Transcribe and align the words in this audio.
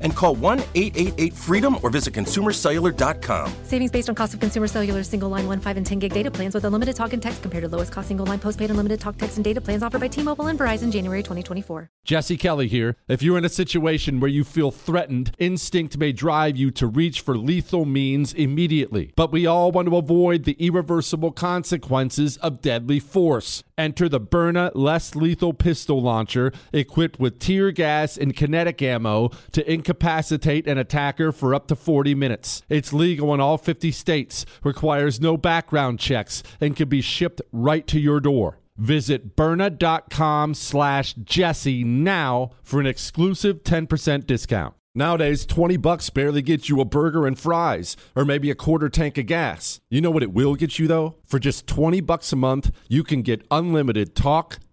and 0.00 0.14
call 0.14 0.34
1 0.34 0.60
888 0.74 1.32
freedom 1.34 1.76
or 1.82 1.90
visit 1.90 2.14
consumercellular.com. 2.14 3.52
Savings 3.64 3.90
based 3.90 4.08
on 4.08 4.14
cost 4.14 4.34
of 4.34 4.40
consumer 4.40 4.66
cellular 4.66 5.02
single 5.02 5.28
line 5.28 5.46
1, 5.46 5.60
5, 5.60 5.76
and 5.76 5.86
10 5.86 5.98
gig 5.98 6.12
data 6.12 6.30
plans 6.30 6.54
with 6.54 6.64
unlimited 6.64 6.96
talk 6.96 7.12
and 7.12 7.22
text 7.22 7.42
compared 7.42 7.62
to 7.62 7.68
lowest 7.68 7.92
cost 7.92 8.08
single 8.08 8.26
line 8.26 8.38
postpaid 8.38 8.70
unlimited 8.70 9.00
talk, 9.00 9.16
text, 9.16 9.36
and 9.36 9.44
data 9.44 9.60
plans 9.60 9.82
offered 9.82 10.00
by 10.00 10.08
T 10.08 10.22
Mobile 10.22 10.46
and 10.46 10.58
Verizon 10.58 10.92
January 10.92 11.22
2024. 11.22 11.90
Jesse 12.04 12.36
Kelly 12.36 12.68
here. 12.68 12.96
If 13.08 13.22
you're 13.22 13.38
in 13.38 13.44
a 13.44 13.50
situation 13.50 14.20
where 14.20 14.30
you 14.30 14.44
feel 14.44 14.70
threatened, 14.70 15.32
instinct 15.38 15.98
may 15.98 16.12
drive 16.12 16.56
you 16.56 16.70
to 16.72 16.86
reach 16.86 17.20
for 17.20 17.36
lethal 17.36 17.84
means 17.84 18.32
immediately. 18.32 19.12
But 19.16 19.32
we 19.32 19.46
all 19.46 19.70
want 19.70 19.88
to 19.88 19.96
avoid 19.96 20.44
the 20.44 20.56
irreversible 20.58 21.32
consequences 21.32 22.36
of 22.38 22.60
deadly 22.60 23.00
force. 23.00 23.62
Enter 23.80 24.10
the 24.10 24.20
Byrna 24.20 24.70
less 24.74 25.14
lethal 25.14 25.54
pistol 25.54 26.02
launcher 26.02 26.52
equipped 26.70 27.18
with 27.18 27.38
tear 27.38 27.70
gas 27.70 28.18
and 28.18 28.36
kinetic 28.36 28.82
ammo 28.82 29.30
to 29.52 29.72
incapacitate 29.72 30.66
an 30.66 30.76
attacker 30.76 31.32
for 31.32 31.54
up 31.54 31.66
to 31.68 31.74
40 31.74 32.14
minutes. 32.14 32.60
It's 32.68 32.92
legal 32.92 33.32
in 33.32 33.40
all 33.40 33.56
50 33.56 33.90
states, 33.90 34.44
requires 34.62 35.18
no 35.18 35.38
background 35.38 35.98
checks, 35.98 36.42
and 36.60 36.76
can 36.76 36.90
be 36.90 37.00
shipped 37.00 37.40
right 37.52 37.86
to 37.86 37.98
your 37.98 38.20
door. 38.20 38.58
Visit 38.76 39.34
Byrna.com 39.34 40.52
slash 40.52 41.14
Jesse 41.14 41.82
now 41.82 42.50
for 42.62 42.80
an 42.80 42.86
exclusive 42.86 43.64
10% 43.64 44.26
discount. 44.26 44.74
Nowadays, 44.92 45.46
20 45.46 45.76
bucks 45.76 46.10
barely 46.10 46.42
gets 46.42 46.68
you 46.68 46.80
a 46.80 46.84
burger 46.84 47.24
and 47.24 47.38
fries, 47.38 47.96
or 48.16 48.24
maybe 48.24 48.50
a 48.50 48.56
quarter 48.56 48.88
tank 48.88 49.16
of 49.18 49.26
gas. 49.26 49.80
You 49.88 50.00
know 50.00 50.10
what 50.10 50.24
it 50.24 50.32
will 50.32 50.56
get 50.56 50.80
you 50.80 50.88
though? 50.88 51.14
For 51.24 51.38
just 51.38 51.68
20 51.68 52.00
bucks 52.00 52.32
a 52.32 52.36
month, 52.36 52.72
you 52.88 53.04
can 53.04 53.22
get 53.22 53.46
unlimited 53.52 54.16
talk, 54.16 54.58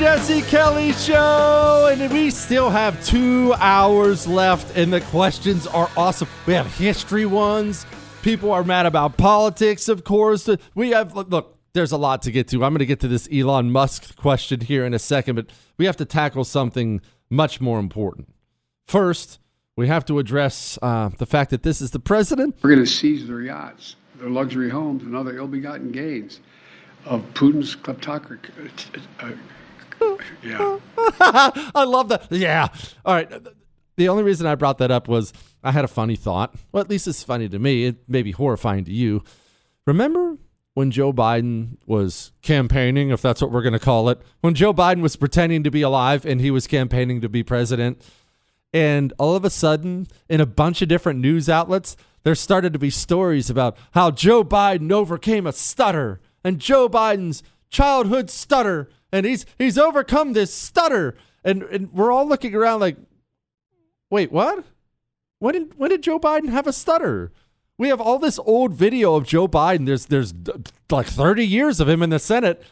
Jesse 0.00 0.40
Kelly 0.40 0.92
Show, 0.92 1.90
and 1.92 2.10
we 2.10 2.30
still 2.30 2.70
have 2.70 3.04
two 3.04 3.52
hours 3.58 4.26
left, 4.26 4.74
and 4.74 4.90
the 4.90 5.02
questions 5.02 5.66
are 5.66 5.90
awesome. 5.94 6.26
We 6.46 6.54
have 6.54 6.74
history 6.76 7.26
ones. 7.26 7.84
People 8.22 8.50
are 8.50 8.64
mad 8.64 8.86
about 8.86 9.18
politics, 9.18 9.90
of 9.90 10.04
course. 10.04 10.48
We 10.74 10.92
have, 10.92 11.14
look, 11.14 11.58
there's 11.74 11.92
a 11.92 11.98
lot 11.98 12.22
to 12.22 12.30
get 12.30 12.48
to. 12.48 12.64
I'm 12.64 12.72
going 12.72 12.78
to 12.78 12.86
get 12.86 13.00
to 13.00 13.08
this 13.08 13.28
Elon 13.30 13.72
Musk 13.72 14.16
question 14.16 14.62
here 14.62 14.86
in 14.86 14.94
a 14.94 14.98
second, 14.98 15.34
but 15.34 15.50
we 15.76 15.84
have 15.84 15.98
to 15.98 16.06
tackle 16.06 16.44
something 16.44 17.02
much 17.28 17.60
more 17.60 17.78
important. 17.78 18.32
First, 18.86 19.38
we 19.76 19.86
have 19.88 20.06
to 20.06 20.18
address 20.18 20.78
uh, 20.80 21.10
the 21.18 21.26
fact 21.26 21.50
that 21.50 21.62
this 21.62 21.82
is 21.82 21.90
the 21.90 22.00
president 22.00 22.56
We're 22.62 22.70
going 22.74 22.86
to 22.86 22.90
seize 22.90 23.28
their 23.28 23.42
yachts, 23.42 23.96
their 24.14 24.30
luxury 24.30 24.70
homes, 24.70 25.02
and 25.02 25.14
other 25.14 25.36
ill-begotten 25.36 25.92
gains 25.92 26.40
of 27.04 27.20
Putin's 27.34 27.76
kleptocracy. 27.76 29.02
Uh, 29.20 29.32
yeah. 30.42 30.78
I 30.98 31.84
love 31.84 32.08
that. 32.08 32.26
Yeah. 32.30 32.68
All 33.04 33.14
right. 33.14 33.30
The 33.96 34.08
only 34.08 34.22
reason 34.22 34.46
I 34.46 34.54
brought 34.54 34.78
that 34.78 34.90
up 34.90 35.08
was 35.08 35.32
I 35.62 35.72
had 35.72 35.84
a 35.84 35.88
funny 35.88 36.16
thought. 36.16 36.54
Well, 36.72 36.80
at 36.80 36.88
least 36.88 37.06
it's 37.06 37.22
funny 37.22 37.48
to 37.48 37.58
me. 37.58 37.86
It 37.86 38.08
may 38.08 38.22
be 38.22 38.30
horrifying 38.32 38.84
to 38.84 38.92
you. 38.92 39.22
Remember 39.86 40.38
when 40.74 40.90
Joe 40.90 41.12
Biden 41.12 41.76
was 41.86 42.32
campaigning, 42.42 43.10
if 43.10 43.20
that's 43.20 43.42
what 43.42 43.50
we're 43.50 43.62
going 43.62 43.74
to 43.74 43.78
call 43.78 44.08
it, 44.08 44.20
when 44.40 44.54
Joe 44.54 44.72
Biden 44.72 45.02
was 45.02 45.16
pretending 45.16 45.62
to 45.64 45.70
be 45.70 45.82
alive 45.82 46.24
and 46.24 46.40
he 46.40 46.50
was 46.50 46.66
campaigning 46.66 47.20
to 47.20 47.28
be 47.28 47.42
president? 47.42 48.02
And 48.72 49.12
all 49.18 49.34
of 49.34 49.44
a 49.44 49.50
sudden, 49.50 50.06
in 50.28 50.40
a 50.40 50.46
bunch 50.46 50.80
of 50.80 50.88
different 50.88 51.18
news 51.20 51.48
outlets, 51.48 51.96
there 52.22 52.34
started 52.34 52.72
to 52.72 52.78
be 52.78 52.90
stories 52.90 53.50
about 53.50 53.76
how 53.92 54.10
Joe 54.10 54.44
Biden 54.44 54.92
overcame 54.92 55.46
a 55.46 55.52
stutter 55.52 56.20
and 56.44 56.58
Joe 56.58 56.88
Biden's 56.88 57.42
childhood 57.68 58.30
stutter 58.30 58.88
and 59.12 59.26
he's 59.26 59.46
he's 59.58 59.78
overcome 59.78 60.32
this 60.32 60.52
stutter. 60.52 61.16
And, 61.42 61.62
and 61.62 61.92
we're 61.92 62.12
all 62.12 62.28
looking 62.28 62.54
around 62.54 62.80
like 62.80 62.96
wait 64.10 64.30
what? 64.32 64.64
When 65.38 65.54
did 65.54 65.78
when 65.78 65.90
did 65.90 66.02
Joe 66.02 66.18
Biden 66.18 66.50
have 66.50 66.66
a 66.66 66.72
stutter? 66.72 67.32
We 67.78 67.88
have 67.88 68.00
all 68.00 68.18
this 68.18 68.38
old 68.40 68.74
video 68.74 69.14
of 69.14 69.26
Joe 69.26 69.48
Biden. 69.48 69.86
There's 69.86 70.06
there's 70.06 70.34
like 70.90 71.06
30 71.06 71.46
years 71.46 71.80
of 71.80 71.88
him 71.88 72.02
in 72.02 72.10
the 72.10 72.18
Senate. 72.18 72.62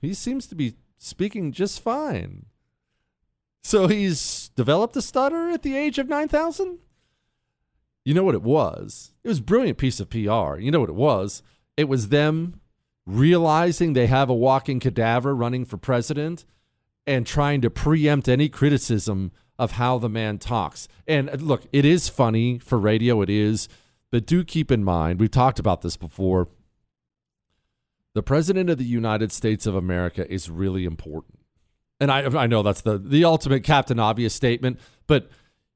He 0.00 0.12
seems 0.12 0.46
to 0.48 0.54
be 0.54 0.74
speaking 0.98 1.52
just 1.52 1.80
fine. 1.80 2.46
So 3.62 3.86
he's 3.86 4.50
developed 4.56 4.96
a 4.96 5.02
stutter 5.02 5.48
at 5.50 5.62
the 5.62 5.76
age 5.76 5.98
of 5.98 6.08
9000 6.08 6.78
you 8.04 8.14
know 8.14 8.24
what 8.24 8.34
it 8.34 8.42
was? 8.42 9.12
It 9.22 9.28
was 9.28 9.40
brilliant 9.40 9.78
piece 9.78 10.00
of 10.00 10.10
PR 10.10 10.58
you 10.58 10.70
know 10.70 10.80
what 10.80 10.88
it 10.88 10.94
was? 10.94 11.42
It 11.76 11.88
was 11.88 12.08
them 12.08 12.60
realizing 13.06 13.92
they 13.92 14.06
have 14.06 14.30
a 14.30 14.34
walking 14.34 14.80
cadaver 14.80 15.34
running 15.34 15.64
for 15.64 15.76
president 15.76 16.44
and 17.06 17.26
trying 17.26 17.60
to 17.60 17.70
preempt 17.70 18.28
any 18.28 18.48
criticism 18.48 19.32
of 19.58 19.72
how 19.72 19.98
the 19.98 20.08
man 20.08 20.38
talks. 20.38 20.88
And 21.06 21.28
uh, 21.28 21.34
look, 21.34 21.66
it 21.72 21.84
is 21.84 22.08
funny 22.08 22.58
for 22.58 22.78
radio, 22.78 23.22
it 23.22 23.30
is, 23.30 23.68
but 24.10 24.26
do 24.26 24.44
keep 24.44 24.70
in 24.70 24.84
mind, 24.84 25.20
we've 25.20 25.30
talked 25.30 25.58
about 25.58 25.82
this 25.82 25.96
before. 25.96 26.48
The 28.14 28.22
president 28.22 28.68
of 28.70 28.78
the 28.78 28.84
United 28.84 29.32
States 29.32 29.66
of 29.66 29.74
America 29.74 30.30
is 30.30 30.50
really 30.50 30.84
important. 30.84 31.38
And 31.98 32.10
I, 32.10 32.24
I 32.24 32.46
know 32.46 32.62
that's 32.62 32.82
the, 32.82 32.98
the 32.98 33.24
ultimate 33.24 33.62
Captain 33.62 33.98
Obvious 33.98 34.34
statement, 34.34 34.78
but 35.06 35.30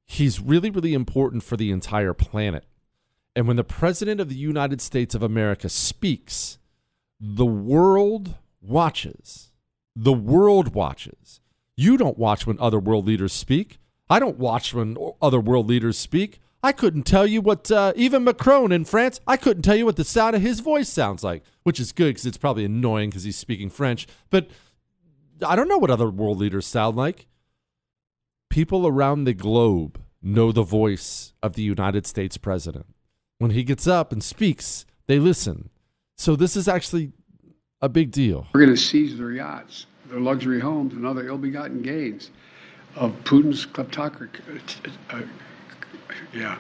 he's 0.05 0.41
really, 0.41 0.71
really 0.71 0.93
important 0.93 1.43
for 1.43 1.57
the 1.57 1.71
entire 1.71 2.13
planet. 2.13 2.65
And 3.35 3.47
when 3.47 3.57
the 3.57 3.65
president 3.65 4.21
of 4.21 4.29
the 4.29 4.35
United 4.35 4.81
States 4.81 5.15
of 5.15 5.23
America 5.23 5.69
speaks, 5.69 6.59
the 7.21 7.47
world 7.47 8.35
watches. 8.61 9.51
The 9.95 10.13
world 10.13 10.75
watches. 10.75 11.41
You 11.77 11.97
don't 11.97 12.19
watch 12.19 12.47
when 12.47 12.59
other 12.59 12.79
world 12.79 13.07
leaders 13.07 13.33
speak. 13.33 13.79
I 14.09 14.19
don't 14.19 14.39
watch 14.39 14.73
when 14.73 14.97
other 15.21 15.41
world 15.41 15.69
leaders 15.69 15.99
speak. 15.99 16.41
I 16.63 16.73
couldn't 16.73 17.05
tell 17.05 17.27
you 17.27 17.41
what, 17.41 17.71
uh, 17.71 17.93
even 17.97 18.25
Macron 18.25 18.73
in 18.73 18.85
France, 18.85 19.21
I 19.27 19.37
couldn't 19.37 19.63
tell 19.63 19.77
you 19.77 19.85
what 19.85 19.97
the 19.97 20.05
sound 20.05 20.35
of 20.35 20.43
his 20.43 20.61
voice 20.61 20.89
sounds 20.89 21.23
like, 21.23 21.43
which 21.63 21.79
is 21.79 21.93
good 21.93 22.09
because 22.09 22.27
it's 22.27 22.39
probably 22.39 22.65
annoying 22.65 23.11
because 23.11 23.25
he's 23.25 23.37
speaking 23.37 23.71
French. 23.71 24.07
But 24.31 24.49
I 25.47 25.55
don't 25.55 25.69
know 25.69 25.79
what 25.79 25.91
other 25.91 26.11
world 26.11 26.39
leaders 26.39 26.67
sound 26.67 26.97
like. 26.97 27.27
People 28.49 28.87
around 28.87 29.25
the 29.25 29.35
globe 29.35 30.01
know 30.23 30.51
the 30.51 30.63
voice 30.63 31.35
of 31.43 31.55
the 31.55 31.63
United 31.63 32.07
States 32.07 32.37
president. 32.37 32.87
When 33.39 33.51
he 33.51 33.63
gets 33.63 33.87
up 33.87 34.13
and 34.13 34.25
speaks, 34.25 34.87
they 35.07 35.19
listen. 35.19 35.71
So 36.17 36.35
this 36.35 36.57
is 36.57 36.67
actually 36.67 37.13
a 37.81 37.89
big 37.89 38.11
deal. 38.11 38.47
We're 38.53 38.61
going 38.61 38.75
to 38.75 38.81
seize 38.81 39.17
their 39.17 39.33
yachts, 39.33 39.87
their 40.07 40.21
luxury 40.21 40.61
homes, 40.61 40.95
and 40.95 41.07
other 41.07 41.29
ill 41.29 41.39
begotten 41.39 41.83
gains 41.83 42.31
of 42.95 43.13
Putin's 43.25 43.67
kleptocracy. 43.67 44.31
Uh, 45.11 45.23
yeah. 46.33 46.59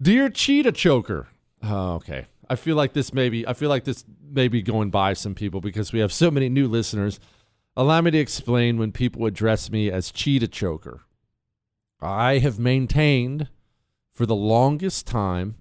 Dear 0.00 0.30
Cheetah 0.30 0.72
Choker. 0.72 1.28
Oh, 1.62 1.94
okay. 1.94 2.26
I 2.48 2.56
feel 2.56 2.76
like 2.76 2.94
this 2.94 3.12
may 3.12 3.28
be 3.28 3.46
I 3.46 3.52
feel 3.52 3.68
like 3.68 3.84
this 3.84 4.04
may 4.28 4.48
be 4.48 4.62
going 4.62 4.90
by 4.90 5.12
some 5.12 5.34
people 5.34 5.60
because 5.60 5.92
we 5.92 6.00
have 6.00 6.12
so 6.12 6.30
many 6.30 6.48
new 6.48 6.68
listeners. 6.68 7.20
Allow 7.76 8.00
me 8.00 8.10
to 8.12 8.18
explain 8.18 8.78
when 8.78 8.92
people 8.92 9.26
address 9.26 9.70
me 9.70 9.90
as 9.90 10.10
Cheetah 10.10 10.48
Choker. 10.48 11.02
I 12.00 12.38
have 12.38 12.58
maintained 12.58 13.48
for 14.12 14.26
the 14.26 14.34
longest 14.34 15.06
time 15.06 15.56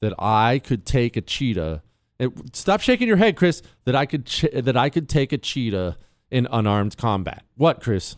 that 0.00 0.14
I 0.18 0.60
could 0.60 0.86
take 0.86 1.16
a 1.16 1.20
cheetah. 1.20 1.82
Stop 2.52 2.80
shaking 2.80 3.08
your 3.08 3.16
head, 3.16 3.36
Chris. 3.36 3.62
That 3.84 3.94
I 3.94 4.06
could 4.06 4.26
ch- 4.26 4.46
that 4.52 4.76
I 4.76 4.90
could 4.90 5.08
take 5.08 5.32
a 5.32 5.38
cheetah 5.38 5.96
in 6.30 6.48
unarmed 6.50 6.96
combat. 6.96 7.44
What, 7.56 7.80
Chris? 7.80 8.16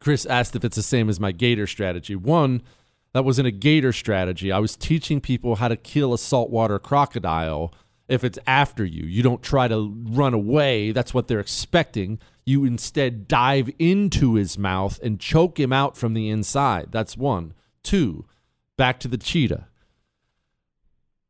Chris 0.00 0.26
asked 0.26 0.54
if 0.54 0.64
it's 0.64 0.76
the 0.76 0.82
same 0.82 1.08
as 1.08 1.18
my 1.20 1.32
gator 1.32 1.66
strategy. 1.66 2.14
One, 2.14 2.62
that 3.12 3.24
wasn't 3.24 3.48
a 3.48 3.52
gator 3.52 3.92
strategy. 3.92 4.52
I 4.52 4.58
was 4.58 4.76
teaching 4.76 5.20
people 5.20 5.56
how 5.56 5.68
to 5.68 5.76
kill 5.76 6.14
a 6.14 6.18
saltwater 6.18 6.78
crocodile 6.78 7.74
if 8.08 8.24
it's 8.24 8.38
after 8.46 8.84
you. 8.84 9.04
You 9.04 9.22
don't 9.22 9.42
try 9.42 9.68
to 9.68 9.94
run 10.10 10.34
away. 10.34 10.92
That's 10.92 11.12
what 11.12 11.28
they're 11.28 11.40
expecting. 11.40 12.18
You 12.46 12.64
instead 12.64 13.28
dive 13.28 13.70
into 13.78 14.34
his 14.34 14.56
mouth 14.56 14.98
and 15.02 15.20
choke 15.20 15.58
him 15.60 15.72
out 15.72 15.96
from 15.96 16.14
the 16.14 16.30
inside. 16.30 16.88
That's 16.90 17.16
one. 17.16 17.54
Two, 17.82 18.24
back 18.78 18.98
to 19.00 19.08
the 19.08 19.18
cheetah. 19.18 19.68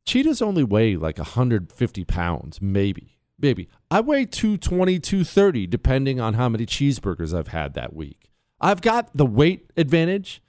Cheetahs 0.06 0.40
only 0.40 0.62
weigh 0.62 0.94
like 0.94 1.18
150 1.18 2.04
pounds, 2.04 2.62
maybe. 2.62 3.18
Maybe. 3.40 3.68
I 3.90 4.00
weigh 4.00 4.24
220, 4.24 4.98
230, 4.98 5.66
depending 5.66 6.20
on 6.20 6.34
how 6.34 6.48
many 6.48 6.66
cheeseburgers 6.66 7.36
I've 7.36 7.48
had 7.48 7.74
that 7.74 7.94
week. 7.94 8.30
I've 8.60 8.80
got 8.80 9.16
the 9.16 9.26
weight 9.26 9.70
advantage. 9.76 10.42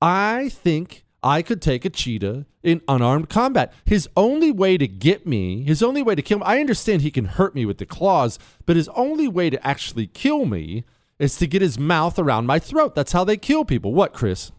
I 0.00 0.48
think 0.48 1.04
I 1.22 1.42
could 1.42 1.62
take 1.62 1.84
a 1.84 1.90
cheetah 1.90 2.46
in 2.62 2.82
unarmed 2.88 3.28
combat. 3.28 3.72
His 3.84 4.08
only 4.16 4.50
way 4.50 4.76
to 4.76 4.88
get 4.88 5.26
me, 5.26 5.62
his 5.62 5.82
only 5.82 6.02
way 6.02 6.14
to 6.14 6.22
kill 6.22 6.38
me, 6.38 6.44
I 6.44 6.60
understand 6.60 7.02
he 7.02 7.10
can 7.10 7.26
hurt 7.26 7.54
me 7.54 7.64
with 7.64 7.78
the 7.78 7.86
claws, 7.86 8.38
but 8.66 8.76
his 8.76 8.88
only 8.88 9.28
way 9.28 9.48
to 9.50 9.66
actually 9.66 10.06
kill 10.08 10.44
me 10.44 10.84
is 11.18 11.36
to 11.36 11.46
get 11.46 11.62
his 11.62 11.78
mouth 11.78 12.18
around 12.18 12.46
my 12.46 12.58
throat. 12.58 12.94
That's 12.94 13.12
how 13.12 13.22
they 13.22 13.36
kill 13.36 13.64
people. 13.64 13.94
What, 13.94 14.12
Chris? 14.12 14.50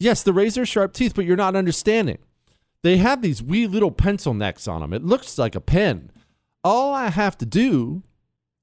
Yes, 0.00 0.22
the 0.22 0.32
razor 0.32 0.64
sharp 0.64 0.94
teeth, 0.94 1.14
but 1.14 1.26
you're 1.26 1.36
not 1.36 1.54
understanding. 1.54 2.18
They 2.82 2.96
have 2.96 3.20
these 3.20 3.42
wee 3.42 3.66
little 3.66 3.90
pencil 3.90 4.32
necks 4.32 4.66
on 4.66 4.80
them. 4.80 4.94
It 4.94 5.04
looks 5.04 5.36
like 5.38 5.54
a 5.54 5.60
pen. 5.60 6.10
All 6.64 6.94
I 6.94 7.10
have 7.10 7.36
to 7.38 7.46
do 7.46 8.02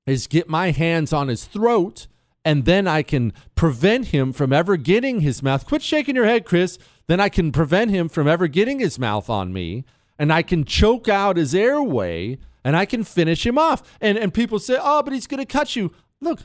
is 0.08 0.26
get 0.26 0.50
my 0.50 0.72
hands 0.72 1.14
on 1.14 1.28
his 1.28 1.46
throat, 1.46 2.08
and 2.44 2.66
then 2.66 2.88
I 2.88 3.04
can 3.04 3.34
prevent 3.54 4.08
him 4.08 4.34
from 4.34 4.52
ever 4.52 4.78
getting 4.78 5.20
his 5.20 5.44
mouth. 5.44 5.68
Quit 5.68 5.84
shaking 5.84 6.16
your 6.16 6.26
head, 6.26 6.44
Chris. 6.44 6.80
Then 7.06 7.20
I 7.20 7.30
can 7.30 7.52
prevent 7.52 7.92
him 7.92 8.10
from 8.10 8.28
ever 8.28 8.48
getting 8.48 8.80
his 8.80 8.98
mouth 8.98 9.30
on 9.30 9.54
me, 9.54 9.86
and 10.18 10.34
I 10.34 10.42
can 10.42 10.66
choke 10.66 11.08
out 11.08 11.38
his 11.38 11.54
airway, 11.54 12.40
and 12.64 12.76
I 12.76 12.86
can 12.86 13.04
finish 13.04 13.46
him 13.46 13.60
off. 13.60 13.98
And 14.02 14.18
and 14.18 14.34
people 14.34 14.58
say, 14.58 14.78
"Oh, 14.82 15.04
but 15.04 15.14
he's 15.14 15.28
going 15.28 15.40
to 15.40 15.46
cut 15.46 15.76
you." 15.76 15.94
Look, 16.20 16.42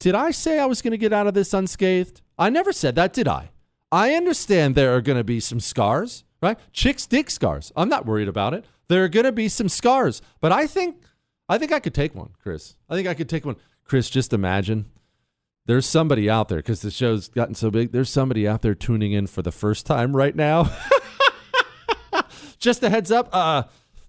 did 0.00 0.16
I 0.16 0.32
say 0.32 0.58
I 0.58 0.66
was 0.66 0.82
going 0.82 0.90
to 0.90 0.98
get 0.98 1.12
out 1.12 1.28
of 1.28 1.34
this 1.34 1.54
unscathed? 1.54 2.20
I 2.36 2.50
never 2.50 2.72
said 2.72 2.96
that, 2.96 3.12
did 3.12 3.28
I? 3.28 3.50
I 3.94 4.14
understand 4.14 4.74
there 4.74 4.94
are 4.94 5.00
going 5.00 5.18
to 5.18 5.24
be 5.24 5.40
some 5.40 5.60
scars 5.60 6.24
right? 6.44 6.58
Chicks 6.72 7.06
dig 7.06 7.30
scars. 7.30 7.72
I'm 7.74 7.88
not 7.88 8.06
worried 8.06 8.28
about 8.28 8.54
it. 8.54 8.64
There 8.88 9.02
are 9.02 9.08
going 9.08 9.24
to 9.24 9.32
be 9.32 9.48
some 9.48 9.68
scars, 9.68 10.20
but 10.40 10.52
I 10.52 10.66
think 10.66 10.96
I 11.48 11.58
think 11.58 11.72
I 11.72 11.80
could 11.80 11.94
take 11.94 12.14
one, 12.14 12.30
Chris. 12.42 12.76
I 12.88 12.94
think 12.94 13.08
I 13.08 13.14
could 13.14 13.28
take 13.28 13.44
one. 13.44 13.56
Chris, 13.84 14.08
just 14.08 14.32
imagine 14.32 14.90
there's 15.66 15.86
somebody 15.86 16.28
out 16.28 16.48
there 16.48 16.58
because 16.58 16.82
the 16.82 16.90
show's 16.90 17.28
gotten 17.28 17.54
so 17.54 17.70
big. 17.70 17.92
There's 17.92 18.10
somebody 18.10 18.46
out 18.46 18.62
there 18.62 18.74
tuning 18.74 19.12
in 19.12 19.26
for 19.26 19.42
the 19.42 19.52
first 19.52 19.86
time 19.86 20.14
right 20.14 20.36
now. 20.36 20.70
just 22.58 22.82
a 22.82 22.90
heads 22.90 23.10
up. 23.10 23.28
Uh, 23.32 23.64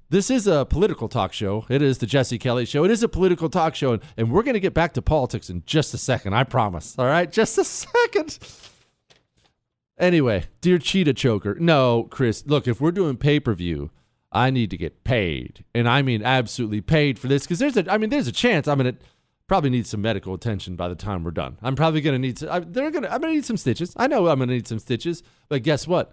this 0.10 0.30
is 0.30 0.46
a 0.46 0.66
political 0.66 1.10
talk 1.10 1.34
show. 1.34 1.66
It 1.70 1.82
is 1.82 1.98
the 1.98 2.06
Jesse 2.06 2.38
Kelly 2.38 2.66
show. 2.66 2.84
It 2.84 2.92
is 2.92 3.02
a 3.04 3.10
political 3.10 3.50
talk 3.50 3.76
show, 3.76 3.94
and, 3.94 4.04
and 4.18 4.32
we're 4.32 4.44
going 4.44 4.54
to 4.54 4.60
get 4.60 4.74
back 4.74 4.94
to 4.94 5.02
politics 5.02 5.50
in 5.50 5.64
just 5.66 5.94
a 5.94 5.98
second. 5.98 6.34
I 6.34 6.44
promise. 6.44 6.96
All 7.00 7.06
right, 7.06 7.32
just 7.32 7.58
a 7.58 7.64
second. 7.64 8.38
Anyway, 9.98 10.46
dear 10.60 10.78
Cheetah 10.78 11.14
Choker, 11.14 11.56
no, 11.60 12.08
Chris, 12.12 12.46
look, 12.46 12.68
if 12.68 12.82
we're 12.82 12.92
doing 12.92 13.16
pay 13.16 13.40
per 13.40 13.54
view, 13.54 13.92
I 14.32 14.50
need 14.50 14.70
to 14.72 14.78
get 14.78 15.06
paid, 15.06 15.64
and 15.74 15.88
I 15.88 16.02
mean 16.02 16.22
absolutely 16.22 16.82
paid 16.82 17.18
for 17.18 17.28
this 17.28 17.44
because 17.44 17.60
there's 17.60 17.78
a, 17.78 17.90
I 17.90 17.98
mean, 17.98 18.10
there's 18.10 18.28
a 18.28 18.34
chance 18.34 18.68
I'm 18.68 18.78
gonna 18.78 18.96
probably 19.48 19.70
need 19.70 19.88
some 19.88 20.02
medical 20.02 20.34
attention 20.34 20.76
by 20.76 20.90
the 20.90 20.96
time 20.96 21.24
we're 21.24 21.32
done. 21.32 21.58
I'm 21.62 21.76
probably 21.76 22.02
gonna 22.02 22.20
need, 22.20 22.38
to, 22.38 22.52
I, 22.52 22.60
they're 22.60 22.92
gonna, 22.92 23.08
I'm 23.08 23.22
gonna 23.22 23.34
need 23.34 23.46
some 23.46 23.56
stitches. 23.56 23.94
I 23.96 24.08
know 24.08 24.28
I'm 24.28 24.40
gonna 24.40 24.52
need 24.52 24.68
some 24.68 24.80
stitches, 24.80 25.24
but 25.48 25.64
guess 25.64 25.88
what? 25.88 26.12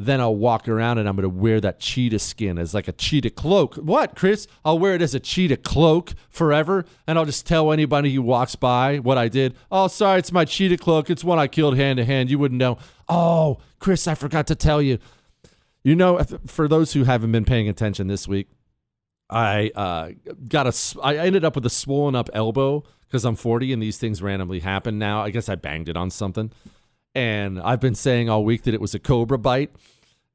Then 0.00 0.18
I'll 0.18 0.34
walk 0.34 0.66
around 0.66 0.96
and 0.96 1.06
I'm 1.06 1.14
going 1.14 1.24
to 1.24 1.28
wear 1.28 1.60
that 1.60 1.78
cheetah 1.78 2.20
skin 2.20 2.56
as 2.56 2.72
like 2.72 2.88
a 2.88 2.92
cheetah 2.92 3.28
cloak. 3.28 3.74
What, 3.74 4.16
Chris? 4.16 4.46
I'll 4.64 4.78
wear 4.78 4.94
it 4.94 5.02
as 5.02 5.14
a 5.14 5.20
cheetah 5.20 5.58
cloak 5.58 6.14
forever 6.30 6.86
and 7.06 7.18
I'll 7.18 7.26
just 7.26 7.46
tell 7.46 7.70
anybody 7.70 8.14
who 8.14 8.22
walks 8.22 8.54
by 8.56 8.96
what 8.96 9.18
I 9.18 9.28
did. 9.28 9.54
Oh, 9.70 9.88
sorry, 9.88 10.20
it's 10.20 10.32
my 10.32 10.46
cheetah 10.46 10.78
cloak. 10.78 11.10
It's 11.10 11.22
one 11.22 11.38
I 11.38 11.48
killed 11.48 11.76
hand 11.76 11.98
to 11.98 12.06
hand. 12.06 12.30
You 12.30 12.38
wouldn't 12.38 12.58
know. 12.58 12.78
Oh, 13.10 13.58
Chris, 13.78 14.06
I 14.06 14.14
forgot 14.14 14.46
to 14.46 14.54
tell 14.54 14.80
you. 14.80 14.98
You 15.82 15.96
know, 15.96 16.22
for 16.46 16.68
those 16.68 16.92
who 16.92 17.04
haven't 17.04 17.32
been 17.32 17.44
paying 17.44 17.68
attention 17.68 18.06
this 18.06 18.28
week, 18.28 18.48
I 19.28 19.70
uh, 19.74 20.10
got 20.48 20.66
a. 20.66 21.00
I 21.02 21.16
ended 21.16 21.44
up 21.44 21.54
with 21.54 21.64
a 21.64 21.70
swollen 21.70 22.14
up 22.14 22.28
elbow 22.32 22.84
because 23.06 23.24
I'm 23.24 23.36
40 23.36 23.72
and 23.72 23.82
these 23.82 23.96
things 23.96 24.22
randomly 24.22 24.60
happen 24.60 24.98
now. 24.98 25.22
I 25.22 25.30
guess 25.30 25.48
I 25.48 25.54
banged 25.54 25.88
it 25.88 25.96
on 25.96 26.10
something, 26.10 26.52
and 27.14 27.60
I've 27.60 27.80
been 27.80 27.94
saying 27.94 28.28
all 28.28 28.44
week 28.44 28.62
that 28.64 28.74
it 28.74 28.80
was 28.80 28.94
a 28.94 28.98
cobra 28.98 29.38
bite, 29.38 29.74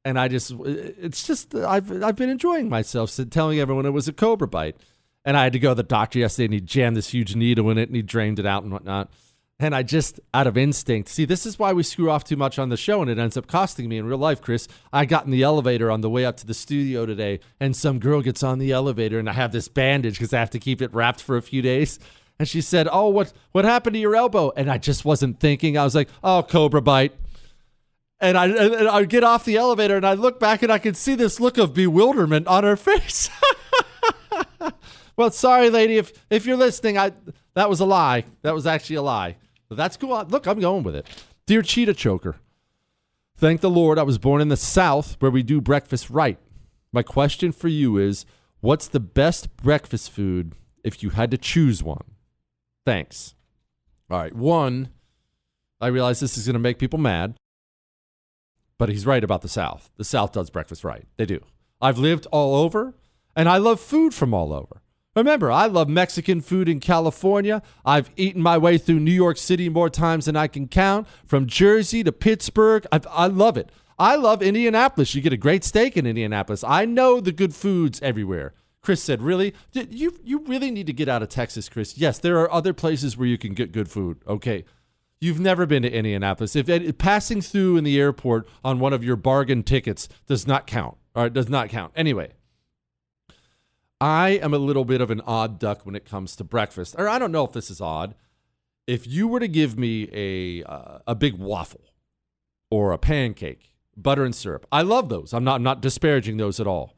and 0.04 0.18
I 0.18 0.28
just 0.28 0.52
it's 0.60 1.26
just 1.26 1.54
I've 1.54 2.02
I've 2.02 2.16
been 2.16 2.30
enjoying 2.30 2.68
myself 2.68 3.16
telling 3.30 3.60
everyone 3.60 3.86
it 3.86 3.90
was 3.90 4.08
a 4.08 4.12
cobra 4.12 4.48
bite, 4.48 4.76
and 5.24 5.36
I 5.36 5.44
had 5.44 5.52
to 5.52 5.58
go 5.58 5.70
to 5.70 5.74
the 5.76 5.82
doctor 5.82 6.18
yesterday 6.18 6.46
and 6.46 6.54
he 6.54 6.60
jammed 6.60 6.96
this 6.96 7.10
huge 7.10 7.36
needle 7.36 7.70
in 7.70 7.78
it 7.78 7.88
and 7.88 7.96
he 7.96 8.02
drained 8.02 8.38
it 8.38 8.46
out 8.46 8.62
and 8.62 8.72
whatnot. 8.72 9.10
And 9.58 9.74
I 9.74 9.82
just, 9.82 10.20
out 10.34 10.46
of 10.46 10.58
instinct, 10.58 11.08
see, 11.08 11.24
this 11.24 11.46
is 11.46 11.58
why 11.58 11.72
we 11.72 11.82
screw 11.82 12.10
off 12.10 12.24
too 12.24 12.36
much 12.36 12.58
on 12.58 12.68
the 12.68 12.76
show 12.76 13.00
and 13.00 13.10
it 13.10 13.18
ends 13.18 13.38
up 13.38 13.46
costing 13.46 13.88
me 13.88 13.96
in 13.96 14.04
real 14.04 14.18
life, 14.18 14.42
Chris. 14.42 14.68
I 14.92 15.06
got 15.06 15.24
in 15.24 15.30
the 15.30 15.42
elevator 15.42 15.90
on 15.90 16.02
the 16.02 16.10
way 16.10 16.26
up 16.26 16.36
to 16.38 16.46
the 16.46 16.52
studio 16.52 17.06
today, 17.06 17.40
and 17.58 17.74
some 17.74 17.98
girl 17.98 18.20
gets 18.20 18.42
on 18.42 18.58
the 18.58 18.72
elevator, 18.72 19.18
and 19.18 19.30
I 19.30 19.32
have 19.32 19.52
this 19.52 19.68
bandage 19.68 20.18
because 20.18 20.34
I 20.34 20.40
have 20.40 20.50
to 20.50 20.58
keep 20.58 20.82
it 20.82 20.92
wrapped 20.92 21.22
for 21.22 21.38
a 21.38 21.42
few 21.42 21.62
days. 21.62 21.98
And 22.38 22.46
she 22.46 22.60
said, 22.60 22.86
Oh, 22.92 23.08
what, 23.08 23.32
what 23.52 23.64
happened 23.64 23.94
to 23.94 24.00
your 24.00 24.14
elbow? 24.14 24.52
And 24.56 24.70
I 24.70 24.76
just 24.76 25.06
wasn't 25.06 25.40
thinking. 25.40 25.78
I 25.78 25.84
was 25.84 25.94
like, 25.94 26.10
Oh, 26.22 26.42
cobra 26.42 26.82
bite. 26.82 27.14
And 28.20 28.36
I, 28.36 28.48
and 28.48 28.88
I 28.88 29.04
get 29.04 29.24
off 29.24 29.46
the 29.46 29.56
elevator 29.56 29.96
and 29.96 30.06
I 30.06 30.14
look 30.14 30.40
back 30.40 30.62
and 30.62 30.70
I 30.72 30.78
can 30.78 30.94
see 30.94 31.14
this 31.14 31.38
look 31.38 31.58
of 31.58 31.72
bewilderment 31.72 32.46
on 32.46 32.64
her 32.64 32.76
face. 32.76 33.30
well, 35.16 35.30
sorry, 35.30 35.70
lady, 35.70 35.96
if, 35.96 36.12
if 36.28 36.44
you're 36.44 36.56
listening, 36.56 36.98
I, 36.98 37.12
that 37.54 37.70
was 37.70 37.80
a 37.80 37.86
lie. 37.86 38.24
That 38.42 38.54
was 38.54 38.66
actually 38.66 38.96
a 38.96 39.02
lie. 39.02 39.36
That's 39.70 39.96
cool. 39.96 40.24
Look, 40.28 40.46
I'm 40.46 40.60
going 40.60 40.82
with 40.82 40.94
it. 40.94 41.06
Dear 41.46 41.62
Cheetah 41.62 41.94
Choker, 41.94 42.36
thank 43.36 43.60
the 43.60 43.70
Lord 43.70 43.98
I 43.98 44.02
was 44.02 44.18
born 44.18 44.40
in 44.40 44.48
the 44.48 44.56
South 44.56 45.16
where 45.20 45.30
we 45.30 45.42
do 45.42 45.60
breakfast 45.60 46.10
right. 46.10 46.38
My 46.92 47.02
question 47.02 47.52
for 47.52 47.68
you 47.68 47.98
is 47.98 48.26
what's 48.60 48.88
the 48.88 49.00
best 49.00 49.56
breakfast 49.56 50.10
food 50.10 50.54
if 50.84 51.02
you 51.02 51.10
had 51.10 51.30
to 51.30 51.38
choose 51.38 51.82
one? 51.82 52.04
Thanks. 52.84 53.34
All 54.10 54.18
right. 54.18 54.34
One, 54.34 54.90
I 55.80 55.88
realize 55.88 56.20
this 56.20 56.38
is 56.38 56.46
going 56.46 56.54
to 56.54 56.60
make 56.60 56.78
people 56.78 56.98
mad, 56.98 57.36
but 58.78 58.88
he's 58.88 59.06
right 59.06 59.22
about 59.22 59.42
the 59.42 59.48
South. 59.48 59.90
The 59.96 60.04
South 60.04 60.32
does 60.32 60.50
breakfast 60.50 60.84
right. 60.84 61.04
They 61.16 61.26
do. 61.26 61.40
I've 61.80 61.98
lived 61.98 62.26
all 62.32 62.54
over, 62.54 62.94
and 63.34 63.48
I 63.48 63.58
love 63.58 63.80
food 63.80 64.14
from 64.14 64.32
all 64.32 64.52
over. 64.52 64.80
Remember, 65.16 65.50
I 65.50 65.66
love 65.66 65.88
Mexican 65.88 66.42
food 66.42 66.68
in 66.68 66.78
California. 66.78 67.62
I've 67.84 68.10
eaten 68.16 68.42
my 68.42 68.58
way 68.58 68.76
through 68.76 69.00
New 69.00 69.10
York 69.10 69.38
City 69.38 69.68
more 69.68 69.88
times 69.88 70.26
than 70.26 70.36
I 70.36 70.46
can 70.46 70.68
count, 70.68 71.08
from 71.24 71.46
Jersey 71.46 72.04
to 72.04 72.12
Pittsburgh. 72.12 72.86
I, 72.92 73.00
I 73.10 73.26
love 73.26 73.56
it. 73.56 73.70
I 73.98 74.16
love 74.16 74.42
Indianapolis. 74.42 75.14
You 75.14 75.22
get 75.22 75.32
a 75.32 75.38
great 75.38 75.64
steak 75.64 75.96
in 75.96 76.06
Indianapolis. 76.06 76.62
I 76.62 76.84
know 76.84 77.18
the 77.20 77.32
good 77.32 77.54
foods 77.54 78.00
everywhere. 78.02 78.52
Chris 78.82 79.02
said, 79.02 79.22
"Really? 79.22 79.54
You 79.72 80.16
you 80.22 80.44
really 80.46 80.70
need 80.70 80.86
to 80.86 80.92
get 80.92 81.08
out 81.08 81.22
of 81.22 81.30
Texas, 81.30 81.68
Chris. 81.68 81.96
Yes, 81.96 82.18
there 82.18 82.38
are 82.38 82.52
other 82.52 82.72
places 82.74 83.16
where 83.16 83.26
you 83.26 83.38
can 83.38 83.54
get 83.54 83.72
good 83.72 83.88
food. 83.88 84.18
Okay, 84.28 84.64
You've 85.18 85.40
never 85.40 85.64
been 85.64 85.82
to 85.82 85.90
Indianapolis. 85.90 86.54
If 86.54 86.68
it, 86.68 86.98
passing 86.98 87.40
through 87.40 87.78
in 87.78 87.84
the 87.84 87.98
airport 87.98 88.46
on 88.62 88.78
one 88.78 88.92
of 88.92 89.02
your 89.02 89.16
bargain 89.16 89.62
tickets 89.62 90.08
does 90.26 90.46
not 90.46 90.66
count, 90.66 90.98
or 91.14 91.30
does 91.30 91.48
not 91.48 91.70
count. 91.70 91.92
Anyway, 91.96 92.32
I 94.00 94.30
am 94.30 94.52
a 94.52 94.58
little 94.58 94.84
bit 94.84 95.00
of 95.00 95.10
an 95.10 95.22
odd 95.22 95.58
duck 95.58 95.86
when 95.86 95.94
it 95.94 96.04
comes 96.04 96.36
to 96.36 96.44
breakfast. 96.44 96.94
Or 96.98 97.08
I 97.08 97.18
don't 97.18 97.32
know 97.32 97.44
if 97.44 97.52
this 97.52 97.70
is 97.70 97.80
odd. 97.80 98.14
If 98.86 99.06
you 99.06 99.26
were 99.26 99.40
to 99.40 99.48
give 99.48 99.78
me 99.78 100.08
a 100.12 100.62
uh, 100.64 100.98
a 101.06 101.14
big 101.14 101.34
waffle 101.34 101.84
or 102.70 102.92
a 102.92 102.98
pancake, 102.98 103.72
butter 103.96 104.24
and 104.24 104.34
syrup, 104.34 104.66
I 104.70 104.82
love 104.82 105.08
those. 105.08 105.32
I'm 105.32 105.44
not 105.44 105.56
I'm 105.56 105.62
not 105.62 105.82
disparaging 105.82 106.36
those 106.36 106.60
at 106.60 106.66
all. 106.66 106.94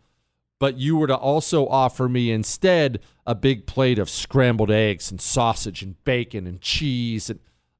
But 0.61 0.77
you 0.77 0.97
were 0.97 1.07
to 1.07 1.17
also 1.17 1.69
offer 1.69 2.09
me 2.09 2.33
instead 2.33 3.01
a 3.25 3.35
big 3.35 3.67
plate 3.67 3.99
of 3.99 4.11
scrambled 4.11 4.73
eggs 4.73 5.09
and 5.11 5.21
sausage 5.21 5.83
and 5.83 6.03
bacon 6.05 6.49
and 6.49 6.61
cheese 6.61 7.31
and 7.31 7.39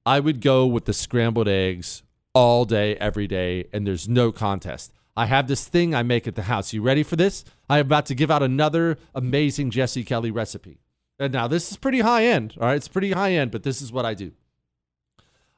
I 0.09 0.21
would 0.21 0.41
go 0.41 0.67
with 0.67 0.87
the 0.87 0.95
scrambled 0.95 1.49
eggs 1.49 2.03
all 2.33 2.65
day, 2.65 2.97
every 2.97 3.27
day, 3.27 3.69
and 3.75 3.87
there's 3.87 4.09
no 4.09 4.33
contest. 4.33 4.95
I 5.19 5.27
have 5.27 5.49
this 5.49 5.67
thing 5.67 5.97
I 5.97 6.05
make 6.05 6.29
at 6.29 6.37
the 6.37 6.43
house. 6.43 6.73
You 6.73 6.81
ready 6.81 7.03
for 7.03 7.17
this? 7.17 7.45
I'm 7.69 7.81
about 7.81 8.07
to 8.07 8.15
give 8.15 8.31
out 8.31 8.41
another 8.41 8.99
amazing 9.17 9.73
Jesse 9.73 10.05
Kelly 10.05 10.31
recipe. 10.31 10.79
And 11.19 11.33
now 11.33 11.49
this 11.49 11.73
is 11.73 11.77
pretty 11.77 12.01
high 12.01 12.25
end. 12.25 12.55
All 12.61 12.69
right, 12.69 12.77
it's 12.77 12.87
pretty 12.87 13.11
high 13.11 13.33
end, 13.33 13.51
but 13.51 13.65
this 13.65 13.83
is 13.83 13.91
what 13.91 14.07
I 14.07 14.15
do. 14.15 14.31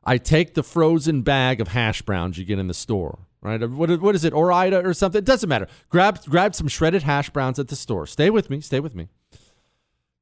I 0.03 0.17
take 0.17 0.55
the 0.55 0.63
frozen 0.63 1.21
bag 1.21 1.61
of 1.61 1.69
hash 1.69 2.01
browns 2.01 2.39
you 2.39 2.47
get 2.47 2.59
in 2.59 2.69
the 2.69 2.75
store, 2.75 3.19
right? 3.43 3.61
What, 3.69 4.01
what 4.01 4.15
is 4.15 4.25
it, 4.25 4.33
Ore-Ida 4.33 4.81
or 4.83 4.95
something? 4.95 5.19
It 5.19 5.27
doesn't 5.27 5.51
matter. 5.51 5.69
Grab 5.91 6.25
grab 6.25 6.55
some 6.55 6.67
shredded 6.67 7.03
hash 7.03 7.29
browns 7.29 7.59
at 7.59 7.69
the 7.69 7.77
store. 7.77 8.07
Stay 8.07 8.31
with 8.31 8.49
me. 8.49 8.63
Stay 8.63 8.81
with 8.81 8.95
me. 8.95 9.09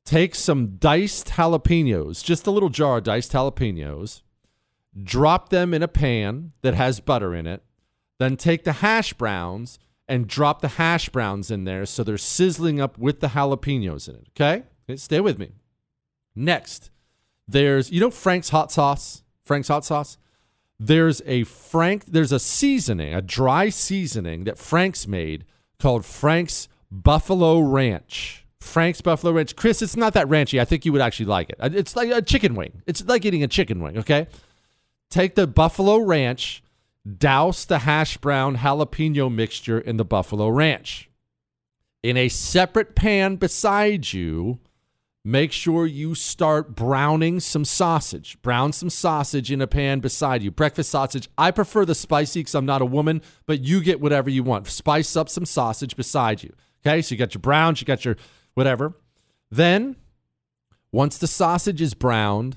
Take 0.05 0.35
some 0.35 0.79
diced 0.79 1.29
jalapenos, 1.29 2.25
just 2.25 2.49
a 2.49 2.51
little 2.51 2.71
jar 2.71 2.99
of 2.99 3.05
diced 3.05 3.31
jalapenos, 3.31 4.23
drop 5.01 5.51
them 5.51 5.73
in 5.73 5.85
a 5.85 5.89
pan 5.89 6.55
that 6.63 6.75
has 6.75 6.99
butter 6.99 7.37
in 7.37 7.47
it, 7.47 7.63
then 8.19 8.37
take 8.37 8.65
the 8.65 8.75
hash 8.75 9.13
browns 9.15 9.79
and 10.09 10.27
drop 10.27 10.61
the 10.61 10.69
hash 10.69 11.09
browns 11.09 11.51
in 11.51 11.65
there 11.65 11.85
so 11.87 12.03
they're 12.03 12.19
sizzling 12.19 12.81
up 12.81 12.99
with 12.99 13.21
the 13.21 13.29
jalapenos 13.29 14.09
in 14.09 14.17
it. 14.17 14.29
Okay? 14.31 14.65
okay 14.89 14.97
stay 14.97 15.21
with 15.21 15.39
me. 15.39 15.53
Next, 16.35 16.91
there's, 17.47 17.91
you 17.91 18.01
know, 18.01 18.11
Frank's 18.11 18.51
hot 18.51 18.73
sauce? 18.73 19.23
Frank's 19.45 19.69
hot 19.69 19.85
sauce? 19.85 20.19
There's 20.81 21.21
a 21.27 21.45
Frank, 21.45 22.05
there's 22.07 22.33
a 22.33 22.39
seasoning, 22.39 23.13
a 23.13 23.21
dry 23.21 23.69
seasoning 23.69 24.45
that 24.45 24.59
Frank's 24.59 25.09
made 25.09 25.45
called 25.79 26.05
Frank's 26.05 26.69
Buffalo 26.91 27.61
Ranch. 27.61 28.45
Frank's 28.61 29.01
Buffalo 29.01 29.33
Ranch. 29.33 29.57
Chris, 29.57 29.83
it's 29.83 29.97
not 29.97 30.15
that 30.15 30.27
ranchy. 30.29 30.61
I 30.61 30.65
think 30.65 30.85
you 30.85 30.93
would 30.93 31.01
actually 31.01 31.27
like 31.27 31.51
it. 31.51 31.57
It's 31.75 31.97
like 31.97 32.11
a 32.11 32.23
chicken 32.23 32.55
wing. 32.55 32.83
It's 32.87 33.05
like 33.05 33.25
eating 33.25 33.43
a 33.43 33.49
chicken 33.49 33.81
wing, 33.81 33.99
okay? 33.99 34.27
Take 35.11 35.35
the 35.35 35.47
Buffalo 35.47 35.99
Ranch, 35.99 36.63
douse 37.17 37.65
the 37.65 37.81
hash 37.81 38.17
brown 38.19 38.59
jalapeno 38.59 39.33
mixture 39.33 39.79
in 39.79 39.97
the 39.97 40.05
Buffalo 40.05 40.49
Ranch. 40.49 41.09
In 42.03 42.17
a 42.17 42.29
separate 42.29 42.95
pan 42.95 43.37
beside 43.37 44.13
you, 44.13 44.61
make 45.25 45.53
sure 45.53 45.87
you 45.87 46.15
start 46.15 46.77
browning 46.77 47.41
some 47.41 47.65
sausage. 47.65 48.41
Brown 48.43 48.73
some 48.73 48.91
sausage 48.91 49.51
in 49.51 49.61
a 49.61 49.67
pan 49.67 50.01
beside 50.01 50.43
you. 50.43 50.51
Breakfast 50.51 50.91
sausage. 50.91 51.29
I 51.37 51.51
prefer 51.51 51.85
the 51.85 51.95
spicy 51.95 52.41
because 52.41 52.55
I'm 52.55 52.67
not 52.67 52.83
a 52.83 52.87
woman, 52.87 53.23
but 53.47 53.61
you 53.61 53.83
get 53.83 54.01
whatever 54.01 54.31
you 54.31 54.43
want. 54.43 54.69
Spice 54.69 55.17
up 55.17 55.29
some 55.29 55.47
sausage 55.47 55.97
beside 55.97 56.43
you. 56.43 56.53
Okay, 56.87 57.03
so 57.03 57.15
you 57.15 57.19
got 57.19 57.35
your 57.35 57.41
browns, 57.41 57.81
you 57.81 57.87
got 57.87 58.05
your 58.05 58.17
whatever. 58.55 58.95
Then, 59.51 59.97
once 60.93 61.19
the 61.19 61.27
sausage 61.27 61.83
is 61.83 61.95
browned, 61.95 62.57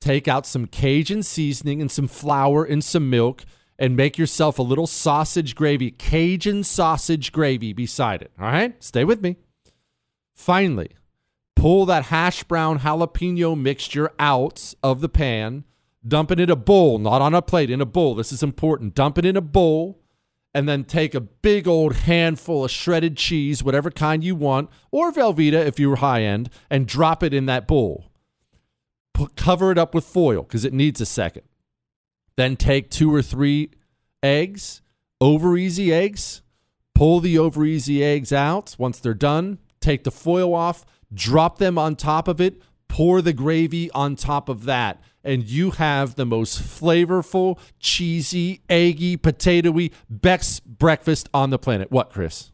take 0.00 0.28
out 0.28 0.46
some 0.46 0.66
Cajun 0.66 1.22
seasoning 1.22 1.80
and 1.80 1.90
some 1.90 2.08
flour 2.08 2.64
and 2.64 2.84
some 2.84 3.08
milk 3.08 3.44
and 3.78 3.96
make 3.96 4.18
yourself 4.18 4.58
a 4.58 4.62
little 4.62 4.86
sausage 4.86 5.54
gravy, 5.54 5.90
Cajun 5.90 6.62
sausage 6.64 7.32
gravy 7.32 7.72
beside 7.72 8.22
it. 8.22 8.32
All 8.38 8.46
right? 8.46 8.82
Stay 8.82 9.04
with 9.04 9.20
me. 9.20 9.36
Finally, 10.34 10.90
pull 11.56 11.86
that 11.86 12.06
hash 12.06 12.44
brown 12.44 12.80
jalapeno 12.80 13.58
mixture 13.58 14.10
out 14.18 14.74
of 14.82 15.00
the 15.00 15.08
pan, 15.08 15.64
dump 16.06 16.30
it 16.30 16.40
in 16.40 16.50
a 16.50 16.56
bowl, 16.56 16.98
not 16.98 17.22
on 17.22 17.34
a 17.34 17.42
plate, 17.42 17.70
in 17.70 17.80
a 17.80 17.86
bowl. 17.86 18.14
This 18.14 18.32
is 18.32 18.42
important. 18.42 18.94
Dump 18.94 19.18
it 19.18 19.24
in 19.24 19.36
a 19.36 19.40
bowl 19.40 20.00
and 20.54 20.68
then 20.68 20.84
take 20.84 21.14
a 21.14 21.20
big 21.20 21.66
old 21.66 21.96
handful 21.96 22.64
of 22.64 22.70
shredded 22.70 23.16
cheese, 23.16 23.64
whatever 23.64 23.90
kind 23.90 24.22
you 24.22 24.36
want, 24.36 24.70
or 24.92 25.12
Velveeta 25.12 25.66
if 25.66 25.80
you're 25.80 25.96
high 25.96 26.22
end, 26.22 26.48
and 26.70 26.86
drop 26.86 27.24
it 27.24 27.34
in 27.34 27.46
that 27.46 27.66
bowl. 27.66 28.06
Put, 29.12 29.36
cover 29.36 29.72
it 29.72 29.78
up 29.78 29.94
with 29.94 30.04
foil 30.04 30.42
because 30.42 30.64
it 30.64 30.72
needs 30.72 31.00
a 31.00 31.06
second. 31.06 31.42
Then 32.36 32.56
take 32.56 32.90
two 32.90 33.14
or 33.14 33.22
three 33.22 33.70
eggs, 34.22 34.82
over 35.20 35.56
easy 35.56 35.92
eggs, 35.92 36.42
pull 36.94 37.20
the 37.20 37.38
over 37.38 37.64
easy 37.64 38.02
eggs 38.02 38.32
out. 38.32 38.74
Once 38.78 38.98
they're 38.98 39.14
done, 39.14 39.58
take 39.80 40.04
the 40.04 40.10
foil 40.10 40.54
off, 40.54 40.84
drop 41.12 41.58
them 41.58 41.78
on 41.78 41.96
top 41.96 42.28
of 42.28 42.40
it, 42.40 42.60
pour 42.88 43.22
the 43.22 43.32
gravy 43.32 43.90
on 43.92 44.16
top 44.16 44.48
of 44.48 44.64
that 44.64 45.02
and 45.24 45.48
you 45.48 45.72
have 45.72 46.14
the 46.14 46.26
most 46.26 46.60
flavorful, 46.60 47.58
cheesy, 47.80 48.60
eggy, 48.68 49.16
potatoy, 49.16 49.90
best 50.08 50.64
breakfast 50.66 51.28
on 51.32 51.50
the 51.50 51.58
planet. 51.58 51.90
What, 51.90 52.10
Chris? 52.10 52.52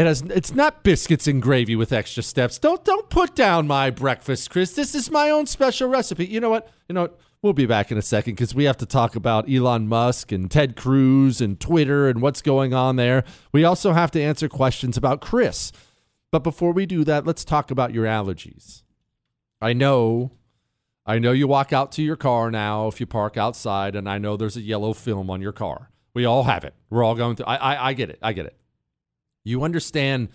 It 0.00 0.06
has, 0.06 0.22
it's 0.22 0.54
not 0.54 0.82
biscuits 0.82 1.26
and 1.26 1.42
gravy 1.42 1.76
with 1.76 1.92
extra 1.92 2.22
steps. 2.22 2.58
Don't 2.58 2.82
don't 2.86 3.10
put 3.10 3.34
down 3.34 3.66
my 3.66 3.90
breakfast, 3.90 4.48
Chris. 4.48 4.72
This 4.72 4.94
is 4.94 5.10
my 5.10 5.28
own 5.28 5.44
special 5.44 5.90
recipe. 5.90 6.24
You 6.24 6.40
know 6.40 6.48
what? 6.48 6.70
You 6.88 6.94
know 6.94 7.02
what? 7.02 7.20
We'll 7.42 7.52
be 7.52 7.66
back 7.66 7.92
in 7.92 7.98
a 7.98 8.02
second 8.02 8.32
because 8.32 8.54
we 8.54 8.64
have 8.64 8.78
to 8.78 8.86
talk 8.86 9.14
about 9.14 9.50
Elon 9.50 9.88
Musk 9.88 10.32
and 10.32 10.50
Ted 10.50 10.74
Cruz 10.74 11.42
and 11.42 11.60
Twitter 11.60 12.08
and 12.08 12.22
what's 12.22 12.40
going 12.40 12.72
on 12.72 12.96
there. 12.96 13.24
We 13.52 13.62
also 13.62 13.92
have 13.92 14.10
to 14.12 14.22
answer 14.22 14.48
questions 14.48 14.96
about 14.96 15.20
Chris. 15.20 15.70
But 16.30 16.44
before 16.44 16.72
we 16.72 16.86
do 16.86 17.04
that, 17.04 17.26
let's 17.26 17.44
talk 17.44 17.70
about 17.70 17.92
your 17.92 18.06
allergies. 18.06 18.84
I 19.60 19.74
know, 19.74 20.32
I 21.04 21.18
know 21.18 21.32
you 21.32 21.46
walk 21.46 21.74
out 21.74 21.92
to 21.92 22.02
your 22.02 22.16
car 22.16 22.50
now 22.50 22.88
if 22.88 23.00
you 23.00 23.06
park 23.06 23.36
outside, 23.36 23.94
and 23.94 24.08
I 24.08 24.16
know 24.16 24.38
there's 24.38 24.56
a 24.56 24.62
yellow 24.62 24.94
film 24.94 25.28
on 25.28 25.42
your 25.42 25.52
car. 25.52 25.90
We 26.14 26.24
all 26.24 26.44
have 26.44 26.64
it. 26.64 26.72
We're 26.88 27.04
all 27.04 27.16
going 27.16 27.36
through. 27.36 27.46
I, 27.46 27.56
I, 27.56 27.88
I 27.88 27.92
get 27.92 28.08
it. 28.08 28.18
I 28.22 28.32
get 28.32 28.46
it. 28.46 28.56
You 29.44 29.62
understand 29.62 30.28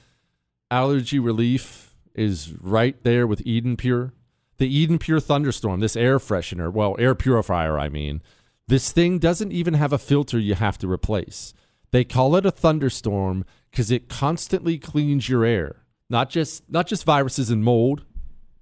allergy 0.72 1.20
relief 1.20 1.96
is 2.14 2.54
right 2.60 3.02
there 3.04 3.28
with 3.28 3.42
Eden 3.46 3.78
Pure. 3.78 4.14
The 4.58 4.68
Eden 4.68 5.00
Pure 5.00 5.20
Thunderstorm, 5.20 5.82
this 5.82 5.96
air 5.96 6.18
freshener, 6.18 6.72
well, 6.72 6.96
air 6.98 7.14
purifier, 7.14 7.78
I 7.78 7.90
mean, 7.90 8.22
this 8.68 8.92
thing 8.92 9.20
doesn't 9.20 9.52
even 9.52 9.74
have 9.76 9.94
a 9.94 9.98
filter 9.98 10.40
you 10.40 10.56
have 10.56 10.78
to 10.80 10.92
replace. 10.92 11.54
They 11.92 12.04
call 12.04 12.36
it 12.36 12.46
a 12.46 12.52
thunderstorm 12.52 13.46
because 13.70 13.92
it 13.92 14.10
constantly 14.10 14.78
cleans 14.78 15.30
your 15.30 15.46
air, 15.46 15.84
not 16.10 16.30
just 16.30 16.64
not 16.70 16.88
just 16.88 17.04
viruses 17.04 17.50
and 17.50 17.64
mold, 17.64 18.04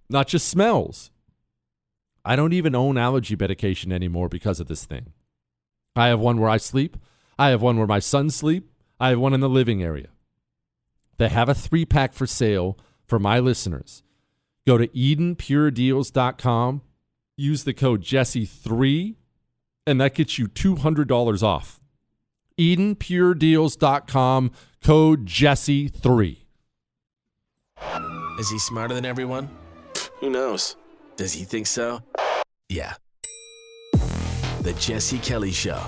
not 0.09 0.27
just 0.27 0.47
smells. 0.47 1.09
I 2.25 2.35
don't 2.35 2.53
even 2.53 2.75
own 2.75 2.97
allergy 2.97 3.35
medication 3.35 3.91
anymore 3.91 4.29
because 4.29 4.59
of 4.59 4.67
this 4.67 4.85
thing. 4.85 5.13
I 5.95 6.07
have 6.07 6.19
one 6.19 6.39
where 6.39 6.49
I 6.49 6.57
sleep. 6.57 6.97
I 7.37 7.49
have 7.49 7.61
one 7.61 7.77
where 7.77 7.87
my 7.87 7.99
sons 7.99 8.35
sleep. 8.35 8.69
I 8.99 9.09
have 9.09 9.19
one 9.19 9.33
in 9.33 9.39
the 9.39 9.49
living 9.49 9.83
area. 9.83 10.07
They 11.23 11.29
have 11.29 11.47
a 11.47 11.55
three 11.55 11.85
pack 11.85 12.11
for 12.11 12.27
sale 12.27 12.77
for 13.05 13.17
my 13.17 13.39
listeners. 13.39 14.03
Go 14.67 14.77
to 14.77 14.89
EdenPureDeals.com, 14.89 16.81
use 17.37 17.63
the 17.63 17.73
code 17.73 18.01
Jesse3, 18.01 19.15
and 19.87 20.01
that 20.01 20.15
gets 20.15 20.37
you 20.37 20.49
$200 20.49 21.41
off. 21.41 21.79
EdenPureDeals.com, 22.59 24.51
code 24.83 25.25
Jesse3. 25.25 26.37
Is 28.37 28.49
he 28.49 28.59
smarter 28.59 28.93
than 28.93 29.05
everyone? 29.05 29.49
Who 30.19 30.29
knows? 30.29 30.75
Does 31.15 31.31
he 31.31 31.45
think 31.45 31.67
so? 31.67 32.01
Yeah. 32.67 32.95
The 34.61 34.75
Jesse 34.77 35.19
Kelly 35.19 35.53
Show. 35.53 35.81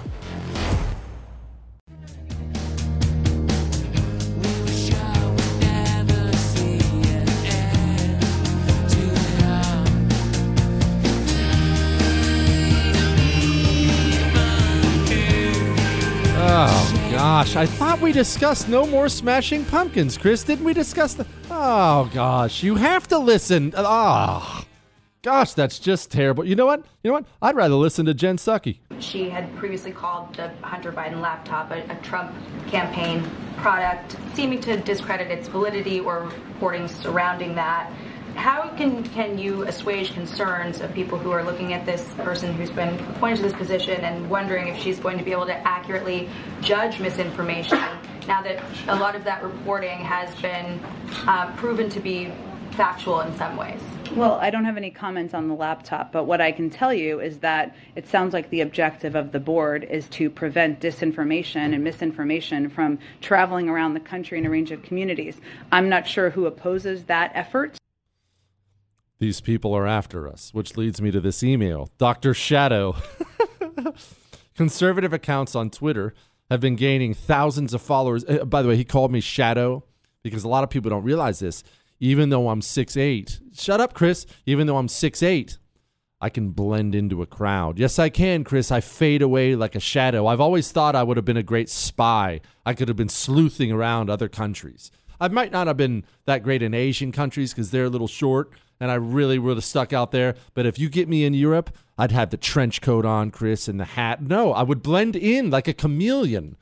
Gosh, 17.25 17.55
I 17.55 17.65
thought 17.65 17.99
we 18.01 18.11
discussed 18.11 18.69
no 18.69 18.85
more 18.85 19.09
smashing 19.09 19.65
pumpkins, 19.65 20.15
Chris. 20.15 20.43
Didn't 20.43 20.63
we 20.63 20.75
discuss 20.75 21.15
the 21.15 21.25
Oh 21.49 22.07
gosh, 22.13 22.61
you 22.61 22.75
have 22.75 23.07
to 23.07 23.17
listen. 23.17 23.73
Ah. 23.75 24.61
Oh, 24.61 24.65
gosh, 25.23 25.53
that's 25.53 25.79
just 25.79 26.11
terrible. 26.11 26.45
You 26.45 26.55
know 26.55 26.67
what? 26.67 26.85
You 27.01 27.09
know 27.09 27.13
what? 27.13 27.25
I'd 27.41 27.55
rather 27.55 27.73
listen 27.73 28.05
to 28.05 28.13
Jen 28.13 28.37
Psaki. 28.37 28.77
She 28.99 29.27
had 29.27 29.51
previously 29.55 29.91
called 29.91 30.35
the 30.35 30.49
Hunter 30.61 30.91
Biden 30.91 31.19
laptop 31.19 31.71
a, 31.71 31.81
a 31.91 31.95
Trump 32.03 32.31
campaign 32.67 33.27
product, 33.57 34.17
seeming 34.35 34.61
to 34.61 34.77
discredit 34.77 35.31
its 35.31 35.47
validity 35.47 35.99
or 35.99 36.25
reporting 36.25 36.87
surrounding 36.87 37.55
that. 37.55 37.91
How 38.35 38.69
can 38.75 39.03
can 39.03 39.37
you 39.37 39.63
assuage 39.63 40.13
concerns 40.13 40.81
of 40.81 40.93
people 40.93 41.17
who 41.17 41.31
are 41.31 41.43
looking 41.43 41.73
at 41.73 41.85
this 41.85 42.05
person 42.17 42.53
who's 42.53 42.69
been 42.69 42.93
appointed 43.15 43.37
to 43.37 43.43
this 43.43 43.53
position 43.53 44.01
and 44.01 44.29
wondering 44.29 44.67
if 44.67 44.77
she's 44.77 44.99
going 44.99 45.17
to 45.17 45.23
be 45.23 45.31
able 45.31 45.45
to 45.45 45.67
accurately 45.67 46.29
judge 46.61 46.99
misinformation 46.99 47.79
now 48.27 48.41
that 48.41 48.61
a 48.87 48.95
lot 48.95 49.15
of 49.15 49.23
that 49.23 49.43
reporting 49.43 49.99
has 49.99 50.33
been 50.41 50.79
uh, 51.27 51.51
proven 51.55 51.89
to 51.89 51.99
be 51.99 52.31
factual 52.71 53.21
in 53.21 53.35
some 53.37 53.55
ways? 53.55 53.79
Well, 54.15 54.33
I 54.33 54.49
don't 54.49 54.65
have 54.65 54.77
any 54.77 54.91
comments 54.91 55.33
on 55.33 55.47
the 55.47 55.55
laptop, 55.55 56.11
but 56.11 56.25
what 56.25 56.41
I 56.41 56.51
can 56.51 56.69
tell 56.69 56.93
you 56.93 57.19
is 57.21 57.39
that 57.39 57.75
it 57.95 58.07
sounds 58.07 58.33
like 58.33 58.49
the 58.49 58.61
objective 58.61 59.15
of 59.15 59.31
the 59.31 59.39
board 59.39 59.83
is 59.83 60.07
to 60.09 60.29
prevent 60.29 60.79
disinformation 60.79 61.73
and 61.73 61.83
misinformation 61.83 62.69
from 62.69 62.99
traveling 63.21 63.69
around 63.69 63.93
the 63.93 63.99
country 63.99 64.37
in 64.37 64.45
a 64.45 64.49
range 64.49 64.71
of 64.71 64.83
communities. 64.83 65.39
I'm 65.71 65.89
not 65.89 66.07
sure 66.07 66.29
who 66.29 66.45
opposes 66.45 67.05
that 67.05 67.31
effort. 67.33 67.77
These 69.19 69.41
people 69.41 69.73
are 69.73 69.87
after 69.87 70.27
us, 70.27 70.53
which 70.53 70.75
leads 70.75 71.01
me 71.01 71.11
to 71.11 71.21
this 71.21 71.41
email. 71.41 71.89
Dr. 71.97 72.33
Shadow. 72.33 72.95
Conservative 74.55 75.13
accounts 75.13 75.55
on 75.55 75.69
Twitter 75.69 76.13
have 76.49 76.59
been 76.59 76.75
gaining 76.75 77.13
thousands 77.13 77.73
of 77.73 77.81
followers. 77.81 78.25
Uh, 78.25 78.45
by 78.45 78.61
the 78.61 78.67
way, 78.67 78.75
he 78.75 78.83
called 78.83 79.11
me 79.11 79.21
Shadow 79.21 79.83
because 80.21 80.43
a 80.43 80.49
lot 80.49 80.63
of 80.63 80.69
people 80.69 80.89
don't 80.89 81.03
realize 81.03 81.39
this. 81.39 81.63
Even 81.99 82.29
though 82.29 82.49
I'm 82.49 82.61
six 82.61 82.97
eight, 82.97 83.39
shut 83.53 83.79
up, 83.79 83.93
Chris. 83.93 84.25
Even 84.45 84.67
though 84.67 84.77
I'm 84.77 84.89
six 84.89 85.23
eight, 85.23 85.57
I 86.19 86.29
can 86.29 86.49
blend 86.49 86.93
into 86.93 87.21
a 87.21 87.25
crowd. 87.25 87.79
Yes, 87.79 87.99
I 87.99 88.09
can, 88.09 88.43
Chris. 88.43 88.69
I 88.69 88.81
fade 88.81 89.21
away 89.21 89.55
like 89.55 89.75
a 89.75 89.79
shadow. 89.79 90.27
I've 90.27 90.41
always 90.41 90.71
thought 90.71 90.95
I 90.95 91.03
would 91.03 91.17
have 91.17 91.25
been 91.25 91.37
a 91.37 91.43
great 91.43 91.69
spy. 91.69 92.41
I 92.65 92.73
could 92.73 92.89
have 92.89 92.97
been 92.97 93.09
sleuthing 93.09 93.71
around 93.71 94.09
other 94.09 94.27
countries. 94.27 94.91
I 95.21 95.29
might 95.29 95.51
not 95.51 95.67
have 95.67 95.77
been 95.77 96.03
that 96.25 96.43
great 96.43 96.61
in 96.61 96.73
Asian 96.73 97.11
countries 97.13 97.53
because 97.53 97.71
they're 97.71 97.85
a 97.85 97.89
little 97.89 98.07
short 98.07 98.51
and 98.79 98.91
I 98.91 98.95
really 98.95 99.39
would 99.39 99.57
have 99.57 99.65
stuck 99.65 99.93
out 99.93 100.11
there. 100.11 100.35
But 100.53 100.65
if 100.65 100.77
you 100.77 100.89
get 100.89 101.07
me 101.07 101.23
in 101.23 101.33
Europe, 101.33 101.75
I'd 101.97 102.11
have 102.11 102.29
the 102.29 102.37
trench 102.37 102.81
coat 102.81 103.05
on, 103.05 103.31
Chris, 103.31 103.67
and 103.67 103.79
the 103.79 103.85
hat. 103.85 104.21
No, 104.21 104.53
I 104.53 104.63
would 104.63 104.83
blend 104.83 105.15
in 105.15 105.49
like 105.49 105.67
a 105.67 105.73
chameleon. 105.73 106.57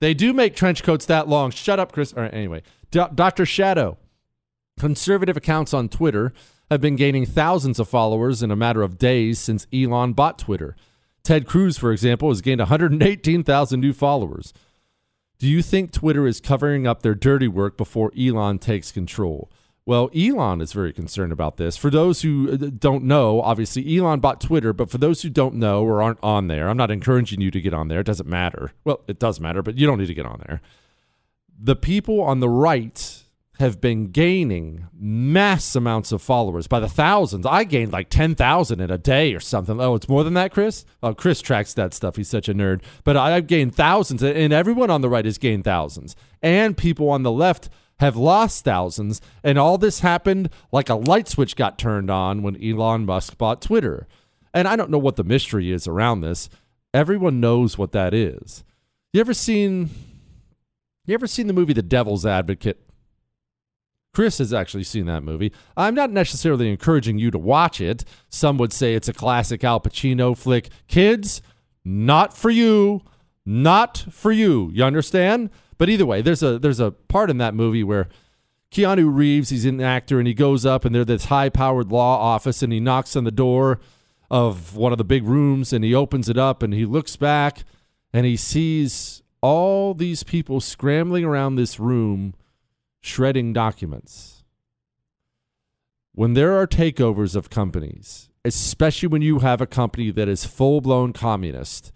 They 0.00 0.14
do 0.14 0.32
make 0.32 0.56
trench 0.56 0.82
coats 0.82 1.06
that 1.06 1.28
long. 1.28 1.50
Shut 1.50 1.78
up, 1.78 1.92
Chris. 1.92 2.12
All 2.12 2.22
right, 2.22 2.34
anyway, 2.34 2.62
Dr. 2.90 3.46
Shadow. 3.46 3.98
Conservative 4.78 5.36
accounts 5.36 5.74
on 5.74 5.88
Twitter 5.90 6.32
have 6.70 6.80
been 6.80 6.96
gaining 6.96 7.26
thousands 7.26 7.78
of 7.78 7.88
followers 7.88 8.42
in 8.42 8.50
a 8.50 8.56
matter 8.56 8.82
of 8.82 8.96
days 8.96 9.38
since 9.38 9.66
Elon 9.72 10.14
bought 10.14 10.38
Twitter. 10.38 10.76
Ted 11.22 11.46
Cruz, 11.46 11.76
for 11.76 11.92
example, 11.92 12.28
has 12.30 12.40
gained 12.40 12.60
118,000 12.60 13.80
new 13.80 13.92
followers. 13.92 14.54
Do 15.38 15.46
you 15.48 15.62
think 15.62 15.92
Twitter 15.92 16.26
is 16.26 16.40
covering 16.40 16.86
up 16.86 17.02
their 17.02 17.14
dirty 17.14 17.48
work 17.48 17.76
before 17.76 18.12
Elon 18.18 18.58
takes 18.58 18.92
control? 18.92 19.50
Well, 19.90 20.08
Elon 20.16 20.60
is 20.60 20.72
very 20.72 20.92
concerned 20.92 21.32
about 21.32 21.56
this. 21.56 21.76
For 21.76 21.90
those 21.90 22.22
who 22.22 22.52
uh, 22.52 22.70
don't 22.78 23.02
know, 23.02 23.42
obviously 23.42 23.98
Elon 23.98 24.20
bought 24.20 24.40
Twitter, 24.40 24.72
but 24.72 24.88
for 24.88 24.98
those 24.98 25.22
who 25.22 25.28
don't 25.28 25.56
know 25.56 25.82
or 25.82 26.00
aren't 26.00 26.22
on 26.22 26.46
there, 26.46 26.68
I'm 26.68 26.76
not 26.76 26.92
encouraging 26.92 27.40
you 27.40 27.50
to 27.50 27.60
get 27.60 27.74
on 27.74 27.88
there. 27.88 27.98
It 27.98 28.06
doesn't 28.06 28.28
matter. 28.28 28.70
Well, 28.84 29.00
it 29.08 29.18
does 29.18 29.40
matter, 29.40 29.62
but 29.62 29.76
you 29.78 29.88
don't 29.88 29.98
need 29.98 30.06
to 30.06 30.14
get 30.14 30.26
on 30.26 30.44
there. 30.46 30.60
The 31.60 31.74
people 31.74 32.20
on 32.20 32.38
the 32.38 32.48
right 32.48 33.24
have 33.58 33.80
been 33.80 34.12
gaining 34.12 34.86
mass 34.96 35.74
amounts 35.74 36.12
of 36.12 36.22
followers 36.22 36.68
by 36.68 36.78
the 36.78 36.88
thousands. 36.88 37.44
I 37.44 37.64
gained 37.64 37.90
like 37.90 38.10
10,000 38.10 38.80
in 38.80 38.92
a 38.92 38.96
day 38.96 39.34
or 39.34 39.40
something. 39.40 39.80
Oh, 39.80 39.96
it's 39.96 40.08
more 40.08 40.22
than 40.22 40.34
that, 40.34 40.52
Chris? 40.52 40.84
Oh, 41.02 41.14
Chris 41.14 41.40
tracks 41.40 41.74
that 41.74 41.94
stuff. 41.94 42.14
He's 42.14 42.28
such 42.28 42.48
a 42.48 42.54
nerd. 42.54 42.82
But 43.02 43.16
I've 43.16 43.48
gained 43.48 43.74
thousands, 43.74 44.22
and 44.22 44.52
everyone 44.52 44.88
on 44.88 45.00
the 45.00 45.08
right 45.08 45.24
has 45.24 45.36
gained 45.36 45.64
thousands. 45.64 46.14
And 46.40 46.76
people 46.76 47.10
on 47.10 47.24
the 47.24 47.32
left 47.32 47.68
have 48.00 48.16
lost 48.16 48.64
thousands. 48.64 49.20
And 49.44 49.58
all 49.58 49.78
this 49.78 50.00
happened 50.00 50.50
like 50.72 50.88
a 50.88 50.94
light 50.94 51.28
switch 51.28 51.54
got 51.54 51.78
turned 51.78 52.10
on 52.10 52.42
when 52.42 52.62
Elon 52.62 53.06
Musk 53.06 53.38
bought 53.38 53.62
Twitter. 53.62 54.08
And 54.52 54.66
I 54.66 54.74
don't 54.74 54.90
know 54.90 54.98
what 54.98 55.16
the 55.16 55.24
mystery 55.24 55.70
is 55.70 55.86
around 55.86 56.22
this. 56.22 56.50
Everyone 56.92 57.40
knows 57.40 57.78
what 57.78 57.92
that 57.92 58.12
is. 58.12 58.64
You 59.12 59.20
ever 59.20 59.34
seen 59.34 59.90
you 61.06 61.14
ever 61.14 61.26
seen 61.26 61.46
the 61.46 61.52
movie 61.52 61.72
The 61.72 61.82
Devil's 61.82 62.26
Advocate? 62.26 62.80
Chris 64.12 64.38
has 64.38 64.52
actually 64.52 64.84
seen 64.84 65.06
that 65.06 65.22
movie. 65.22 65.52
I'm 65.76 65.94
not 65.94 66.10
necessarily 66.10 66.68
encouraging 66.68 67.18
you 67.18 67.30
to 67.30 67.38
watch 67.38 67.80
it. 67.80 68.04
Some 68.28 68.58
would 68.58 68.72
say 68.72 68.94
it's 68.94 69.08
a 69.08 69.12
classic 69.12 69.62
Al 69.62 69.80
Pacino 69.80 70.36
flick. 70.36 70.68
Kids, 70.88 71.42
not 71.84 72.36
for 72.36 72.50
you. 72.50 73.02
Not 73.46 74.04
for 74.10 74.32
you. 74.32 74.70
You 74.72 74.84
understand? 74.84 75.50
But 75.80 75.88
either 75.88 76.04
way, 76.04 76.20
there's 76.20 76.42
a 76.42 76.58
there's 76.58 76.78
a 76.78 76.90
part 76.90 77.30
in 77.30 77.38
that 77.38 77.54
movie 77.54 77.82
where 77.82 78.10
Keanu 78.70 79.10
Reeves, 79.10 79.48
he's 79.48 79.64
an 79.64 79.80
actor, 79.80 80.18
and 80.18 80.28
he 80.28 80.34
goes 80.34 80.66
up 80.66 80.84
and 80.84 80.94
there's 80.94 81.06
this 81.06 81.24
high-powered 81.24 81.90
law 81.90 82.18
office, 82.18 82.62
and 82.62 82.70
he 82.70 82.80
knocks 82.80 83.16
on 83.16 83.24
the 83.24 83.30
door 83.30 83.80
of 84.30 84.76
one 84.76 84.92
of 84.92 84.98
the 84.98 85.04
big 85.04 85.24
rooms, 85.24 85.72
and 85.72 85.82
he 85.82 85.94
opens 85.94 86.28
it 86.28 86.36
up, 86.36 86.62
and 86.62 86.74
he 86.74 86.84
looks 86.84 87.16
back, 87.16 87.64
and 88.12 88.26
he 88.26 88.36
sees 88.36 89.22
all 89.40 89.94
these 89.94 90.22
people 90.22 90.60
scrambling 90.60 91.24
around 91.24 91.56
this 91.56 91.80
room, 91.80 92.34
shredding 93.00 93.54
documents. 93.54 94.44
When 96.12 96.34
there 96.34 96.58
are 96.58 96.66
takeovers 96.66 97.34
of 97.34 97.48
companies, 97.48 98.28
especially 98.44 99.08
when 99.08 99.22
you 99.22 99.38
have 99.38 99.62
a 99.62 99.66
company 99.66 100.10
that 100.10 100.28
is 100.28 100.44
full-blown 100.44 101.14
communist 101.14 101.90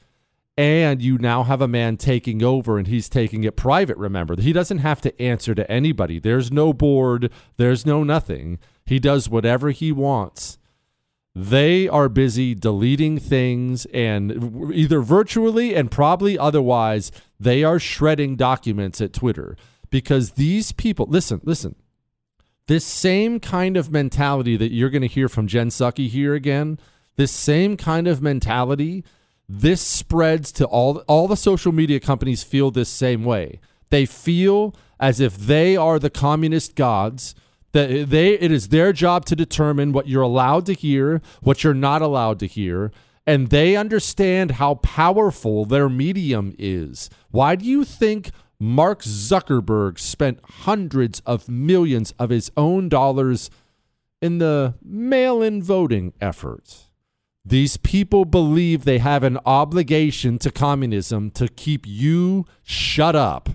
and 0.57 1.03
you 1.03 1.19
now 1.19 1.43
have 1.43 1.61
a 1.61 1.69
man 1.69 1.97
taking 1.97 2.43
over 2.43 2.79
and 2.79 2.87
he's 2.87 3.09
taking 3.09 3.45
it 3.45 3.57
private 3.57 3.97
remember. 3.97 4.41
He 4.41 4.53
doesn't 4.53 4.79
have 4.79 5.01
to 5.03 5.23
answer 5.23 5.55
to 5.55 5.71
anybody. 5.71 6.19
There's 6.19 6.53
no 6.53 6.73
board. 6.73 7.31
There's 7.57 7.85
no 7.85 8.05
nothing. 8.05 8.59
He 8.87 8.99
does 8.99 9.29
whatever 9.29 9.71
he 9.71 9.91
wants. 9.91 10.59
They 11.35 11.89
are 11.89 12.09
busy 12.09 12.55
deleting 12.55 13.19
things 13.19 13.87
and 13.87 14.73
either 14.73 15.01
virtually 15.01 15.75
and 15.75 15.91
probably 15.91 16.39
otherwise 16.39 17.11
they 17.41 17.65
are 17.65 17.81
shredding 17.81 18.37
documents 18.37 19.01
at 19.01 19.13
twitter. 19.13 19.57
Because 19.91 20.33
these 20.33 20.71
people 20.73 21.07
listen 21.07 21.41
listen. 21.43 21.75
This 22.67 22.85
same 22.85 23.41
kind 23.41 23.77
of 23.77 23.91
mentality 23.91 24.57
that 24.57 24.73
you're 24.73 24.91
going 24.91 25.03
to 25.03 25.09
hear 25.09 25.29
from 25.29 25.49
jen 25.49 25.71
psaki 25.71 26.09
here 26.09 26.35
again 26.35 26.79
this 27.17 27.33
same 27.33 27.77
kind 27.77 28.07
of 28.07 28.23
mentality 28.23 29.05
this 29.49 29.81
spreads 29.81 30.53
to 30.53 30.65
all 30.67 30.99
all 31.07 31.29
the 31.29 31.37
social 31.37 31.73
media 31.73 32.01
companies 32.01 32.43
feel 32.43 32.71
this 32.71 32.89
same 32.89 33.25
way. 33.25 33.61
They 33.91 34.07
feel 34.07 34.75
as 34.99 35.21
if 35.21 35.37
they 35.37 35.77
are 35.77 35.99
the 35.99 36.11
communist 36.11 36.75
gods 36.75 37.35
that 37.73 38.09
they 38.11 38.35
it 38.35 38.51
is 38.51 38.69
their 38.69 38.93
job 38.93 39.25
to 39.27 39.37
determine 39.37 39.93
what 39.93 40.09
you're 40.09 40.23
allowed 40.23 40.65
to 40.67 40.73
hear, 40.73 41.21
what 41.43 41.63
you're 41.63 41.75
not 41.75 42.01
allowed 42.01 42.39
to 42.39 42.47
hear, 42.47 42.93
and 43.27 43.51
they 43.51 43.77
understand 43.77 44.53
how 44.53 44.77
powerful 44.77 45.65
their 45.65 45.89
medium 45.89 46.55
is. 46.59 47.11
Why 47.31 47.57
do 47.57 47.65
you 47.65 47.85
think 47.85 48.31
Mark 48.61 49.03
Zuckerberg 49.03 49.99
spent 49.99 50.41
hundreds 50.45 51.21
of 51.27 51.49
millions 51.49 52.15
of 52.19 52.31
his 52.31 52.51
own 52.57 52.89
dollars 52.89 53.51
in 54.23 54.39
the 54.39 54.75
mail-in 54.83 55.63
voting 55.63 56.15
efforts? 56.21 56.91
These 57.47 57.77
people 57.77 58.25
believe 58.25 58.85
they 58.85 58.97
have 58.99 59.23
an 59.23 59.39
obligation 59.45 60.39
to 60.39 60.51
communism 60.51 61.31
to 61.33 61.47
keep 61.47 61.87
you 61.87 62.47
shut 62.63 63.15
up. 63.15 63.51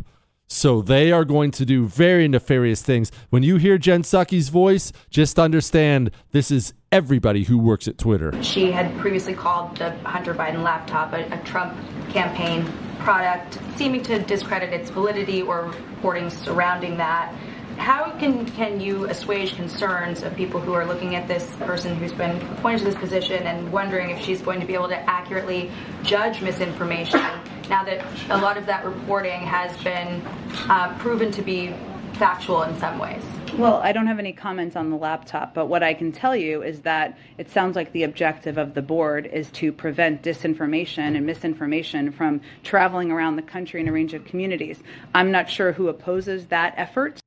So 0.45 0.84
they 0.84 1.12
are 1.12 1.25
going 1.25 1.49
to 1.52 1.65
do 1.65 1.88
very 1.88 2.28
nefarious 2.28 2.84
things. 2.84 3.12
When 3.32 3.41
you 3.41 3.58
hear 3.58 3.80
Jen 3.80 4.04
Psaki's 4.04 4.49
voice, 4.49 4.91
just 5.10 5.39
understand 5.39 6.12
this 6.34 6.52
is 6.52 6.73
everybody 6.91 7.45
who 7.45 7.58
works 7.58 7.88
at 7.88 7.97
Twitter. 7.97 8.32
She 8.43 8.71
had 8.71 8.95
previously 8.99 9.34
called 9.34 9.78
the 9.78 9.89
Hunter 9.99 10.36
Biden 10.36 10.62
laptop 10.62 11.13
a, 11.13 11.25
a 11.34 11.43
Trump 11.43 11.75
campaign 12.10 12.71
product, 12.99 13.58
seeming 13.75 14.04
to 14.04 14.19
discredit 14.19 14.71
its 14.71 14.91
validity 14.91 15.41
or 15.41 15.65
reporting 15.65 16.30
surrounding 16.30 16.97
that 16.97 17.34
how 17.80 18.12
can 18.20 18.46
can 18.46 18.80
you 18.80 19.06
assuage 19.06 19.56
concerns 19.56 20.22
of 20.22 20.36
people 20.36 20.60
who 20.60 20.74
are 20.74 20.86
looking 20.86 21.15
at 21.15 21.28
this 21.28 21.50
person 21.62 21.96
who's 21.96 22.12
been 22.12 22.36
appointed 22.54 22.80
to 22.80 22.86
this 22.86 22.96
position 22.96 23.42
and 23.48 23.72
wondering 23.72 24.10
if 24.10 24.22
she's 24.22 24.42
going 24.42 24.60
to 24.60 24.65
be 24.65 24.74
able 24.74 24.89
to 24.89 24.98
accurately 25.10 25.72
judge 26.04 26.42
misinformation 26.42 27.22
now 27.70 27.84
that 27.84 28.06
a 28.32 28.38
lot 28.38 28.58
of 28.58 28.65
that 28.65 28.84
reporting 28.86 29.39
has 29.42 29.76
been 29.84 30.22
uh, 30.70 30.94
proven 31.00 31.32
to 31.32 31.42
be 31.42 31.74
factual 32.13 32.63
in 32.63 32.78
some 32.80 33.00
ways? 33.00 33.24
Well, 33.58 33.76
I 33.76 33.94
don't 33.94 34.08
have 34.08 34.20
any 34.20 34.34
comments 34.34 34.76
on 34.76 34.89
the 34.89 34.96
laptop, 34.98 35.54
but 35.54 35.68
what 35.68 35.82
I 35.82 35.94
can 35.94 36.12
tell 36.12 36.36
you 36.36 36.62
is 36.62 36.82
that 36.82 37.18
it 37.38 37.50
sounds 37.50 37.76
like 37.76 37.92
the 37.94 38.04
objective 38.04 38.58
of 38.58 38.74
the 38.74 38.82
board 38.82 39.26
is 39.26 39.50
to 39.52 39.72
prevent 39.72 40.22
disinformation 40.22 41.15
and 41.15 41.26
misinformation 41.26 42.12
from 42.12 42.42
traveling 42.63 43.12
around 43.12 43.38
the 43.38 43.42
country 43.42 43.82
in 43.82 43.88
a 43.88 43.92
range 43.92 44.13
of 44.13 44.26
communities. 44.26 44.84
I'm 45.15 45.32
not 45.32 45.50
sure 45.50 45.72
who 45.72 45.88
opposes 45.88 46.46
that 46.48 46.74
effort. 46.78 47.20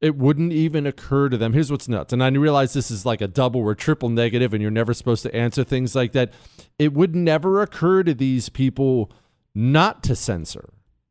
It 0.00 0.16
wouldn't 0.16 0.52
even 0.52 0.86
occur 0.86 1.28
to 1.28 1.36
them. 1.36 1.52
Here's 1.52 1.72
what's 1.72 1.88
nuts. 1.88 2.12
And 2.12 2.22
I 2.22 2.28
realize 2.28 2.72
this 2.72 2.90
is 2.90 3.04
like 3.04 3.20
a 3.20 3.26
double 3.26 3.60
or 3.60 3.74
triple 3.74 4.08
negative, 4.08 4.54
and 4.54 4.62
you're 4.62 4.70
never 4.70 4.94
supposed 4.94 5.24
to 5.24 5.34
answer 5.34 5.64
things 5.64 5.94
like 5.96 6.12
that. 6.12 6.32
It 6.78 6.92
would 6.92 7.16
never 7.16 7.60
occur 7.60 8.04
to 8.04 8.14
these 8.14 8.48
people 8.48 9.10
not 9.54 10.04
to 10.04 10.14
censor. 10.14 10.70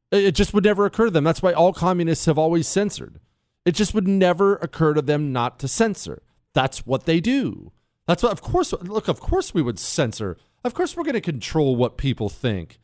It 0.10 0.32
just 0.32 0.54
would 0.54 0.64
never 0.64 0.86
occur 0.86 1.06
to 1.06 1.12
them. 1.12 1.26
That's 1.26 1.42
why 1.42 1.52
all 1.52 1.74
communists 1.74 2.28
have 2.28 2.38
always 2.38 2.66
censored. 2.66 3.20
It 3.66 3.76
just 3.76 3.94
would 3.94 4.08
never 4.08 4.56
occur 4.56 4.94
to 4.94 5.02
them 5.02 5.34
not 5.34 5.60
to 5.60 5.68
censor. 5.68 6.22
That's 6.54 6.86
what 6.86 7.06
they 7.06 7.20
do. 7.20 7.74
That's 8.06 8.24
what, 8.24 8.32
of 8.32 8.42
course, 8.42 8.72
look, 8.72 9.10
of 9.10 9.20
course 9.20 9.54
we 9.54 9.62
would 9.62 9.78
censor. 9.78 10.38
Of 10.64 10.74
course 10.74 10.96
we're 10.96 11.04
going 11.04 11.16
to 11.16 11.22
control 11.22 11.76
what 11.76 11.98
people 11.98 12.30
think. 12.30 12.80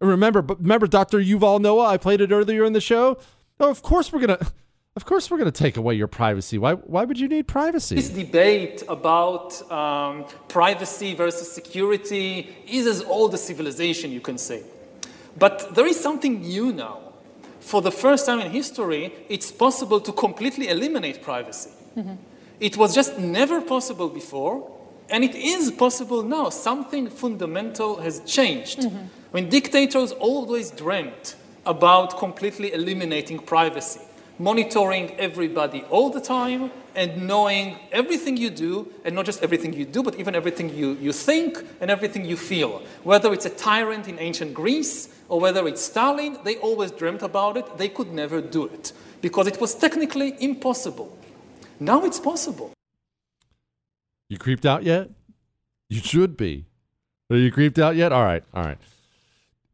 Remember, 0.00 0.40
remember 0.40 0.86
Dr. 0.86 1.18
Yuval 1.18 1.60
Noah? 1.60 1.88
I 1.88 1.96
played 1.96 2.20
it 2.20 2.30
earlier 2.30 2.64
in 2.64 2.74
the 2.74 2.80
show. 2.80 3.18
Oh, 3.58 3.70
of 3.70 3.82
course 3.82 4.12
we're 4.12 4.24
going 4.24 4.38
to. 4.38 4.52
Of 4.98 5.04
course, 5.04 5.30
we're 5.30 5.38
going 5.38 5.52
to 5.52 5.62
take 5.64 5.76
away 5.76 5.94
your 5.94 6.08
privacy. 6.08 6.58
Why, 6.58 6.74
why 6.74 7.04
would 7.04 7.20
you 7.20 7.28
need 7.28 7.46
privacy? 7.46 7.94
This 7.94 8.10
debate 8.10 8.82
about 8.88 9.48
um, 9.70 10.24
privacy 10.48 11.14
versus 11.14 11.52
security 11.52 12.56
is 12.66 12.84
as 12.84 13.02
old 13.02 13.32
as 13.32 13.44
civilization, 13.44 14.10
you 14.10 14.18
can 14.18 14.38
say. 14.38 14.64
But 15.38 15.76
there 15.76 15.86
is 15.86 16.00
something 16.00 16.40
new 16.40 16.72
now. 16.72 16.98
For 17.60 17.80
the 17.80 17.92
first 17.92 18.26
time 18.26 18.40
in 18.40 18.50
history, 18.50 19.12
it's 19.28 19.52
possible 19.52 20.00
to 20.00 20.10
completely 20.10 20.66
eliminate 20.66 21.22
privacy. 21.22 21.70
Mm-hmm. 21.96 22.14
It 22.58 22.76
was 22.76 22.92
just 22.92 23.20
never 23.20 23.60
possible 23.60 24.08
before, 24.08 24.68
and 25.10 25.22
it 25.22 25.36
is 25.36 25.70
possible 25.70 26.24
now. 26.24 26.50
Something 26.50 27.08
fundamental 27.08 28.00
has 28.00 28.18
changed. 28.26 28.80
Mm-hmm. 28.80 28.96
I 29.32 29.40
mean, 29.40 29.48
dictators 29.48 30.10
always 30.10 30.72
dreamt 30.72 31.36
about 31.64 32.18
completely 32.18 32.72
eliminating 32.72 33.38
privacy, 33.38 34.00
monitoring 34.38 35.14
everybody 35.18 35.82
all 35.90 36.10
the 36.10 36.20
time, 36.20 36.70
and 36.94 37.26
knowing 37.28 37.78
everything 37.92 38.36
you 38.36 38.50
do, 38.50 38.92
and 39.04 39.14
not 39.14 39.24
just 39.24 39.42
everything 39.42 39.72
you 39.72 39.84
do, 39.84 40.02
but 40.02 40.16
even 40.16 40.34
everything 40.34 40.68
you, 40.74 40.94
you 40.94 41.12
think 41.12 41.64
and 41.80 41.90
everything 41.90 42.24
you 42.24 42.36
feel. 42.36 42.82
Whether 43.04 43.32
it's 43.32 43.46
a 43.46 43.50
tyrant 43.50 44.08
in 44.08 44.18
ancient 44.18 44.52
Greece 44.52 45.08
or 45.28 45.38
whether 45.38 45.68
it's 45.68 45.80
Stalin, 45.80 46.38
they 46.44 46.56
always 46.56 46.90
dreamt 46.90 47.22
about 47.22 47.56
it. 47.56 47.78
They 47.78 47.88
could 47.88 48.12
never 48.12 48.40
do 48.40 48.66
it 48.66 48.92
because 49.20 49.46
it 49.46 49.60
was 49.60 49.74
technically 49.74 50.34
impossible. 50.40 51.16
Now 51.78 52.04
it's 52.04 52.18
possible. 52.18 52.72
You 54.28 54.38
creeped 54.38 54.66
out 54.66 54.82
yet? 54.82 55.10
You 55.88 56.00
should 56.00 56.36
be. 56.36 56.66
Are 57.30 57.36
you 57.36 57.52
creeped 57.52 57.78
out 57.78 57.94
yet? 57.94 58.12
All 58.12 58.24
right, 58.24 58.42
all 58.52 58.64
right. 58.64 58.78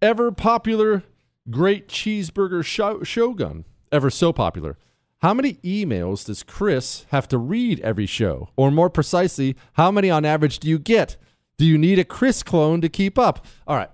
Ever 0.03 0.31
popular 0.31 1.03
great 1.50 1.88
cheeseburger 1.88 2.62
shogun. 3.05 3.64
Ever 3.94 4.11
so 4.11 4.33
popular. 4.33 4.76
How 5.22 5.33
many 5.33 5.54
emails 5.62 6.26
does 6.26 6.42
Chris 6.42 7.07
have 7.11 7.28
to 7.28 7.38
read 7.38 7.78
every 7.78 8.07
show? 8.07 8.48
Or 8.57 8.72
more 8.72 8.90
precisely, 8.90 9.54
how 9.74 9.92
many 9.92 10.11
on 10.11 10.24
average 10.24 10.59
do 10.59 10.68
you 10.68 10.80
get? 10.80 11.16
Do 11.59 11.64
you 11.64 11.78
need 11.78 12.00
a 12.00 12.04
Chris 12.04 12.42
clone 12.42 12.80
to 12.80 12.88
keep 12.88 13.16
up? 13.16 13.46
All 13.68 13.76
right. 13.76 13.92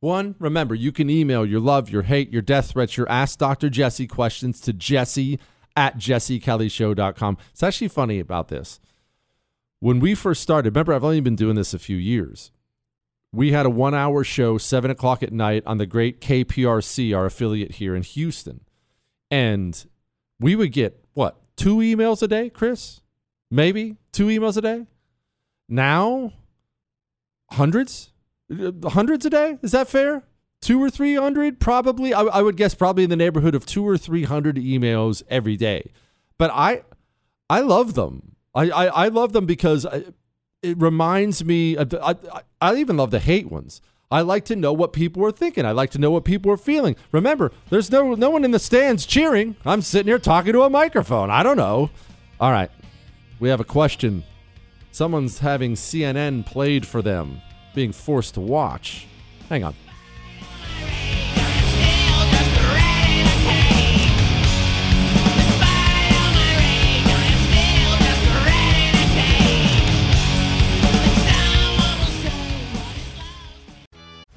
One, 0.00 0.34
remember, 0.38 0.74
you 0.74 0.92
can 0.92 1.08
email 1.08 1.46
your 1.46 1.60
love, 1.60 1.88
your 1.88 2.02
hate, 2.02 2.30
your 2.30 2.42
death 2.42 2.72
threats, 2.72 2.98
your 2.98 3.08
Ask 3.08 3.38
Dr. 3.38 3.70
Jesse 3.70 4.06
questions 4.06 4.60
to 4.60 4.74
jesse 4.74 5.40
at 5.74 5.96
jessekellyshow.com. 5.96 7.38
It's 7.52 7.62
actually 7.62 7.88
funny 7.88 8.20
about 8.20 8.48
this. 8.48 8.80
When 9.80 9.98
we 9.98 10.14
first 10.14 10.42
started, 10.42 10.74
remember, 10.74 10.92
I've 10.92 11.04
only 11.04 11.20
been 11.20 11.36
doing 11.36 11.56
this 11.56 11.72
a 11.72 11.78
few 11.78 11.96
years. 11.96 12.50
We 13.32 13.52
had 13.52 13.64
a 13.64 13.70
one 13.70 13.94
hour 13.94 14.24
show, 14.24 14.58
seven 14.58 14.90
o'clock 14.90 15.22
at 15.22 15.32
night, 15.32 15.62
on 15.64 15.78
the 15.78 15.86
great 15.86 16.20
KPRC, 16.20 17.16
our 17.16 17.24
affiliate 17.24 17.76
here 17.76 17.96
in 17.96 18.02
Houston. 18.02 18.60
And 19.30 19.86
we 20.38 20.54
would 20.54 20.72
get, 20.72 21.04
what, 21.14 21.36
two 21.56 21.76
emails 21.76 22.22
a 22.22 22.28
day, 22.28 22.50
Chris? 22.50 23.00
Maybe 23.50 23.96
two 24.12 24.26
emails 24.26 24.56
a 24.56 24.60
day? 24.60 24.86
Now, 25.68 26.32
hundreds? 27.50 28.12
Uh, 28.50 28.72
hundreds 28.90 29.26
a 29.26 29.30
day? 29.30 29.58
Is 29.62 29.72
that 29.72 29.88
fair? 29.88 30.24
two 30.60 30.82
or 30.82 30.90
three 30.90 31.14
hundred, 31.14 31.60
probably. 31.60 32.12
I, 32.12 32.22
I, 32.22 32.42
would 32.42 32.56
guess 32.56 32.74
probably 32.74 33.04
in 33.04 33.10
the 33.10 33.16
neighborhood 33.16 33.54
of 33.54 33.66
two 33.66 33.86
or 33.86 33.96
three 33.96 34.24
hundred 34.24 34.56
emails 34.56 35.22
every 35.28 35.56
day. 35.56 35.92
But 36.38 36.50
I, 36.52 36.82
I 37.48 37.60
love 37.60 37.94
them. 37.94 38.36
I, 38.54 38.70
I, 38.70 38.86
I 38.86 39.08
love 39.08 39.32
them 39.32 39.46
because 39.46 39.86
uh, 39.86 40.02
it 40.62 40.78
reminds 40.78 41.44
me. 41.44 41.76
Of, 41.76 41.94
I, 41.94 42.16
I 42.60 42.74
even 42.76 42.96
love 42.96 43.10
the 43.10 43.20
hate 43.20 43.50
ones. 43.50 43.80
I 44.10 44.20
like 44.20 44.44
to 44.46 44.56
know 44.56 44.72
what 44.72 44.92
people 44.92 45.24
are 45.24 45.32
thinking. 45.32 45.66
I 45.66 45.72
like 45.72 45.90
to 45.90 45.98
know 45.98 46.10
what 46.12 46.24
people 46.24 46.52
are 46.52 46.56
feeling. 46.56 46.94
Remember, 47.10 47.50
there's 47.70 47.90
no 47.90 48.14
no 48.14 48.30
one 48.30 48.44
in 48.44 48.52
the 48.52 48.58
stands 48.58 49.04
cheering. 49.04 49.56
I'm 49.64 49.82
sitting 49.82 50.08
here 50.08 50.18
talking 50.18 50.52
to 50.52 50.62
a 50.62 50.70
microphone. 50.70 51.30
I 51.30 51.42
don't 51.42 51.56
know. 51.56 51.90
All 52.38 52.52
right, 52.52 52.70
we 53.40 53.48
have 53.48 53.60
a 53.60 53.64
question. 53.64 54.22
Someone's 54.92 55.40
having 55.40 55.74
CNN 55.74 56.46
played 56.46 56.86
for 56.86 57.02
them, 57.02 57.40
being 57.74 57.92
forced 57.92 58.34
to 58.34 58.40
watch. 58.40 59.06
Hang 59.48 59.64
on. 59.64 59.74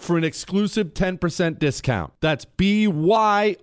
for 0.00 0.16
an 0.16 0.24
exclusive 0.24 0.94
10% 0.94 1.58
discount. 1.58 2.12
That's 2.20 2.44
B-Y-R-N-A 2.44 3.60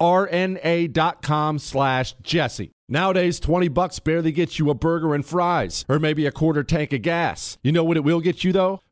dot 0.87 1.21
com 1.21 1.59
slash 1.59 2.15
Jesse. 2.21 2.71
Nowadays, 2.87 3.39
20 3.39 3.67
bucks 3.67 3.99
barely 3.99 4.31
gets 4.31 4.57
you 4.57 4.69
a 4.69 4.73
burger 4.73 5.13
and 5.13 5.25
fries, 5.25 5.85
or 5.87 5.99
maybe 5.99 6.25
a 6.25 6.31
quarter 6.31 6.63
tank 6.63 6.91
of 6.91 7.01
gas. 7.03 7.57
You 7.61 7.71
know 7.71 7.83
what 7.83 7.97
it 7.97 8.03
will 8.03 8.19
get 8.19 8.43
you 8.43 8.51
though? 8.51 8.81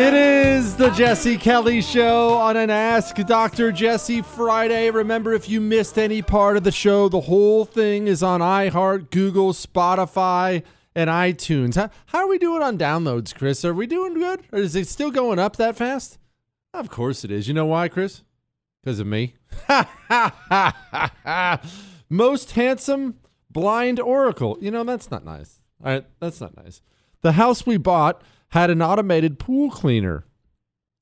It 0.00 0.14
is 0.14 0.76
the 0.76 0.90
Jesse 0.90 1.36
Kelly 1.36 1.82
Show 1.82 2.34
on 2.34 2.56
an 2.56 2.70
Ask 2.70 3.16
Dr. 3.16 3.72
Jesse 3.72 4.22
Friday. 4.22 4.92
Remember, 4.92 5.32
if 5.32 5.48
you 5.48 5.60
missed 5.60 5.98
any 5.98 6.22
part 6.22 6.56
of 6.56 6.62
the 6.62 6.70
show, 6.70 7.08
the 7.08 7.22
whole 7.22 7.64
thing 7.64 8.06
is 8.06 8.22
on 8.22 8.40
iHeart, 8.40 9.10
Google, 9.10 9.52
Spotify, 9.52 10.62
and 10.94 11.10
iTunes. 11.10 11.74
How, 11.74 11.90
how 12.06 12.18
are 12.20 12.28
we 12.28 12.38
doing 12.38 12.62
on 12.62 12.78
downloads, 12.78 13.34
Chris? 13.34 13.64
Are 13.64 13.74
we 13.74 13.88
doing 13.88 14.14
good? 14.14 14.44
Or 14.52 14.60
is 14.60 14.76
it 14.76 14.86
still 14.86 15.10
going 15.10 15.40
up 15.40 15.56
that 15.56 15.74
fast? 15.74 16.20
Of 16.72 16.90
course 16.90 17.24
it 17.24 17.32
is. 17.32 17.48
You 17.48 17.54
know 17.54 17.66
why, 17.66 17.88
Chris? 17.88 18.22
Because 18.80 19.00
of 19.00 19.08
me. 19.08 19.34
Most 22.08 22.52
handsome 22.52 23.18
blind 23.50 23.98
oracle. 23.98 24.58
You 24.60 24.70
know, 24.70 24.84
that's 24.84 25.10
not 25.10 25.24
nice. 25.24 25.58
All 25.84 25.90
right, 25.90 26.06
that's 26.20 26.40
not 26.40 26.56
nice. 26.56 26.82
The 27.22 27.32
house 27.32 27.66
we 27.66 27.78
bought 27.78 28.22
had 28.50 28.70
an 28.70 28.82
automated 28.82 29.38
pool 29.38 29.70
cleaner. 29.70 30.24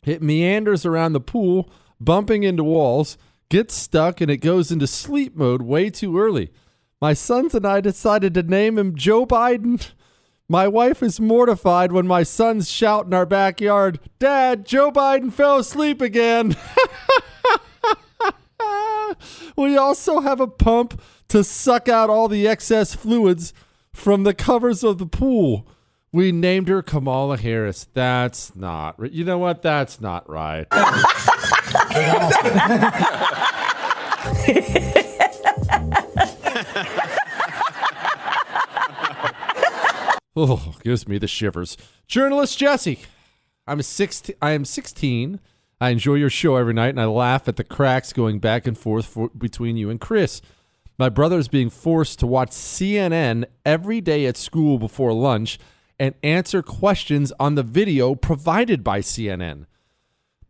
It 0.05 0.23
meanders 0.23 0.87
around 0.87 1.13
the 1.13 1.21
pool, 1.21 1.71
bumping 2.01 2.43
into 2.43 2.65
walls, 2.65 3.19
gets 3.49 3.75
stuck, 3.75 4.21
and 4.21 4.31
it 4.31 4.39
goes 4.39 4.71
into 4.71 4.87
sleep 4.87 5.37
mode 5.37 5.63
way 5.63 5.91
too 5.91 6.19
early. 6.19 6.53
My 7.01 7.13
sons 7.13 7.55
and 7.55 7.67
I 7.67 7.81
decided 7.81 8.35
to 8.35 8.43
name 8.43 8.79
him 8.79 8.95
Joe 8.95 9.27
Biden. 9.27 9.91
My 10.49 10.69
wife 10.69 11.03
is 11.03 11.21
mortified 11.21 11.93
when 11.93 12.07
my 12.07 12.23
sons 12.23 12.71
shout 12.71 13.07
in 13.07 13.15
our 13.15 13.27
backyard, 13.27 13.99
Dad, 14.19 14.65
Joe 14.65 14.93
Biden 14.93 15.33
fell 15.33 15.59
asleep 15.59 16.01
again. 16.01 16.57
we 19.57 19.77
also 19.77 20.21
have 20.21 20.41
a 20.41 20.47
pump 20.47 21.01
to 21.29 21.43
suck 21.43 21.89
out 21.89 22.11
all 22.11 22.29
the 22.29 22.47
excess 22.47 22.95
fluids 22.95 23.53
from 23.93 24.23
the 24.23 24.35
covers 24.35 24.85
of 24.85 24.99
the 24.99 25.07
pool. 25.07 25.67
We 26.13 26.33
named 26.33 26.69
her 26.69 26.83
Kamala 26.83 27.37
Harris. 27.37 27.87
That's 27.93 28.57
not. 28.57 28.99
ri- 28.99 29.11
You 29.13 29.25
know 29.25 29.39
what? 29.39 29.63
That's 29.63 30.01
not 30.01 30.29
right. 30.29 30.67
oh, 40.37 40.75
gives 40.83 41.09
me 41.09 41.19
the 41.19 41.27
shivers. 41.27 41.77
Journalist 42.07 42.59
Jesse, 42.59 43.01
I'm 43.67 43.83
16. 43.83 44.37
I 44.41 44.53
am 44.53 44.65
16. 44.65 45.41
I 45.81 45.91
enjoy 45.91 46.15
your 46.15 46.31
show 46.31 46.57
every 46.57 46.73
night, 46.73 46.91
and 46.91 47.01
I 47.01 47.05
laugh 47.07 47.49
at 47.49 47.57
the 47.57 47.65
cracks 47.65 48.13
going 48.13 48.39
back 48.39 48.67
and 48.67 48.79
forth 48.79 49.07
for, 49.07 49.29
between 49.31 49.77
you 49.77 49.91
and 49.91 50.01
Chris. 50.01 50.41
My 50.99 51.11
brother 51.11 51.39
is 51.39 51.49
being 51.49 51.69
forced 51.69 52.19
to 52.21 52.27
watch 52.27 52.51
CNN 52.51 53.45
every 53.67 54.01
day 54.01 54.25
at 54.27 54.37
school 54.39 54.79
before 54.79 55.13
lunch 55.13 55.59
and 55.99 56.15
answer 56.23 56.63
questions 56.63 57.33
on 57.41 57.55
the 57.55 57.63
video 57.63 58.15
provided 58.15 58.85
by 58.85 59.01
CNN. 59.01 59.67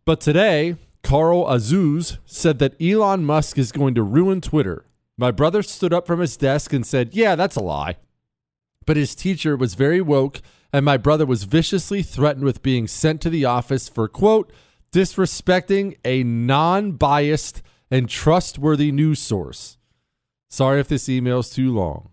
But 0.05 0.21
today, 0.21 0.75
Carl 1.03 1.45
Azuz 1.45 2.17
said 2.25 2.59
that 2.59 2.81
Elon 2.81 3.23
Musk 3.23 3.57
is 3.57 3.71
going 3.71 3.95
to 3.95 4.03
ruin 4.03 4.41
Twitter. 4.41 4.85
My 5.17 5.31
brother 5.31 5.63
stood 5.63 5.93
up 5.93 6.05
from 6.05 6.19
his 6.19 6.37
desk 6.37 6.73
and 6.73 6.85
said, 6.85 7.13
Yeah, 7.13 7.35
that's 7.35 7.55
a 7.55 7.61
lie. 7.61 7.97
But 8.85 8.97
his 8.97 9.15
teacher 9.15 9.55
was 9.57 9.73
very 9.75 10.01
woke, 10.01 10.41
and 10.71 10.85
my 10.85 10.97
brother 10.97 11.25
was 11.25 11.43
viciously 11.43 12.03
threatened 12.03 12.45
with 12.45 12.63
being 12.63 12.87
sent 12.87 13.21
to 13.21 13.29
the 13.29 13.45
office 13.45 13.89
for, 13.89 14.07
quote, 14.07 14.51
disrespecting 14.91 15.97
a 16.05 16.23
non 16.23 16.93
biased 16.93 17.61
and 17.89 18.09
trustworthy 18.09 18.91
news 18.91 19.19
source. 19.19 19.77
Sorry 20.49 20.79
if 20.79 20.87
this 20.87 21.09
email's 21.09 21.49
too 21.49 21.73
long. 21.73 22.09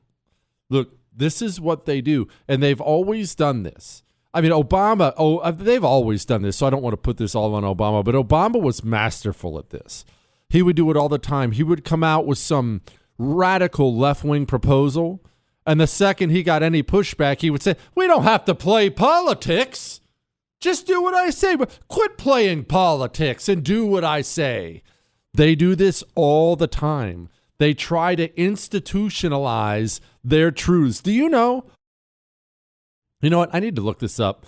Look, 0.70 0.97
this 1.16 1.40
is 1.40 1.61
what 1.61 1.87
they 1.87 2.00
do, 2.00 2.29
and 2.48 2.62
they've 2.62 2.81
always 2.81 3.35
done 3.35 3.62
this. 3.62 4.03
I 4.33 4.40
mean, 4.40 4.50
Obama, 4.50 5.14
oh, 5.16 5.38
uh, 5.38 5.53
they've 5.53 5.85
always 5.85 6.24
done 6.24 6.42
this, 6.42 6.57
so 6.57 6.66
I 6.66 6.70
don't 6.70 6.83
want 6.83 6.94
to 6.94 6.98
put 6.98 7.18
this 7.18 7.35
all 7.35 7.55
on 7.55 7.62
Obama, 7.62 8.05
but 8.05 8.14
Obama 8.16 8.61
was 8.61 8.83
masterful 8.83 9.59
at 9.59 9.70
this. 9.70 10.05
He 10.48 10.61
would 10.61 10.77
do 10.77 10.90
it 10.90 10.96
all 10.96 11.09
the 11.09 11.18
time. 11.18 11.53
He 11.53 11.62
would 11.62 11.85
come 11.85 12.03
out 12.03 12.27
with 12.27 12.38
some 12.38 12.83
radical 13.16 13.96
left 13.96 14.24
wing 14.24 14.44
proposal, 14.46 15.24
and 15.66 15.81
the 15.81 15.87
second 15.87 16.31
he 16.31 16.42
got 16.42 16.62
any 16.62 16.83
pushback, 16.83 17.40
he 17.40 17.50
would 17.50 17.62
say, 17.62 17.77
We 17.94 18.07
don't 18.07 18.24
have 18.24 18.44
to 18.46 18.55
play 18.55 18.90
politics. 18.90 20.00
Just 20.61 20.87
do 20.87 21.03
what 21.03 21.14
I 21.14 21.31
say. 21.31 21.57
But 21.57 21.79
Quit 21.88 22.16
playing 22.16 22.64
politics 22.64 23.48
and 23.48 23.62
do 23.62 23.87
what 23.87 24.05
I 24.05 24.22
say. 24.22 24.83
They 25.33 25.55
do 25.55 25.74
this 25.74 26.03
all 26.14 26.57
the 26.57 26.66
time. 26.66 27.29
They 27.59 27.75
try 27.75 28.14
to 28.14 28.29
institutionalize 28.31 30.01
their 30.23 30.51
truths. 30.51 31.01
Do 31.01 31.12
you 31.12 31.29
know? 31.29 31.67
You 33.21 33.31
know 33.31 33.38
what? 33.38 33.55
I 33.55 33.61
need 33.61 33.77
to 33.77 33.83
look 33.83 34.01
this 34.01 34.19
up. 34.19 34.47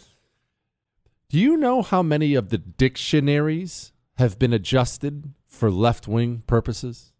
Do 1.28 1.38
you 1.38 1.56
know 1.56 1.82
how 1.82 2.02
many 2.02 2.34
of 2.34 2.50
the 2.50 2.58
dictionaries 2.58 3.92
have 4.16 4.38
been 4.38 4.52
adjusted 4.52 5.32
for 5.46 5.70
left 5.70 6.06
wing 6.06 6.42
purposes? 6.46 7.12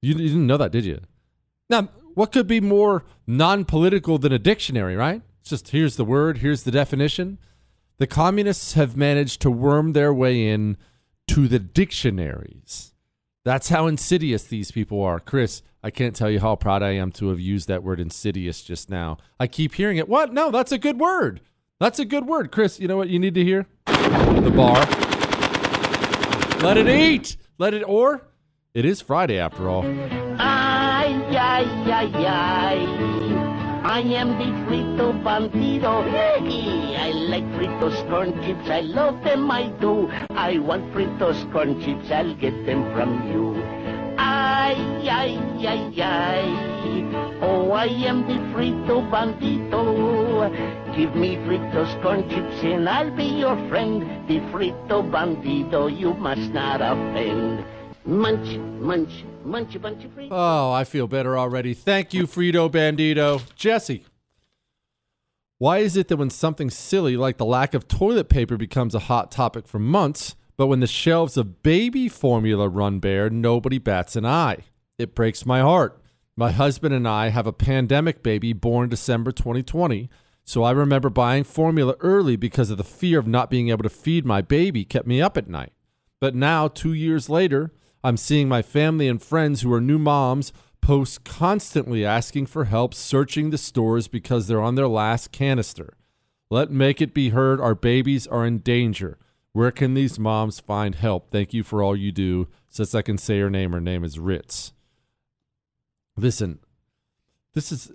You, 0.00 0.14
didn't 0.14 0.46
know 0.46 0.56
that, 0.56 0.72
did 0.72 0.84
you? 0.84 1.00
Now, 1.70 1.88
what 2.14 2.32
could 2.32 2.46
be 2.46 2.60
more 2.60 3.04
non 3.26 3.64
political 3.64 4.18
than 4.18 4.32
a 4.32 4.38
dictionary, 4.38 4.96
right? 4.96 5.22
It's 5.40 5.50
just 5.50 5.70
here's 5.70 5.96
the 5.96 6.04
word, 6.04 6.38
here's 6.38 6.62
the 6.62 6.70
definition. 6.70 7.38
The 7.98 8.06
communists 8.06 8.74
have 8.74 8.96
managed 8.96 9.40
to 9.42 9.50
worm 9.50 9.92
their 9.92 10.12
way 10.12 10.48
in 10.48 10.76
to 11.28 11.48
the 11.48 11.58
dictionaries. 11.58 12.93
That's 13.44 13.68
how 13.68 13.86
insidious 13.86 14.44
these 14.44 14.70
people 14.70 15.02
are. 15.02 15.20
Chris, 15.20 15.62
I 15.82 15.90
can't 15.90 16.16
tell 16.16 16.30
you 16.30 16.40
how 16.40 16.56
proud 16.56 16.82
I 16.82 16.92
am 16.92 17.12
to 17.12 17.28
have 17.28 17.38
used 17.38 17.68
that 17.68 17.82
word 17.82 18.00
insidious 18.00 18.62
just 18.62 18.88
now. 18.88 19.18
I 19.38 19.46
keep 19.46 19.74
hearing 19.74 19.98
it. 19.98 20.08
What? 20.08 20.32
No, 20.32 20.50
that's 20.50 20.72
a 20.72 20.78
good 20.78 20.98
word. 20.98 21.42
That's 21.78 21.98
a 21.98 22.06
good 22.06 22.26
word. 22.26 22.50
Chris, 22.50 22.80
you 22.80 22.88
know 22.88 22.96
what 22.96 23.10
you 23.10 23.18
need 23.18 23.34
to 23.34 23.44
hear? 23.44 23.66
The 23.86 24.52
bar. 24.54 24.80
Let 26.62 26.78
it 26.78 26.88
eat. 26.88 27.36
Let 27.58 27.74
it, 27.74 27.82
or 27.82 28.22
it 28.72 28.86
is 28.86 29.02
Friday 29.02 29.38
after 29.38 29.68
all. 29.68 29.84
Ay, 29.84 31.12
ay, 31.36 31.64
ay, 31.92 32.26
ay. 32.26 33.04
I 33.84 34.00
am 34.00 34.38
the 34.38 34.46
frito 34.66 35.22
bandido. 35.22 36.02
Hey, 36.10 36.96
I 36.96 37.10
like 37.44 37.60
fritos 37.60 38.08
corn 38.08 38.32
chips. 38.42 38.68
I 38.68 38.80
love 38.80 39.22
them, 39.24 39.50
I 39.50 39.68
do. 39.80 40.08
I 40.30 40.58
want 40.58 40.92
fritos 40.92 41.50
corn 41.52 41.80
chips. 41.82 42.10
I'll 42.10 42.34
get 42.34 42.66
them 42.66 42.82
from 42.92 43.30
you. 43.32 43.62
Ay, 44.16 44.76
ay, 45.08 45.38
ay, 45.66 46.02
ay. 46.02 47.38
Oh, 47.42 47.72
I 47.72 47.86
am 47.86 48.26
the 48.26 48.38
frito 48.54 49.08
bandito. 49.10 49.84
Give 50.96 51.14
me 51.14 51.36
fritos 51.36 52.00
corn 52.02 52.28
chips 52.28 52.62
and 52.62 52.88
I'll 52.88 53.14
be 53.14 53.24
your 53.24 53.56
friend. 53.68 54.02
The 54.28 54.40
frito 54.52 55.02
Bandito, 55.10 55.88
you 55.88 56.14
must 56.14 56.52
not 56.52 56.80
offend. 56.80 57.64
Munch, 58.06 58.58
munch, 58.80 59.24
munch 59.44 59.74
of 59.74 59.82
fritos. 59.82 60.28
Oh, 60.30 60.72
I 60.72 60.84
feel 60.84 61.06
better 61.06 61.36
already. 61.38 61.74
Thank 61.74 62.14
you, 62.14 62.26
Frito 62.26 62.70
Bandito. 62.70 63.42
Jesse, 63.56 64.04
why 65.58 65.78
is 65.78 65.96
it 65.96 66.08
that 66.08 66.16
when 66.16 66.30
something 66.30 66.68
silly 66.68 67.16
like 67.16 67.38
the 67.38 67.44
lack 67.44 67.74
of 67.74 67.86
toilet 67.86 68.28
paper 68.28 68.56
becomes 68.56 68.94
a 68.94 69.00
hot 69.00 69.30
topic 69.30 69.68
for 69.68 69.78
months, 69.78 70.34
but 70.56 70.66
when 70.66 70.80
the 70.80 70.86
shelves 70.86 71.36
of 71.36 71.62
baby 71.62 72.08
formula 72.08 72.68
run 72.68 72.98
bare, 72.98 73.30
nobody 73.30 73.78
bats 73.78 74.16
an 74.16 74.26
eye? 74.26 74.58
It 74.98 75.14
breaks 75.14 75.46
my 75.46 75.60
heart. 75.60 76.00
My 76.36 76.50
husband 76.50 76.92
and 76.94 77.06
I 77.06 77.28
have 77.28 77.46
a 77.46 77.52
pandemic 77.52 78.22
baby 78.22 78.52
born 78.52 78.88
December 78.88 79.30
2020, 79.30 80.10
so 80.44 80.64
I 80.64 80.72
remember 80.72 81.08
buying 81.08 81.44
formula 81.44 81.94
early 82.00 82.34
because 82.36 82.70
of 82.70 82.76
the 82.76 82.84
fear 82.84 83.20
of 83.20 83.26
not 83.26 83.50
being 83.50 83.68
able 83.68 83.84
to 83.84 83.88
feed 83.88 84.26
my 84.26 84.42
baby 84.42 84.84
kept 84.84 85.06
me 85.06 85.22
up 85.22 85.36
at 85.36 85.48
night. 85.48 85.72
But 86.20 86.34
now, 86.34 86.68
two 86.68 86.92
years 86.92 87.30
later, 87.30 87.72
I'm 88.02 88.16
seeing 88.16 88.48
my 88.48 88.62
family 88.62 89.08
and 89.08 89.22
friends 89.22 89.62
who 89.62 89.72
are 89.72 89.80
new 89.80 89.98
moms 89.98 90.52
post 90.84 91.24
constantly 91.24 92.04
asking 92.04 92.44
for 92.44 92.66
help 92.66 92.92
searching 92.92 93.48
the 93.48 93.56
stores 93.56 94.06
because 94.06 94.46
they're 94.46 94.60
on 94.60 94.74
their 94.74 94.86
last 94.86 95.32
canister. 95.32 95.96
Let 96.50 96.70
make 96.70 97.00
it 97.00 97.14
be 97.14 97.30
heard 97.30 97.58
our 97.58 97.74
babies 97.74 98.26
are 98.26 98.44
in 98.44 98.58
danger. 98.58 99.16
Where 99.52 99.70
can 99.70 99.94
these 99.94 100.18
moms 100.18 100.60
find 100.60 100.94
help? 100.94 101.30
Thank 101.30 101.54
you 101.54 101.62
for 101.62 101.82
all 101.82 101.96
you 101.96 102.12
do. 102.12 102.48
Since 102.68 102.94
I 102.94 103.00
can 103.00 103.16
say 103.16 103.40
her 103.40 103.48
name, 103.48 103.72
her 103.72 103.80
name 103.80 104.04
is 104.04 104.18
Ritz. 104.18 104.74
Listen, 106.18 106.58
this 107.54 107.72
is. 107.72 107.90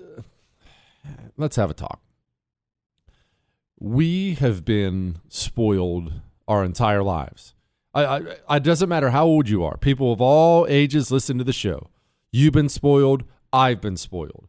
let's 1.37 1.57
have 1.57 1.69
a 1.69 1.75
talk. 1.75 2.01
We 3.79 4.33
have 4.35 4.65
been 4.65 5.17
spoiled 5.27 6.13
our 6.47 6.65
entire 6.65 7.03
lives. 7.03 7.53
I, 7.93 8.05
I, 8.49 8.55
it 8.55 8.63
doesn't 8.63 8.89
matter 8.89 9.11
how 9.11 9.25
old 9.25 9.47
you 9.47 9.63
are. 9.63 9.77
People 9.77 10.11
of 10.11 10.21
all 10.21 10.65
ages 10.67 11.11
listen 11.11 11.37
to 11.37 11.43
the 11.43 11.53
show. 11.53 11.89
You've 12.31 12.53
been 12.53 12.69
spoiled. 12.69 13.23
I've 13.51 13.81
been 13.81 13.97
spoiled. 13.97 14.47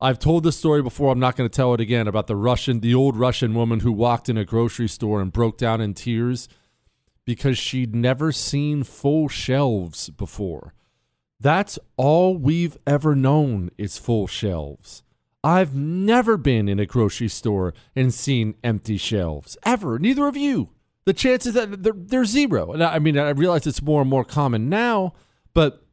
I've 0.00 0.18
told 0.18 0.44
this 0.44 0.58
story 0.58 0.82
before. 0.82 1.10
I'm 1.10 1.18
not 1.18 1.36
going 1.36 1.48
to 1.48 1.54
tell 1.54 1.72
it 1.74 1.80
again 1.80 2.06
about 2.06 2.26
the 2.26 2.36
Russian, 2.36 2.80
the 2.80 2.94
old 2.94 3.16
Russian 3.16 3.54
woman 3.54 3.80
who 3.80 3.92
walked 3.92 4.28
in 4.28 4.36
a 4.36 4.44
grocery 4.44 4.88
store 4.88 5.20
and 5.20 5.32
broke 5.32 5.56
down 5.56 5.80
in 5.80 5.94
tears 5.94 6.48
because 7.24 7.58
she'd 7.58 7.94
never 7.94 8.30
seen 8.30 8.84
full 8.84 9.28
shelves 9.28 10.10
before. 10.10 10.74
That's 11.40 11.78
all 11.96 12.36
we've 12.36 12.78
ever 12.86 13.16
known 13.16 13.70
is 13.76 13.98
full 13.98 14.26
shelves. 14.26 15.02
I've 15.42 15.74
never 15.74 16.36
been 16.36 16.68
in 16.68 16.78
a 16.78 16.86
grocery 16.86 17.28
store 17.28 17.72
and 17.94 18.12
seen 18.12 18.54
empty 18.64 18.96
shelves 18.96 19.56
ever. 19.64 19.98
Neither 19.98 20.26
of 20.26 20.36
you. 20.36 20.70
The 21.04 21.12
chances 21.12 21.54
that 21.54 21.82
they're, 21.82 21.92
they're 21.94 22.24
zero. 22.24 22.72
And 22.72 22.82
I 22.82 22.96
I 22.96 22.98
mean, 22.98 23.18
I 23.18 23.30
realize 23.30 23.66
it's 23.66 23.82
more 23.82 24.00
and 24.00 24.10
more 24.10 24.24
common 24.24 24.68
now, 24.68 25.14
but 25.54 25.85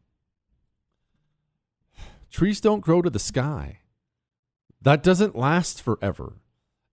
trees 2.34 2.60
don't 2.60 2.82
grow 2.82 3.02
to 3.02 3.10
the 3.10 3.19
sky. 3.19 3.80
That 4.82 5.04
doesn't 5.04 5.38
last 5.38 5.82
forever. 5.82 6.34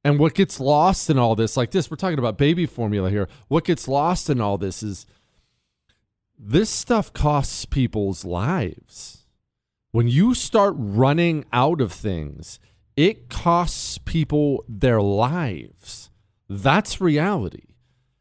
And 0.04 0.18
what 0.18 0.34
gets 0.34 0.60
lost 0.60 1.10
in 1.10 1.18
all 1.18 1.34
this, 1.34 1.56
like 1.56 1.72
this, 1.72 1.90
we're 1.90 1.96
talking 1.96 2.18
about 2.18 2.38
baby 2.38 2.66
formula 2.66 3.10
here. 3.10 3.28
What 3.48 3.64
gets 3.64 3.88
lost 3.88 4.30
in 4.30 4.40
all 4.40 4.56
this 4.56 4.82
is 4.82 5.06
this 6.38 6.70
stuff 6.70 7.12
costs 7.12 7.64
people's 7.64 8.24
lives. 8.24 9.26
When 9.90 10.08
you 10.08 10.34
start 10.34 10.74
running 10.76 11.44
out 11.52 11.80
of 11.80 11.92
things, 11.92 12.60
it 12.96 13.28
costs 13.28 13.98
people 13.98 14.64
their 14.68 15.02
lives. 15.02 16.10
That's 16.48 17.00
reality. 17.00 17.74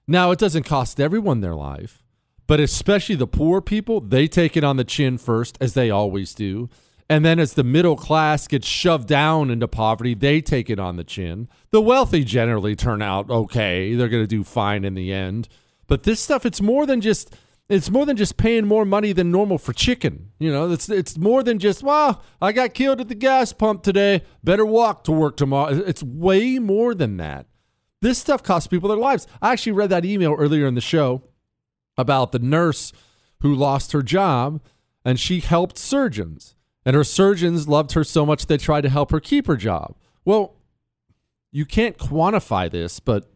Now, 0.08 0.32
it 0.32 0.40
doesn't 0.40 0.64
cost 0.64 1.00
everyone 1.00 1.42
their 1.42 1.56
life, 1.56 2.02
but 2.48 2.60
especially 2.60 3.16
the 3.16 3.28
poor 3.28 3.62
people, 3.62 4.02
they 4.02 4.28
take 4.28 4.58
it 4.58 4.64
on 4.64 4.78
the 4.78 4.84
chin 4.84 5.18
first, 5.18 5.58
as 5.62 5.76
they 5.76 5.90
always 5.90 6.34
do. 6.34 6.70
And 7.10 7.26
then 7.26 7.39
as 7.39 7.54
the 7.54 7.63
middle 7.63 7.95
class 7.95 8.48
gets 8.48 8.67
shoved 8.67 9.08
down 9.08 9.50
into 9.50 9.67
poverty, 9.67 10.13
they 10.13 10.41
take 10.41 10.69
it 10.69 10.80
on 10.80 10.95
the 10.95 11.04
chin. 11.04 11.48
The 11.72 11.82
wealthy 11.82 12.24
generally 12.24 12.76
turn 12.76 13.02
out 13.02 13.30
okay. 13.32 13.95
They're 13.95 14.10
going 14.10 14.24
to 14.24 14.28
do 14.28 14.43
fine 14.43 14.86
in 14.86 14.93
the 14.93 15.12
end. 15.12 15.50
But 15.88 16.04
this 16.04 16.19
stuff, 16.19 16.45
it's 16.45 16.62
more 16.62 16.86
than 16.86 17.02
just 17.02 17.36
it's 17.67 17.91
more 17.91 18.06
than 18.06 18.17
just 18.17 18.36
paying 18.38 18.65
more 18.65 18.84
money 18.84 19.12
than 19.12 19.32
normal 19.32 19.60
for 19.60 19.74
chicken. 19.74 20.32
You 20.39 20.52
know, 20.52 20.72
it's 20.72 20.88
it's 20.89 21.17
more 21.17 21.43
than 21.43 21.60
just, 21.60 21.84
well, 21.84 22.24
I 22.41 22.52
got 22.52 22.74
killed 22.76 23.02
at 23.02 23.08
the 23.08 23.15
gas 23.15 23.54
pump 23.54 23.84
today. 23.84 24.24
Better 24.43 24.65
walk 24.65 25.04
to 25.06 25.12
work 25.12 25.36
tomorrow. 25.36 25.74
It's 25.74 26.04
way 26.04 26.60
more 26.60 26.93
than 26.93 27.17
that. 27.17 27.48
This 28.02 28.19
stuff 28.19 28.43
costs 28.43 28.67
people 28.67 28.89
their 28.89 28.98
lives. 28.98 29.28
I 29.41 29.52
actually 29.52 29.74
read 29.74 29.89
that 29.89 30.06
email 30.06 30.34
earlier 30.34 30.67
in 30.67 30.76
the 30.76 30.82
show 30.82 31.24
about 31.98 32.32
the 32.32 32.39
nurse 32.39 32.93
who 33.41 33.54
lost 33.54 33.91
her 33.91 34.02
job 34.02 34.62
and 35.04 35.19
she 35.19 35.39
helped 35.39 35.78
surgeons. 35.78 36.56
And 36.86 36.96
her 36.96 37.04
surgeons 37.04 37.68
loved 37.68 37.92
her 37.94 38.04
so 38.04 38.26
much 38.26 38.46
they 38.46 38.58
tried 38.58 38.82
to 38.82 38.89
help 38.89 39.12
her 39.12 39.20
keep 39.20 39.48
her 39.48 39.58
job. 39.58 39.96
Well, 40.26 40.56
you 41.52 41.65
can't 41.65 41.98
quantify 41.98 42.72
this, 42.72 43.00
but 43.00 43.32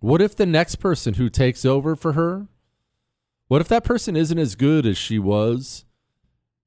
what 0.00 0.20
if 0.20 0.36
the 0.36 0.46
next 0.46 0.76
person 0.76 1.14
who 1.14 1.28
takes 1.28 1.64
over 1.64 1.96
for 1.96 2.12
her, 2.12 2.48
what 3.48 3.60
if 3.60 3.68
that 3.68 3.84
person 3.84 4.16
isn't 4.16 4.38
as 4.38 4.54
good 4.54 4.86
as 4.86 4.98
she 4.98 5.18
was? 5.18 5.84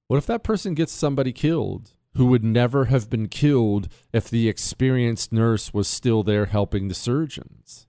What 0.08 0.18
if 0.18 0.26
that 0.26 0.44
person 0.44 0.74
gets 0.74 0.92
somebody 0.92 1.32
killed 1.32 1.92
who 2.16 2.26
would 2.26 2.44
never 2.44 2.86
have 2.86 3.10
been 3.10 3.30
killed 3.30 3.88
if 4.12 4.30
the 4.30 4.50
experienced 4.50 5.32
nurse 5.32 5.74
was 5.74 5.88
still 5.88 6.24
there 6.24 6.48
helping 6.48 6.88
the 6.88 6.94
surgeons? 6.94 7.88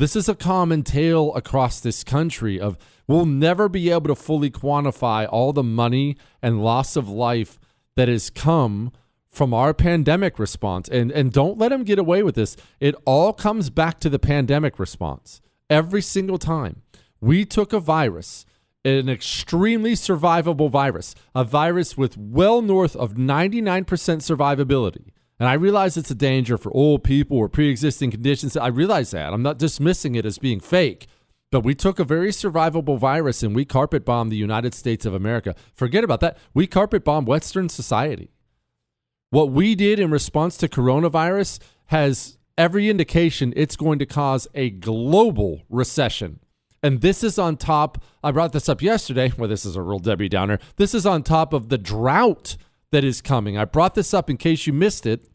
This 0.00 0.16
is 0.16 0.30
a 0.30 0.34
common 0.34 0.82
tale 0.82 1.34
across 1.34 1.78
this 1.78 2.02
country 2.04 2.58
of 2.58 2.78
we'll 3.06 3.26
never 3.26 3.68
be 3.68 3.90
able 3.90 4.08
to 4.08 4.14
fully 4.14 4.50
quantify 4.50 5.28
all 5.30 5.52
the 5.52 5.62
money 5.62 6.16
and 6.40 6.64
loss 6.64 6.96
of 6.96 7.10
life 7.10 7.58
that 7.96 8.08
has 8.08 8.30
come 8.30 8.92
from 9.28 9.52
our 9.52 9.74
pandemic 9.74 10.38
response. 10.38 10.88
And 10.88 11.12
and 11.12 11.30
don't 11.30 11.58
let 11.58 11.68
them 11.68 11.84
get 11.84 11.98
away 11.98 12.22
with 12.22 12.34
this. 12.34 12.56
It 12.80 12.94
all 13.04 13.34
comes 13.34 13.68
back 13.68 14.00
to 14.00 14.08
the 14.08 14.18
pandemic 14.18 14.78
response. 14.78 15.42
Every 15.68 16.00
single 16.00 16.38
time. 16.38 16.80
We 17.20 17.44
took 17.44 17.74
a 17.74 17.78
virus, 17.78 18.46
an 18.86 19.10
extremely 19.10 19.92
survivable 19.92 20.70
virus, 20.70 21.14
a 21.34 21.44
virus 21.44 21.98
with 21.98 22.16
well 22.16 22.62
north 22.62 22.96
of 22.96 23.16
99% 23.16 23.84
survivability. 23.84 25.10
And 25.40 25.48
I 25.48 25.54
realize 25.54 25.96
it's 25.96 26.10
a 26.10 26.14
danger 26.14 26.58
for 26.58 26.70
old 26.72 27.02
people 27.02 27.38
or 27.38 27.48
pre 27.48 27.70
existing 27.70 28.10
conditions. 28.10 28.58
I 28.58 28.66
realize 28.66 29.10
that. 29.12 29.32
I'm 29.32 29.42
not 29.42 29.58
dismissing 29.58 30.14
it 30.14 30.26
as 30.26 30.38
being 30.38 30.60
fake. 30.60 31.06
But 31.50 31.64
we 31.64 31.74
took 31.74 31.98
a 31.98 32.04
very 32.04 32.28
survivable 32.28 32.98
virus 32.98 33.42
and 33.42 33.56
we 33.56 33.64
carpet 33.64 34.04
bombed 34.04 34.30
the 34.30 34.36
United 34.36 34.74
States 34.74 35.04
of 35.04 35.14
America. 35.14 35.56
Forget 35.74 36.04
about 36.04 36.20
that. 36.20 36.38
We 36.54 36.66
carpet 36.68 37.04
bombed 37.04 37.26
Western 37.26 37.68
society. 37.68 38.30
What 39.30 39.50
we 39.50 39.74
did 39.74 39.98
in 39.98 40.10
response 40.10 40.56
to 40.58 40.68
coronavirus 40.68 41.58
has 41.86 42.38
every 42.56 42.88
indication 42.88 43.52
it's 43.56 43.76
going 43.76 43.98
to 43.98 44.06
cause 44.06 44.46
a 44.54 44.70
global 44.70 45.62
recession. 45.68 46.40
And 46.82 47.00
this 47.00 47.24
is 47.24 47.38
on 47.38 47.56
top, 47.56 48.02
I 48.22 48.30
brought 48.30 48.52
this 48.52 48.68
up 48.68 48.80
yesterday. 48.82 49.32
Well, 49.36 49.48
this 49.48 49.64
is 49.64 49.74
a 49.74 49.82
real 49.82 49.98
Debbie 49.98 50.28
Downer. 50.28 50.58
This 50.76 50.94
is 50.94 51.04
on 51.04 51.22
top 51.22 51.52
of 51.52 51.68
the 51.68 51.78
drought 51.78 52.56
that 52.92 53.04
is 53.04 53.20
coming. 53.20 53.56
I 53.56 53.64
brought 53.64 53.94
this 53.94 54.12
up 54.12 54.28
in 54.28 54.36
case 54.36 54.66
you 54.66 54.72
missed 54.72 55.06
it. 55.06 55.28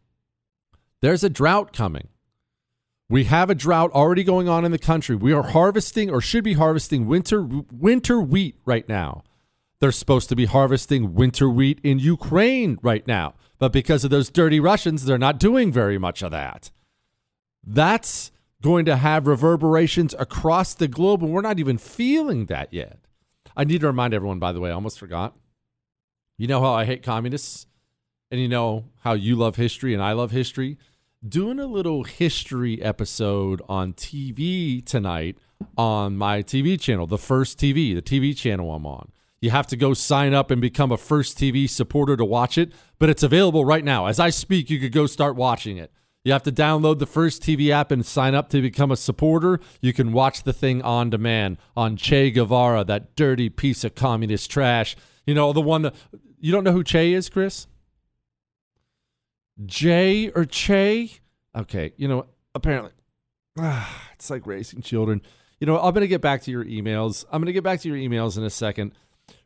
There's 1.01 1.24
a 1.24 1.30
drought 1.30 1.74
coming. 1.74 2.10
We 3.08 3.26
have 3.26 3.49
a 3.49 3.56
drought 3.56 3.91
already 3.91 4.24
going 4.24 4.49
on 4.49 4.66
in 4.66 4.72
the 4.72 4.80
country. 4.80 5.16
We 5.16 5.32
are 5.32 5.43
harvesting 5.43 6.10
or 6.10 6.22
should 6.22 6.43
be 6.43 6.53
harvesting 6.53 7.06
winter 7.06 7.47
winter 7.72 8.20
wheat 8.20 8.56
right 8.66 8.88
now. 8.89 9.24
They're 9.80 9.91
supposed 9.91 10.30
to 10.30 10.36
be 10.36 10.45
harvesting 10.45 11.14
winter 11.14 11.49
wheat 11.49 11.80
in 11.84 11.99
Ukraine 11.99 12.80
right 12.82 13.06
now. 13.06 13.36
But 13.60 13.72
because 13.72 14.03
of 14.03 14.10
those 14.10 14.30
dirty 14.30 14.60
Russians, 14.60 15.06
they're 15.06 15.18
not 15.18 15.39
doing 15.39 15.72
very 15.72 15.97
much 15.97 16.24
of 16.24 16.32
that. 16.32 16.72
That's 17.64 18.32
going 18.62 18.86
to 18.86 18.95
have 18.95 19.28
reverberations 19.28 20.16
across 20.18 20.74
the 20.74 20.88
globe, 20.88 21.22
and 21.22 21.32
we're 21.32 21.41
not 21.41 21.60
even 21.60 21.78
feeling 21.78 22.47
that 22.47 22.74
yet. 22.74 22.99
I 23.56 23.64
need 23.64 23.82
to 23.82 23.88
remind 23.88 24.14
everyone, 24.14 24.39
by 24.39 24.51
the 24.51 24.60
way, 24.60 24.72
I 24.72 24.74
almost 24.74 24.97
forgot. 24.97 25.36
You 26.38 26.48
know 26.48 26.60
how 26.60 26.74
I 26.74 26.84
hate 26.84 27.02
communists, 27.02 27.66
and 28.30 28.42
you 28.42 28.50
know 28.50 28.90
how 29.00 29.14
you 29.14 29.38
love 29.38 29.56
history 29.56 29.94
and 29.94 30.04
I 30.04 30.12
love 30.12 30.32
history. 30.32 30.78
Doing 31.26 31.60
a 31.60 31.66
little 31.66 32.04
history 32.04 32.82
episode 32.82 33.62
on 33.70 33.94
TV 33.94 34.86
tonight 34.86 35.38
on 35.78 36.18
my 36.18 36.44
TV 36.44 36.78
channel, 36.78 37.08
the 37.08 37.18
First 37.18 37.58
TV, 37.58 37.96
the 37.96 38.02
TV 38.02 38.36
channel 38.36 38.74
I'm 38.74 38.86
on. 38.86 39.14
You 39.40 39.52
have 39.52 39.66
to 39.68 39.78
go 39.78 39.94
sign 39.94 40.34
up 40.34 40.52
and 40.52 40.60
become 40.60 40.92
a 40.92 40.98
First 40.98 41.40
TV 41.40 41.70
supporter 41.70 42.18
to 42.18 42.26
watch 42.26 42.58
it, 42.58 42.74
but 43.00 43.10
it's 43.10 43.24
available 43.24 43.64
right 43.64 43.86
now. 43.86 44.08
As 44.08 44.20
I 44.20 44.30
speak, 44.30 44.70
you 44.70 44.78
could 44.78 44.92
go 44.92 45.08
start 45.08 45.38
watching 45.38 45.78
it. 45.78 45.94
You 46.26 46.34
have 46.34 46.44
to 46.44 46.52
download 46.52 47.00
the 47.00 47.06
First 47.06 47.44
TV 47.44 47.70
app 47.70 47.92
and 47.92 48.06
sign 48.06 48.36
up 48.36 48.50
to 48.50 48.62
become 48.62 48.92
a 48.92 48.98
supporter. 48.98 49.62
You 49.80 49.94
can 49.94 50.12
watch 50.12 50.44
the 50.44 50.54
thing 50.54 50.82
on 50.82 51.10
demand 51.10 51.60
on 51.78 51.96
Che 51.96 52.32
Guevara, 52.32 52.84
that 52.84 53.16
dirty 53.16 53.48
piece 53.48 53.86
of 53.86 53.96
communist 53.96 54.52
trash. 54.52 54.98
You 55.26 55.34
know, 55.34 55.53
the 55.53 55.61
one 55.61 55.84
that 55.84 55.95
you 56.39 56.51
don't 56.51 56.63
know 56.63 56.71
who 56.71 56.84
Che 56.84 57.13
is, 57.13 57.30
Chris? 57.30 57.67
Jay 59.65 60.30
or 60.30 60.45
Che? 60.45 61.19
Okay, 61.55 61.93
you 61.97 62.07
know, 62.07 62.26
apparently 62.53 62.91
it's 64.13 64.30
like 64.30 64.45
raising 64.45 64.82
children. 64.82 65.21
You 65.59 65.67
know, 65.67 65.78
I'm 65.78 65.93
going 65.93 66.01
to 66.01 66.07
get 66.07 66.21
back 66.21 66.41
to 66.43 66.51
your 66.51 66.65
emails. 66.65 67.26
I'm 67.32 67.39
going 67.39 67.47
to 67.47 67.53
get 67.53 67.63
back 67.63 67.80
to 67.82 67.88
your 67.88 67.97
emails 67.97 68.38
in 68.38 68.43
a 68.43 68.49
second. 68.49 68.91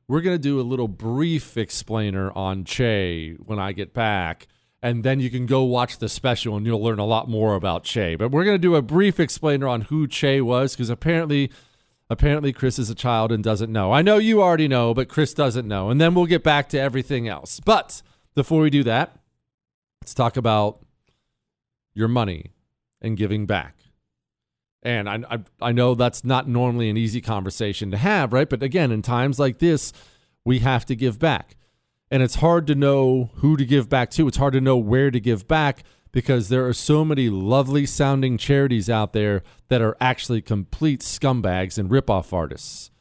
We're 0.08 0.22
going 0.22 0.36
to 0.36 0.42
do 0.42 0.60
a 0.60 0.64
little 0.64 0.88
brief 0.88 1.56
explainer 1.56 2.32
on 2.32 2.66
Che 2.66 3.36
when 3.46 3.60
I 3.60 3.74
get 3.74 3.94
back 3.94 4.48
and 4.82 5.04
then 5.04 5.20
you 5.20 5.30
can 5.30 5.46
go 5.46 5.64
watch 5.64 5.98
the 5.98 6.10
special 6.10 6.56
and 6.56 6.66
you'll 6.66 6.82
learn 6.82 7.00
a 7.00 7.06
lot 7.06 7.30
more 7.30 7.56
about 7.56 7.84
Che. 7.84 8.16
But 8.16 8.32
we're 8.32 8.44
going 8.44 8.56
to 8.56 8.62
do 8.62 8.76
a 8.76 8.82
brief 8.82 9.20
explainer 9.20 9.68
on 9.68 9.82
who 9.82 10.08
Che 10.08 10.42
was 10.42 10.74
because 10.74 10.90
apparently 10.90 11.52
apparently 12.10 12.52
Chris 12.52 12.80
is 12.80 12.90
a 12.90 12.96
child 12.96 13.32
and 13.32 13.44
doesn't 13.44 13.72
know. 13.72 13.92
I 13.92 14.02
know 14.02 14.18
you 14.18 14.42
already 14.42 14.68
know, 14.68 14.94
but 14.94 15.10
Chris 15.10 15.34
doesn't 15.34 15.68
know. 15.68 15.90
And 15.90 16.00
then 16.00 16.16
we'll 16.16 16.26
get 16.26 16.44
back 16.44 16.70
to 16.70 16.80
everything 16.80 17.28
else. 17.28 17.60
But 17.60 18.02
before 18.36 18.62
we 18.62 18.70
do 18.70 18.84
that, 18.84 19.18
let's 20.02 20.14
talk 20.14 20.38
about 20.38 20.82
your 21.94 22.08
money 22.08 22.54
and 23.02 23.18
giving 23.18 23.46
back. 23.46 23.76
And 24.82 25.10
I, 25.10 25.24
I, 25.30 25.40
I 25.62 25.72
know 25.72 25.94
that's 25.94 26.24
not 26.24 26.48
normally 26.48 26.90
an 26.90 26.98
easy 26.98 27.22
conversation 27.22 27.92
to 27.92 27.98
have, 27.98 28.32
right? 28.32 28.50
But 28.50 28.64
again, 28.64 28.92
in 28.92 29.02
times 29.02 29.38
like 29.38 29.60
this, 29.60 29.92
we 30.46 30.60
have 30.60 30.86
to 30.86 30.96
give 30.96 31.20
back 31.20 31.58
and 32.12 32.24
it's 32.24 32.36
hard 32.36 32.68
to 32.68 32.76
know 32.76 33.30
who 33.36 33.58
to 33.58 33.66
give 33.66 33.90
back 33.90 34.10
to. 34.12 34.28
It's 34.28 34.38
hard 34.38 34.54
to 34.54 34.62
know 34.62 34.78
where 34.78 35.12
to 35.12 35.20
give 35.20 35.48
back 35.48 35.84
because 36.12 36.50
there 36.50 36.68
are 36.68 36.74
so 36.74 37.06
many 37.06 37.30
lovely 37.30 37.86
sounding 37.86 38.38
charities 38.38 38.90
out 38.90 39.14
there 39.14 39.44
that 39.68 39.82
are 39.82 39.98
actually 40.02 40.42
complete 40.42 41.02
scumbags 41.02 41.78
and 41.78 41.90
ripoff 41.90 42.34
artists. 42.34 42.92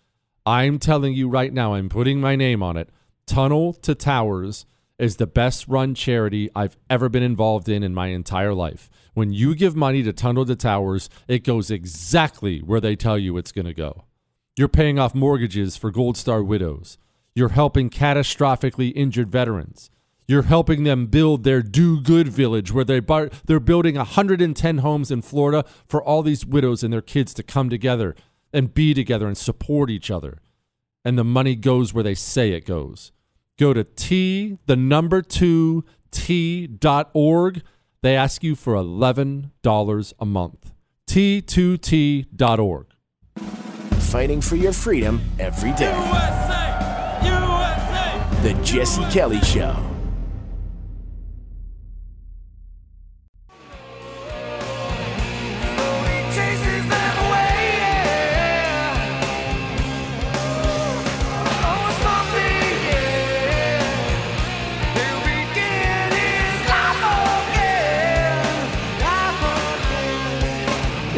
I'm 0.45 0.79
telling 0.79 1.15
you 1.15 1.29
right 1.29 1.53
now, 1.53 1.75
I'm 1.75 1.89
putting 1.89 2.21
my 2.21 2.37
name 2.37 2.63
on 2.63 2.77
it. 2.77 2.91
Tunnel 3.27 3.75
to 3.75 3.95
Towers 3.95 4.65
is 4.99 5.17
the 5.17 5.27
best 5.27 5.69
run 5.69 5.95
charity 5.95 6.51
I've 6.57 6.77
ever 6.91 7.09
been 7.09 7.23
involved 7.23 7.69
in 7.69 7.83
in 7.83 7.95
my 7.95 8.09
entire 8.09 8.55
life. 8.55 8.91
When 9.15 9.33
you 9.33 9.55
give 9.55 9.77
money 9.77 10.03
to 10.03 10.13
Tunnel 10.13 10.47
to 10.47 10.57
Towers, 10.57 11.09
it 11.29 11.45
goes 11.45 11.71
exactly 11.71 12.61
where 12.61 12.81
they 12.81 12.97
tell 12.97 13.19
you 13.19 13.37
it's 13.37 13.53
going 13.53 13.67
to 13.67 13.75
go. 13.75 14.05
You're 14.57 14.69
paying 14.69 14.99
off 14.99 15.15
mortgages 15.15 15.77
for 15.77 15.91
Gold 15.91 16.17
Star 16.17 16.43
widows. 16.43 16.99
You're 17.35 17.51
helping 17.51 17.91
catastrophically 17.91 18.93
injured 18.97 19.31
veterans. 19.31 19.91
You're 20.29 20.43
helping 20.43 20.85
them 20.85 21.07
build 21.07 21.43
their 21.43 21.63
do 21.63 22.03
good 22.03 22.29
village 22.29 22.71
where 22.71 22.85
they 22.85 23.01
bar- 23.01 23.31
they're 23.47 23.59
building 23.59 23.97
110 23.97 24.79
homes 24.79 25.11
in 25.11 25.23
Florida 25.23 25.65
for 25.87 26.03
all 26.03 26.23
these 26.23 26.45
widows 26.45 26.83
and 26.85 26.93
their 26.93 27.01
kids 27.01 27.33
to 27.35 27.43
come 27.43 27.71
together 27.71 28.15
and 28.53 28.75
be 28.75 28.93
together 28.93 29.27
and 29.27 29.39
support 29.39 29.89
each 29.89 30.11
other. 30.11 30.39
And 31.03 31.17
the 31.17 31.25
money 31.25 31.57
goes 31.57 31.95
where 31.95 32.05
they 32.05 32.15
say 32.15 32.53
it 32.53 32.67
goes. 32.67 33.11
Go 33.59 33.73
to 33.73 33.85
T, 33.85 34.59
the 34.67 34.77
number 34.77 35.23
two, 35.23 35.85
T.org. 36.11 37.63
They 38.03 38.15
ask 38.15 38.45
you 38.45 38.55
for 38.55 38.75
$11 38.75 40.13
a 40.21 40.27
month. 40.27 40.73
T2T.org. 41.09 42.87
Fighting 43.99 44.41
for 44.43 44.57
your 44.57 44.73
freedom 44.73 45.23
every 45.39 45.73
day. 45.73 45.95
USA! 45.97 47.19
USA! 47.25 48.43
The 48.43 48.63
Jesse 48.63 49.05
Kelly 49.11 49.41
Show. 49.41 49.98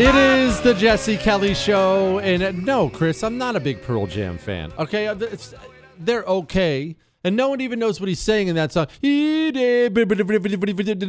It 0.03 0.15
is 0.15 0.63
the 0.63 0.73
Jesse 0.73 1.19
Kelly 1.19 1.53
Show, 1.53 2.21
and 2.21 2.43
uh, 2.43 2.53
no, 2.53 2.89
Chris, 2.89 3.23
I'm 3.23 3.37
not 3.37 3.55
a 3.55 3.61
big 3.61 3.83
Pearl 3.83 4.07
Jam 4.07 4.39
fan. 4.39 4.73
Okay, 4.79 5.07
Uh, 5.07 5.15
it's, 5.17 5.53
they're 5.99 6.25
okay, 6.25 6.97
and 7.23 7.37
no 7.37 7.51
one 7.51 7.61
even 7.61 7.79
knows 7.79 8.01
what 8.01 8.09
he's 8.09 8.19
saying 8.19 8.49
in 8.49 8.57
that 8.57 8.73
song. 8.73 8.87
No 9.03 9.91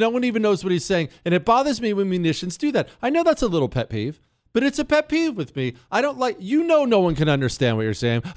one 0.10 0.26
even 0.26 0.42
knows 0.42 0.66
what 0.66 0.74
he's 0.74 0.84
saying, 0.84 1.08
and 1.24 1.34
it 1.34 1.46
bothers 1.46 1.80
me 1.80 1.94
when 1.94 2.10
musicians 2.10 2.58
do 2.58 2.70
that. 2.74 2.90
I 3.02 3.10
know 3.10 3.24
that's 3.24 3.42
a 3.42 3.48
little 3.48 3.70
pet 3.70 3.90
peeve, 3.90 4.20
but 4.52 4.62
it's 4.62 4.78
a 4.78 4.84
pet 4.84 5.08
peeve 5.08 5.38
with 5.38 5.56
me. 5.56 5.76
I 5.90 6.02
don't 6.02 6.18
like. 6.18 6.36
You 6.42 6.66
know, 6.66 6.84
no 6.84 7.00
one 7.00 7.16
can 7.16 7.30
understand 7.30 7.78
what 7.78 7.84
you're 7.84 7.94
saying. 7.94 8.24
If 8.26 8.36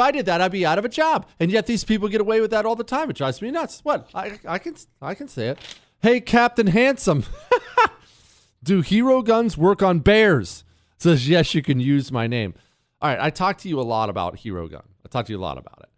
I 0.00 0.10
did 0.10 0.26
that, 0.26 0.40
I'd 0.40 0.50
be 0.50 0.66
out 0.66 0.78
of 0.80 0.84
a 0.84 0.88
job, 0.88 1.28
and 1.38 1.52
yet 1.52 1.66
these 1.66 1.84
people 1.84 2.08
get 2.08 2.20
away 2.20 2.40
with 2.40 2.50
that 2.50 2.66
all 2.66 2.74
the 2.74 2.82
time. 2.82 3.10
It 3.10 3.16
drives 3.16 3.40
me 3.40 3.52
nuts. 3.52 3.78
What? 3.84 4.10
I, 4.12 4.40
I 4.44 4.58
can 4.58 4.74
I 5.00 5.14
can 5.14 5.28
say 5.28 5.50
it. 5.50 5.58
Hey, 6.02 6.20
Captain 6.20 6.66
Handsome. 6.66 7.22
Do 8.62 8.82
Byrna 8.82 9.24
guns 9.24 9.56
work 9.56 9.82
on 9.82 10.00
bears? 10.00 10.64
Says, 10.98 11.28
yes, 11.28 11.54
you 11.54 11.62
can 11.62 11.80
use 11.80 12.12
my 12.12 12.26
name. 12.26 12.54
All 13.00 13.10
right, 13.10 13.18
I 13.18 13.30
talked 13.30 13.60
to 13.62 13.68
you 13.68 13.80
a 13.80 13.82
lot 13.82 14.08
about 14.08 14.36
Byrna 14.36 14.70
gun. 14.70 14.84
I 15.04 15.08
talked 15.08 15.26
to 15.26 15.32
you 15.32 15.38
a 15.38 15.40
lot 15.40 15.58
about 15.58 15.80
it 15.82 15.88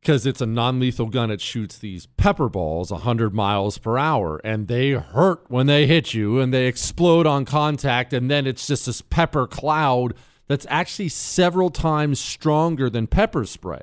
because 0.00 0.26
it's 0.26 0.40
a 0.40 0.46
non 0.46 0.80
lethal 0.80 1.06
gun. 1.06 1.30
It 1.30 1.40
shoots 1.40 1.78
these 1.78 2.06
pepper 2.06 2.48
balls 2.48 2.90
100 2.90 3.34
miles 3.34 3.78
per 3.78 3.98
hour 3.98 4.40
and 4.44 4.68
they 4.68 4.92
hurt 4.92 5.44
when 5.48 5.66
they 5.66 5.86
hit 5.86 6.14
you 6.14 6.40
and 6.40 6.52
they 6.52 6.66
explode 6.66 7.26
on 7.26 7.44
contact. 7.44 8.12
And 8.12 8.30
then 8.30 8.46
it's 8.46 8.66
just 8.66 8.86
this 8.86 9.02
pepper 9.02 9.46
cloud 9.46 10.14
that's 10.48 10.66
actually 10.68 11.08
several 11.08 11.70
times 11.70 12.18
stronger 12.18 12.90
than 12.90 13.06
pepper 13.06 13.44
spray. 13.44 13.82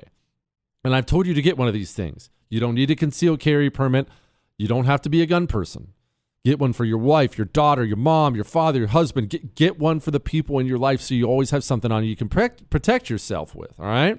And 0.84 0.94
I've 0.94 1.06
told 1.06 1.26
you 1.26 1.34
to 1.34 1.42
get 1.42 1.58
one 1.58 1.68
of 1.68 1.74
these 1.74 1.92
things. 1.92 2.30
You 2.48 2.60
don't 2.60 2.74
need 2.74 2.90
a 2.90 2.96
concealed 2.96 3.40
carry 3.40 3.70
permit, 3.70 4.08
you 4.56 4.68
don't 4.68 4.86
have 4.86 5.02
to 5.02 5.08
be 5.08 5.22
a 5.22 5.26
gun 5.26 5.46
person. 5.46 5.92
Get 6.48 6.58
one 6.58 6.72
for 6.72 6.86
your 6.86 6.96
wife, 6.96 7.36
your 7.36 7.44
daughter, 7.44 7.84
your 7.84 7.98
mom, 7.98 8.34
your 8.34 8.42
father, 8.42 8.78
your 8.78 8.88
husband. 8.88 9.28
Get, 9.28 9.54
get 9.54 9.78
one 9.78 10.00
for 10.00 10.10
the 10.10 10.18
people 10.18 10.58
in 10.58 10.66
your 10.66 10.78
life 10.78 11.02
so 11.02 11.12
you 11.12 11.26
always 11.26 11.50
have 11.50 11.62
something 11.62 11.92
on 11.92 12.04
you 12.04 12.08
you 12.08 12.16
can 12.16 12.30
protect, 12.30 12.70
protect 12.70 13.10
yourself 13.10 13.54
with. 13.54 13.78
All 13.78 13.84
right? 13.84 14.18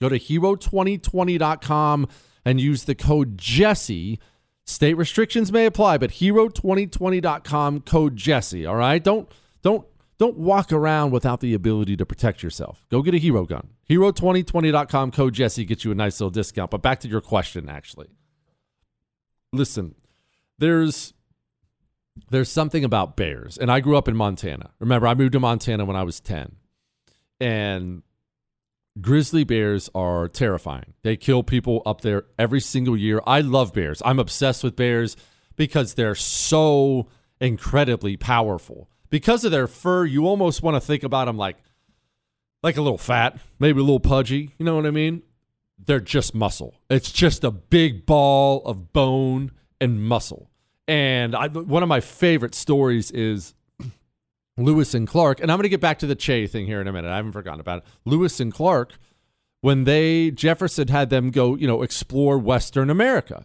Go 0.00 0.08
to 0.08 0.18
hero2020.com 0.18 2.08
and 2.46 2.58
use 2.62 2.84
the 2.84 2.94
code 2.94 3.36
Jesse. 3.36 4.18
State 4.64 4.94
restrictions 4.94 5.52
may 5.52 5.66
apply, 5.66 5.98
but 5.98 6.12
hero2020.com 6.12 7.80
code 7.82 8.16
Jesse. 8.16 8.64
All 8.64 8.76
right? 8.76 9.04
Don't 9.04 9.30
don't 9.60 9.84
don't 10.16 10.38
walk 10.38 10.72
around 10.72 11.10
without 11.10 11.40
the 11.40 11.52
ability 11.52 11.94
to 11.98 12.06
protect 12.06 12.42
yourself. 12.42 12.86
Go 12.88 13.02
get 13.02 13.12
a 13.12 13.18
Byrna 13.18 13.46
gun. 13.46 13.68
Hero2020.com 13.90 15.10
code 15.10 15.34
Jesse 15.34 15.66
gets 15.66 15.84
you 15.84 15.92
a 15.92 15.94
nice 15.94 16.18
little 16.20 16.30
discount. 16.30 16.70
But 16.70 16.80
back 16.80 17.00
to 17.00 17.08
your 17.08 17.20
question, 17.20 17.68
actually. 17.68 18.08
Listen, 19.52 19.94
there's 20.58 21.12
there's 22.30 22.50
something 22.50 22.84
about 22.84 23.16
bears. 23.16 23.58
And 23.58 23.70
i 23.70 23.80
grew 23.80 23.96
up 23.96 24.08
in 24.08 24.16
montana. 24.16 24.70
Remember 24.78 25.06
i 25.06 25.14
moved 25.14 25.32
to 25.32 25.40
montana 25.40 25.84
when 25.84 25.96
i 25.96 26.02
was 26.02 26.20
10 26.20 26.56
and 27.40 28.02
grizzly 29.00 29.44
bears 29.44 29.88
are 29.94 30.28
terrifying. 30.28 30.94
They 31.02 31.16
kill 31.16 31.42
people 31.42 31.82
up 31.86 32.00
there 32.00 32.24
every 32.38 32.60
single 32.60 32.96
year. 32.96 33.20
I 33.26 33.40
love 33.40 33.72
bears. 33.72 34.02
I'm 34.04 34.18
obsessed 34.18 34.64
with 34.64 34.76
bears 34.76 35.16
because 35.56 35.94
they're 35.94 36.14
so 36.14 37.08
incredibly 37.40 38.16
powerful. 38.16 38.90
Because 39.10 39.44
of 39.44 39.52
their 39.52 39.66
fur 39.66 40.04
you 40.04 40.26
almost 40.26 40.62
want 40.62 40.74
to 40.74 40.80
think 40.80 41.02
about 41.02 41.26
them 41.26 41.36
like 41.36 41.56
like 42.62 42.76
a 42.76 42.82
little 42.82 42.98
fat 42.98 43.38
maybe 43.60 43.78
a 43.78 43.82
little 43.82 44.00
pudgy 44.00 44.54
you 44.58 44.64
know 44.64 44.76
what 44.76 44.86
i 44.86 44.90
mean? 44.90 45.22
They're 45.80 46.00
just 46.00 46.34
muscle. 46.34 46.74
It's 46.90 47.12
just 47.12 47.44
a 47.44 47.52
big 47.52 48.04
ball 48.04 48.64
of 48.64 48.92
bone 48.92 49.52
and 49.80 50.02
muscle 50.02 50.50
And 50.88 51.36
I, 51.36 51.48
one 51.48 51.82
of 51.82 51.88
my 51.88 52.00
favorite 52.00 52.54
stories 52.54 53.10
is 53.10 53.54
Lewis 54.56 54.94
and 54.94 55.06
Clark. 55.06 55.40
And 55.40 55.52
I'm 55.52 55.58
going 55.58 55.64
to 55.64 55.68
get 55.68 55.82
back 55.82 55.98
to 56.00 56.06
the 56.06 56.16
Che 56.16 56.46
thing 56.46 56.66
here 56.66 56.80
in 56.80 56.88
a 56.88 56.92
minute. 56.92 57.10
I 57.10 57.16
haven't 57.16 57.32
forgotten 57.32 57.60
about 57.60 57.78
it. 57.78 57.84
Lewis 58.06 58.40
and 58.40 58.52
Clark, 58.52 58.98
when 59.60 59.84
they, 59.84 60.30
Jefferson 60.30 60.88
had 60.88 61.10
them 61.10 61.30
go, 61.30 61.54
you 61.54 61.66
know, 61.66 61.82
explore 61.82 62.38
Western 62.38 62.88
America. 62.88 63.44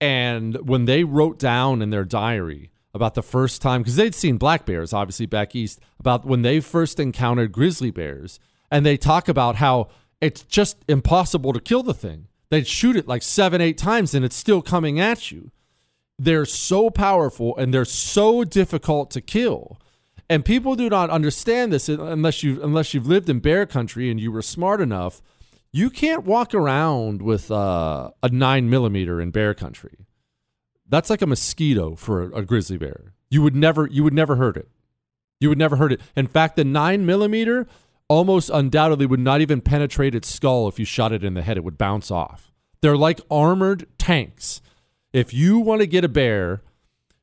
And 0.00 0.56
when 0.66 0.84
they 0.84 1.02
wrote 1.02 1.38
down 1.38 1.82
in 1.82 1.90
their 1.90 2.04
diary 2.04 2.70
about 2.94 3.14
the 3.14 3.22
first 3.22 3.60
time, 3.60 3.82
because 3.82 3.96
they'd 3.96 4.14
seen 4.14 4.38
black 4.38 4.64
bears, 4.64 4.92
obviously 4.92 5.26
back 5.26 5.54
east, 5.56 5.80
about 5.98 6.24
when 6.24 6.42
they 6.42 6.60
first 6.60 7.00
encountered 7.00 7.52
grizzly 7.52 7.90
bears, 7.90 8.38
and 8.70 8.86
they 8.86 8.96
talk 8.96 9.28
about 9.28 9.56
how 9.56 9.88
it's 10.20 10.42
just 10.42 10.78
impossible 10.88 11.52
to 11.52 11.60
kill 11.60 11.82
the 11.82 11.94
thing. 11.94 12.28
They'd 12.50 12.66
shoot 12.66 12.96
it 12.96 13.08
like 13.08 13.22
seven, 13.22 13.60
eight 13.60 13.76
times, 13.78 14.14
and 14.14 14.24
it's 14.24 14.36
still 14.36 14.62
coming 14.62 15.00
at 15.00 15.30
you. 15.30 15.50
They're 16.22 16.44
so 16.44 16.90
powerful 16.90 17.56
and 17.56 17.72
they're 17.72 17.86
so 17.86 18.44
difficult 18.44 19.10
to 19.12 19.22
kill. 19.22 19.80
And 20.28 20.44
people 20.44 20.76
do 20.76 20.90
not 20.90 21.08
understand 21.08 21.72
this 21.72 21.88
unless 21.88 22.42
you 22.42 22.62
unless 22.62 22.92
you've 22.92 23.06
lived 23.06 23.30
in 23.30 23.40
bear 23.40 23.64
country 23.64 24.10
and 24.10 24.20
you 24.20 24.30
were 24.30 24.42
smart 24.42 24.82
enough. 24.82 25.22
You 25.72 25.88
can't 25.88 26.24
walk 26.24 26.52
around 26.52 27.22
with 27.22 27.50
uh, 27.50 28.10
a 28.22 28.28
nine 28.28 28.68
millimeter 28.68 29.18
in 29.18 29.30
bear 29.30 29.54
country. 29.54 30.06
That's 30.86 31.08
like 31.08 31.22
a 31.22 31.26
mosquito 31.26 31.94
for 31.96 32.24
a, 32.24 32.40
a 32.40 32.44
grizzly 32.44 32.76
bear. 32.76 33.14
You 33.30 33.40
would 33.40 33.56
never 33.56 33.86
you 33.86 34.04
would 34.04 34.12
never 34.12 34.36
hurt 34.36 34.58
it. 34.58 34.68
You 35.40 35.48
would 35.48 35.58
never 35.58 35.76
hurt 35.76 35.90
it. 35.90 36.02
In 36.14 36.26
fact, 36.26 36.56
the 36.56 36.64
nine 36.64 37.06
millimeter 37.06 37.66
almost 38.08 38.50
undoubtedly 38.52 39.06
would 39.06 39.20
not 39.20 39.40
even 39.40 39.62
penetrate 39.62 40.14
its 40.14 40.28
skull 40.28 40.68
if 40.68 40.78
you 40.78 40.84
shot 40.84 41.12
it 41.12 41.24
in 41.24 41.32
the 41.32 41.40
head. 41.40 41.56
It 41.56 41.64
would 41.64 41.78
bounce 41.78 42.10
off. 42.10 42.52
They're 42.82 42.94
like 42.94 43.22
armored 43.30 43.86
tanks. 43.96 44.60
If 45.12 45.34
you 45.34 45.58
want 45.58 45.80
to 45.80 45.86
get 45.86 46.04
a 46.04 46.08
bear, 46.08 46.62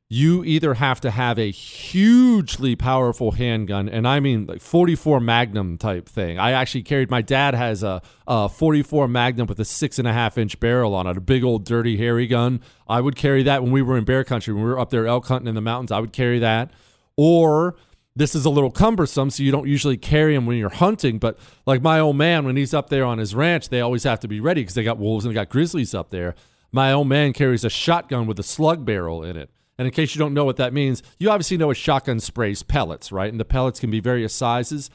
you 0.10 0.44
either 0.44 0.76
have 0.76 1.00
to 1.02 1.12
have 1.12 1.38
a 1.38 1.52
hugely 1.52 2.76
powerful 2.76 3.32
handgun, 3.32 3.88
and 3.90 4.08
I 4.08 4.20
mean 4.20 4.46
like 4.46 4.62
44 4.62 5.20
Magnum 5.20 5.78
type 5.78 6.08
thing. 6.08 6.40
I 6.40 6.52
actually 6.52 6.84
carried, 6.84 7.10
my 7.10 7.22
dad 7.22 7.54
has 7.54 7.84
a, 7.84 8.02
a 8.26 8.48
44 8.50 9.08
Magnum 9.08 9.48
with 9.48 9.60
a 9.60 9.66
six 9.66 10.00
and 10.00 10.08
a 10.08 10.14
half 10.14 10.38
inch 10.38 10.60
barrel 10.60 10.96
on 10.96 11.08
it, 11.08 11.18
a 11.18 11.22
big 11.22 11.44
old 11.44 11.66
dirty 11.66 11.98
hairy 11.98 12.28
gun. 12.28 12.62
I 12.88 13.02
would 13.02 13.16
carry 13.16 13.44
that 13.44 13.64
when 13.64 13.72
we 13.72 13.82
were 13.82 13.98
in 13.98 14.06
bear 14.06 14.24
country, 14.24 14.54
when 14.54 14.64
we 14.64 14.70
were 14.70 14.80
up 14.80 14.90
there 14.90 15.08
elk 15.08 15.28
hunting 15.28 15.48
in 15.48 15.56
the 15.56 15.62
mountains, 15.62 15.92
I 15.92 16.00
would 16.00 16.14
carry 16.14 16.40
that. 16.40 16.72
Or 17.18 17.76
this 18.16 18.34
is 18.34 18.46
a 18.46 18.50
little 18.50 18.72
cumbersome, 18.72 19.30
so 19.30 19.44
you 19.44 19.52
don't 19.52 19.68
usually 19.68 19.98
carry 19.98 20.36
them 20.36 20.46
when 20.46 20.58
you're 20.58 20.70
hunting. 20.70 21.20
But 21.20 21.38
like 21.66 21.82
my 21.82 22.00
old 22.00 22.16
man, 22.16 22.46
when 22.46 22.56
he's 22.56 22.74
up 22.74 22.90
there 22.90 23.06
on 23.06 23.18
his 23.18 23.36
ranch, 23.36 23.70
they 23.70 23.82
always 23.82 24.04
have 24.04 24.22
to 24.22 24.28
be 24.28 24.40
ready 24.40 24.62
because 24.62 24.76
they 24.76 24.84
got 24.84 24.98
wolves 24.98 25.26
and 25.26 25.32
they 25.32 25.36
got 25.36 25.50
grizzlies 25.50 25.94
up 25.94 26.12
there. 26.12 26.34
My 26.72 26.91
old 26.91 27.07
man 27.07 27.34
carries 27.34 27.63
a 27.63 27.70
shotgun 27.70 28.28
with 28.28 28.39
a 28.39 28.43
slug 28.43 28.86
barrel 28.86 29.24
in 29.24 29.38
it. 29.38 29.49
And 29.78 29.86
in 29.86 29.93
case 29.93 30.15
you 30.15 30.20
don't 30.20 30.34
know 30.34 30.45
what 30.45 30.57
that 30.57 30.74
means, 30.74 31.03
you 31.20 31.30
obviously 31.30 31.57
know 31.57 31.72
a 31.72 31.76
shotgun 31.76 32.20
sprays 32.20 32.63
pellets, 32.63 33.11
right? 33.11 33.30
And 33.32 33.39
the 33.39 33.45
pellets 33.45 33.80
can 33.80 33.91
be 33.91 33.99
various 33.99 34.34
sizes. 34.34 34.89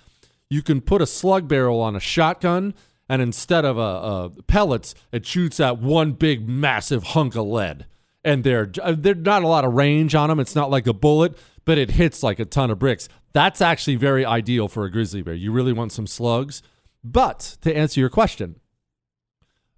You 0.51 0.63
can 0.63 0.81
put 0.81 1.01
a 1.01 1.07
slug 1.07 1.49
barrel 1.49 1.81
on 1.81 1.95
a 1.95 2.01
shotgun, 2.01 2.75
and 3.09 3.23
instead 3.23 3.65
of 3.65 3.79
a, 3.79 3.81
a 3.81 4.43
pellets, 4.49 4.95
it 5.13 5.25
shoots 5.25 5.61
out 5.61 5.81
one 5.81 6.13
big, 6.13 6.49
massive 6.49 7.05
hunk 7.05 7.37
of 7.37 7.47
lead. 7.47 7.87
And 8.25 8.45
they're 8.45 8.71
uh, 8.81 8.95
they're 8.97 9.15
not 9.15 9.43
a 9.43 9.49
lot 9.49 9.65
of 9.65 9.73
range 9.73 10.15
on 10.15 10.29
them. 10.29 10.39
It's 10.39 10.55
not 10.55 10.71
like 10.71 10.87
a 10.87 10.93
bullet, 10.93 11.37
but 11.65 11.79
it 11.79 11.93
hits 11.93 12.23
like 12.23 12.39
a 12.39 12.45
ton 12.45 12.71
of 12.71 12.79
bricks. 12.79 13.09
That's 13.33 13.61
actually 13.61 13.97
very 13.97 14.25
ideal 14.25 14.69
for 14.69 14.85
a 14.85 14.91
grizzly 14.91 15.23
bear. 15.23 15.35
You 15.35 15.53
really 15.53 15.73
want 15.73 15.93
some 15.93 16.07
slugs. 16.07 16.63
But 17.03 17.57
to 17.63 17.77
answer 17.77 17.99
your 17.99 18.11
question, 18.11 18.57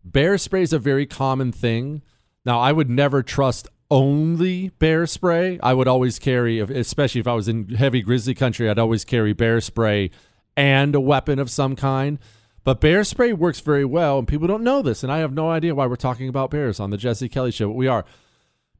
bear 0.04 0.38
spray 0.38 0.62
is 0.62 0.72
a 0.72 0.78
very 0.78 1.06
common 1.06 1.52
thing. 1.52 2.02
Now, 2.44 2.60
I 2.60 2.72
would 2.72 2.90
never 2.90 3.22
trust 3.22 3.68
only 3.90 4.70
bear 4.78 5.06
spray. 5.06 5.58
I 5.62 5.74
would 5.74 5.88
always 5.88 6.18
carry, 6.18 6.58
especially 6.58 7.20
if 7.20 7.28
I 7.28 7.34
was 7.34 7.48
in 7.48 7.68
heavy 7.70 8.02
grizzly 8.02 8.34
country, 8.34 8.68
I'd 8.68 8.78
always 8.78 9.04
carry 9.04 9.32
bear 9.32 9.60
spray 9.60 10.10
and 10.56 10.94
a 10.94 11.00
weapon 11.00 11.38
of 11.38 11.50
some 11.50 11.76
kind. 11.76 12.18
But 12.64 12.80
bear 12.80 13.04
spray 13.04 13.32
works 13.32 13.60
very 13.60 13.84
well, 13.84 14.18
and 14.18 14.26
people 14.26 14.48
don't 14.48 14.64
know 14.64 14.80
this. 14.80 15.02
And 15.02 15.12
I 15.12 15.18
have 15.18 15.32
no 15.32 15.50
idea 15.50 15.74
why 15.74 15.86
we're 15.86 15.96
talking 15.96 16.28
about 16.28 16.50
bears 16.50 16.80
on 16.80 16.90
the 16.90 16.96
Jesse 16.96 17.28
Kelly 17.28 17.50
show, 17.50 17.68
but 17.68 17.76
we 17.76 17.86
are. 17.86 18.04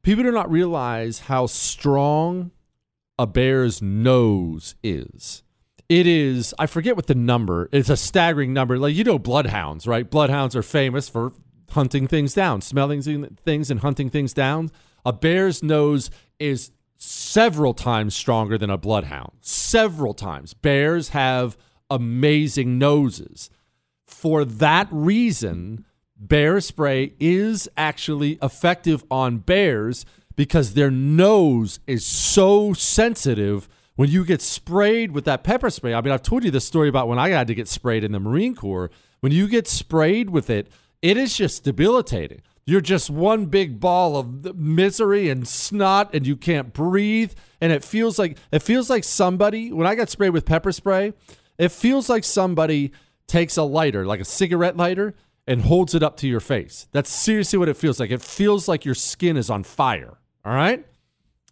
People 0.01 0.23
do 0.23 0.31
not 0.31 0.51
realize 0.51 1.19
how 1.19 1.45
strong 1.45 2.51
a 3.17 3.27
bear's 3.27 3.81
nose 3.81 4.75
is. 4.83 5.43
It 5.87 6.07
is, 6.07 6.53
I 6.57 6.65
forget 6.65 6.95
what 6.95 7.07
the 7.07 7.15
number, 7.15 7.69
it's 7.71 7.89
a 7.89 7.97
staggering 7.97 8.53
number. 8.53 8.79
Like, 8.79 8.95
you 8.95 9.03
know, 9.03 9.19
bloodhounds, 9.19 9.85
right? 9.85 10.09
Bloodhounds 10.09 10.55
are 10.55 10.63
famous 10.63 11.09
for 11.09 11.31
hunting 11.71 12.07
things 12.07 12.33
down, 12.33 12.61
smelling 12.61 13.01
things 13.43 13.69
and 13.69 13.79
hunting 13.81 14.09
things 14.09 14.33
down. 14.33 14.71
A 15.05 15.13
bear's 15.13 15.61
nose 15.61 16.09
is 16.39 16.71
several 16.97 17.73
times 17.73 18.15
stronger 18.15 18.57
than 18.57 18.69
a 18.69 18.77
bloodhound. 18.77 19.33
Several 19.41 20.13
times. 20.13 20.53
Bears 20.53 21.09
have 21.09 21.57
amazing 21.89 22.79
noses. 22.79 23.49
For 24.07 24.45
that 24.45 24.87
reason, 24.91 25.85
bear 26.17 26.61
spray 26.61 27.13
is 27.19 27.69
actually 27.77 28.39
effective 28.41 29.03
on 29.11 29.39
bears 29.39 30.05
because 30.35 30.73
their 30.73 30.91
nose 30.91 31.79
is 31.85 32.05
so 32.05 32.73
sensitive 32.73 33.69
when 33.95 34.09
you 34.09 34.25
get 34.25 34.41
sprayed 34.41 35.11
with 35.11 35.25
that 35.25 35.43
pepper 35.43 35.69
spray. 35.69 35.93
I 35.93 36.01
mean, 36.01 36.13
I've 36.13 36.23
told 36.23 36.43
you 36.43 36.51
this 36.51 36.65
story 36.65 36.89
about 36.89 37.07
when 37.07 37.19
I 37.19 37.29
had 37.29 37.47
to 37.47 37.55
get 37.55 37.67
sprayed 37.67 38.03
in 38.03 38.11
the 38.11 38.19
Marine 38.19 38.55
Corps. 38.55 38.91
When 39.21 39.31
you 39.31 39.47
get 39.47 39.67
sprayed 39.67 40.29
with 40.29 40.49
it, 40.49 40.69
it 41.01 41.17
is 41.17 41.35
just 41.35 41.63
debilitating. 41.63 42.41
You're 42.65 42.81
just 42.81 43.09
one 43.09 43.45
big 43.45 43.79
ball 43.79 44.17
of 44.17 44.55
misery 44.55 45.29
and 45.29 45.47
snot 45.47 46.13
and 46.13 46.25
you 46.25 46.35
can't 46.35 46.73
breathe 46.73 47.33
and 47.61 47.71
it 47.71 47.83
feels 47.83 48.17
like 48.17 48.37
it 48.51 48.59
feels 48.63 48.89
like 48.89 49.03
somebody 49.03 49.71
when 49.71 49.85
I 49.85 49.93
got 49.93 50.09
sprayed 50.09 50.33
with 50.33 50.45
pepper 50.45 50.71
spray, 50.71 51.13
it 51.59 51.71
feels 51.71 52.09
like 52.09 52.23
somebody 52.23 52.91
takes 53.27 53.55
a 53.55 53.63
lighter, 53.63 54.05
like 54.05 54.19
a 54.19 54.25
cigarette 54.25 54.77
lighter 54.77 55.13
and 55.47 55.61
holds 55.61 55.93
it 55.93 56.01
up 56.01 56.17
to 56.17 56.27
your 56.27 56.39
face. 56.39 56.87
That's 56.91 57.09
seriously 57.09 57.59
what 57.59 57.69
it 57.69 57.77
feels 57.77 57.99
like. 57.99 58.09
It 58.09 58.21
feels 58.21 58.67
like 58.67 58.83
your 58.83 58.95
skin 58.95 59.37
is 59.37 59.49
on 59.49 59.63
fire. 59.63 60.17
All 60.43 60.53
right? 60.53 60.85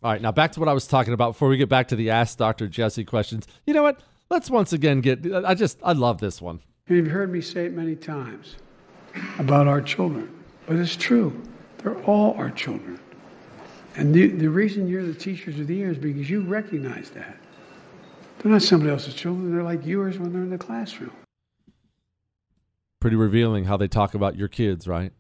All 0.04 0.12
right, 0.12 0.22
now 0.22 0.34
back 0.34 0.51
to 0.51 0.60
what 0.60 0.68
I 0.68 0.74
was 0.74 0.86
talking 0.86 1.14
about 1.14 1.32
before 1.32 1.47
we 1.47 1.56
get 1.56 1.70
back 1.70 1.88
to 1.88 1.95
the 1.95 2.10
Ask 2.10 2.38
Dr. 2.38 2.68
Jesse 2.68 3.06
questions. 3.06 3.47
You 3.66 3.74
know 3.74 3.84
what? 3.84 4.01
Let's 4.30 4.49
once 4.49 4.74
again 4.74 4.99
get 4.99 5.26
I 5.34 5.54
just 5.54 5.80
I 5.82 5.93
love 5.93 6.20
this 6.20 6.41
one. 6.41 6.60
And 6.88 6.97
you've 6.97 7.08
heard 7.08 7.32
me 7.32 7.39
say 7.39 7.68
it 7.68 7.74
many 7.74 7.95
times 7.95 8.58
about 9.39 9.66
our 9.68 9.82
children, 9.82 10.43
but 10.68 10.76
it's 10.76 10.97
true. 10.97 11.41
They're 11.78 12.01
all 12.04 12.34
our 12.34 12.49
children. 12.49 12.99
And 13.95 14.14
the, 14.14 14.28
the 14.28 14.49
reason 14.49 14.88
you're 14.88 15.06
the 15.06 15.14
teachers 15.14 15.58
of 15.58 15.68
the 15.68 15.76
year 15.76 15.91
is 15.91 15.97
because 15.97 16.30
you 16.30 16.41
recognize 16.41 17.10
that. 17.12 17.38
They're 18.39 18.51
not 18.51 18.62
somebody 18.62 18.91
else's 18.91 19.14
children, 19.14 19.54
they're 19.54 19.64
like 19.64 19.86
yours 19.86 20.20
when 20.20 20.34
they're 20.34 20.41
in 20.41 20.49
the 20.49 20.58
classroom. 20.58 21.12
Pretty 22.99 23.16
revealing 23.16 23.66
how 23.66 23.78
they 23.78 23.88
talk 23.88 24.16
about 24.16 24.36
your 24.36 24.49
kids, 24.49 24.86
right? 24.86 25.14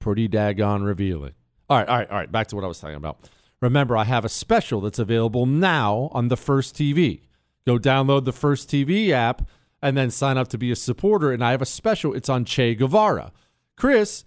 Pretty 0.00 0.28
daggone 0.28 0.84
revealing. 0.84 1.32
All 1.70 1.78
right, 1.78 1.88
all 1.88 1.96
right, 1.96 2.10
all 2.10 2.16
right. 2.16 2.30
Back 2.30 2.48
to 2.48 2.56
what 2.56 2.64
I 2.64 2.68
was 2.68 2.78
talking 2.78 2.96
about. 2.96 3.30
Remember, 3.60 3.96
I 3.96 4.04
have 4.04 4.24
a 4.24 4.28
special 4.28 4.80
that's 4.80 4.98
available 4.98 5.46
now 5.46 6.10
on 6.12 6.28
the 6.28 6.36
First 6.36 6.76
TV. 6.76 7.22
Go 7.66 7.78
download 7.78 8.24
the 8.24 8.32
First 8.32 8.70
TV 8.70 9.10
app 9.10 9.48
and 9.82 9.96
then 9.96 10.10
sign 10.10 10.38
up 10.38 10.48
to 10.48 10.58
be 10.58 10.70
a 10.70 10.76
supporter. 10.76 11.32
And 11.32 11.42
I 11.44 11.50
have 11.50 11.62
a 11.62 11.66
special. 11.66 12.14
It's 12.14 12.28
on 12.28 12.44
Che 12.44 12.74
Guevara. 12.74 13.32
Chris, 13.76 14.24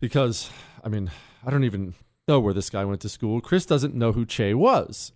because, 0.00 0.50
I 0.84 0.88
mean, 0.88 1.10
I 1.44 1.50
don't 1.50 1.64
even 1.64 1.94
know 2.28 2.40
where 2.40 2.54
this 2.54 2.70
guy 2.70 2.84
went 2.84 3.00
to 3.02 3.08
school. 3.08 3.40
Chris 3.40 3.66
doesn't 3.66 3.94
know 3.94 4.12
who 4.12 4.26
Che 4.26 4.54
was. 4.54 5.12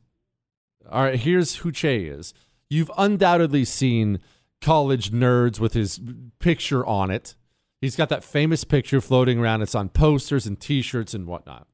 All 0.90 1.02
right, 1.02 1.18
here's 1.18 1.56
who 1.56 1.72
Che 1.72 2.04
is. 2.04 2.32
You've 2.68 2.90
undoubtedly 2.96 3.64
seen 3.64 4.20
college 4.60 5.10
nerds 5.10 5.60
with 5.60 5.74
his 5.74 6.00
picture 6.38 6.84
on 6.86 7.10
it. 7.10 7.34
He's 7.80 7.96
got 7.96 8.08
that 8.08 8.24
famous 8.24 8.64
picture 8.64 9.00
floating 9.00 9.38
around. 9.38 9.62
It's 9.62 9.74
on 9.74 9.90
posters 9.90 10.46
and 10.46 10.58
t 10.58 10.82
shirts 10.82 11.14
and 11.14 11.26
whatnot. 11.26 11.66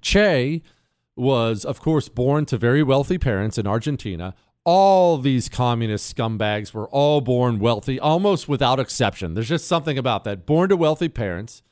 Che 0.00 0.62
was, 1.16 1.64
of 1.64 1.80
course, 1.80 2.08
born 2.08 2.46
to 2.46 2.56
very 2.56 2.82
wealthy 2.82 3.18
parents 3.18 3.58
in 3.58 3.66
Argentina. 3.66 4.34
All 4.64 5.18
these 5.18 5.48
communist 5.48 6.16
scumbags 6.16 6.72
were 6.72 6.88
all 6.88 7.20
born 7.20 7.58
wealthy, 7.58 7.98
almost 7.98 8.48
without 8.48 8.78
exception. 8.78 9.34
There's 9.34 9.48
just 9.48 9.66
something 9.66 9.98
about 9.98 10.24
that. 10.24 10.46
Born 10.46 10.68
to 10.68 10.76
wealthy 10.76 11.08
parents, 11.08 11.62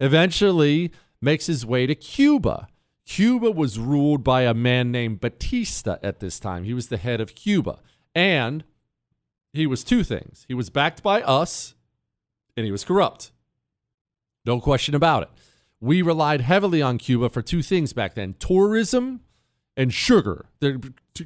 eventually 0.00 0.92
makes 1.20 1.46
his 1.46 1.64
way 1.64 1.86
to 1.86 1.94
Cuba. 1.94 2.68
Cuba 3.06 3.50
was 3.50 3.78
ruled 3.78 4.24
by 4.24 4.42
a 4.42 4.54
man 4.54 4.90
named 4.90 5.20
Batista 5.20 5.96
at 6.02 6.20
this 6.20 6.40
time. 6.40 6.64
He 6.64 6.74
was 6.74 6.88
the 6.88 6.96
head 6.96 7.20
of 7.20 7.34
Cuba. 7.34 7.78
And 8.14 8.64
he 9.52 9.66
was 9.66 9.84
two 9.84 10.02
things 10.02 10.44
he 10.48 10.54
was 10.54 10.70
backed 10.70 11.02
by 11.02 11.22
us, 11.22 11.74
and 12.56 12.64
he 12.64 12.72
was 12.72 12.84
corrupt. 12.84 13.30
No 14.44 14.60
question 14.60 14.94
about 14.94 15.22
it. 15.24 15.30
We 15.82 16.00
relied 16.00 16.42
heavily 16.42 16.80
on 16.80 16.96
Cuba 16.96 17.28
for 17.28 17.42
two 17.42 17.60
things 17.60 17.92
back 17.92 18.14
then 18.14 18.36
tourism 18.38 19.20
and 19.76 19.92
sugar. 19.92 20.46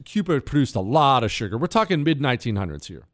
Cuba 0.07 0.40
produced 0.40 0.74
a 0.74 0.80
lot 0.80 1.22
of 1.22 1.30
sugar. 1.30 1.59
We're 1.59 1.66
talking 1.66 2.02
mid 2.02 2.20
1900s 2.20 2.86
here. 2.86 3.04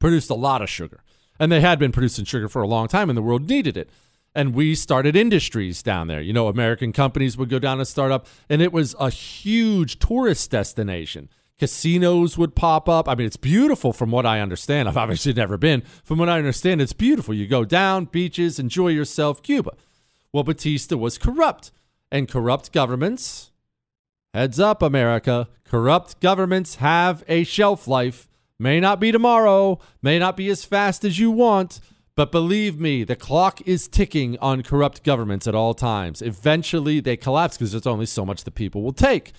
Produced 0.00 0.30
a 0.30 0.34
lot 0.34 0.62
of 0.62 0.68
sugar. 0.68 1.04
And 1.38 1.52
they 1.52 1.60
had 1.60 1.78
been 1.78 1.92
producing 1.92 2.24
sugar 2.24 2.48
for 2.48 2.60
a 2.60 2.66
long 2.66 2.88
time, 2.88 3.08
and 3.08 3.16
the 3.16 3.22
world 3.22 3.48
needed 3.48 3.76
it. 3.76 3.88
And 4.34 4.52
we 4.52 4.74
started 4.74 5.14
industries 5.14 5.80
down 5.80 6.08
there. 6.08 6.20
You 6.20 6.32
know, 6.32 6.48
American 6.48 6.92
companies 6.92 7.38
would 7.38 7.50
go 7.50 7.60
down 7.60 7.78
and 7.78 7.86
start 7.86 8.10
up, 8.10 8.26
and 8.48 8.60
it 8.60 8.72
was 8.72 8.96
a 8.98 9.10
huge 9.10 10.00
tourist 10.00 10.50
destination. 10.50 11.28
Casinos 11.56 12.36
would 12.36 12.56
pop 12.56 12.88
up. 12.88 13.08
I 13.08 13.14
mean, 13.14 13.28
it's 13.28 13.36
beautiful 13.36 13.92
from 13.92 14.10
what 14.10 14.26
I 14.26 14.40
understand. 14.40 14.88
I've 14.88 14.96
obviously 14.96 15.32
never 15.34 15.56
been. 15.56 15.82
From 16.02 16.18
what 16.18 16.28
I 16.28 16.38
understand, 16.38 16.82
it's 16.82 16.92
beautiful. 16.92 17.32
You 17.32 17.46
go 17.46 17.64
down, 17.64 18.06
beaches, 18.06 18.58
enjoy 18.58 18.88
yourself, 18.88 19.40
Cuba. 19.40 19.76
Well, 20.34 20.42
Batista 20.42 20.96
was 20.96 21.16
corrupt, 21.16 21.70
and 22.10 22.28
corrupt 22.28 22.72
governments, 22.72 23.52
heads 24.32 24.58
up, 24.58 24.82
America, 24.82 25.46
corrupt 25.62 26.18
governments 26.18 26.74
have 26.76 27.22
a 27.28 27.44
shelf 27.44 27.86
life. 27.86 28.26
May 28.58 28.80
not 28.80 28.98
be 28.98 29.12
tomorrow, 29.12 29.78
may 30.02 30.18
not 30.18 30.36
be 30.36 30.48
as 30.48 30.64
fast 30.64 31.04
as 31.04 31.20
you 31.20 31.30
want, 31.30 31.78
but 32.16 32.32
believe 32.32 32.80
me, 32.80 33.04
the 33.04 33.14
clock 33.14 33.60
is 33.64 33.86
ticking 33.86 34.36
on 34.40 34.64
corrupt 34.64 35.04
governments 35.04 35.46
at 35.46 35.54
all 35.54 35.72
times. 35.72 36.20
Eventually, 36.20 36.98
they 36.98 37.16
collapse 37.16 37.56
because 37.56 37.70
there's 37.70 37.86
only 37.86 38.06
so 38.06 38.26
much 38.26 38.42
the 38.42 38.50
people 38.50 38.82
will 38.82 38.92
take. 38.92 39.34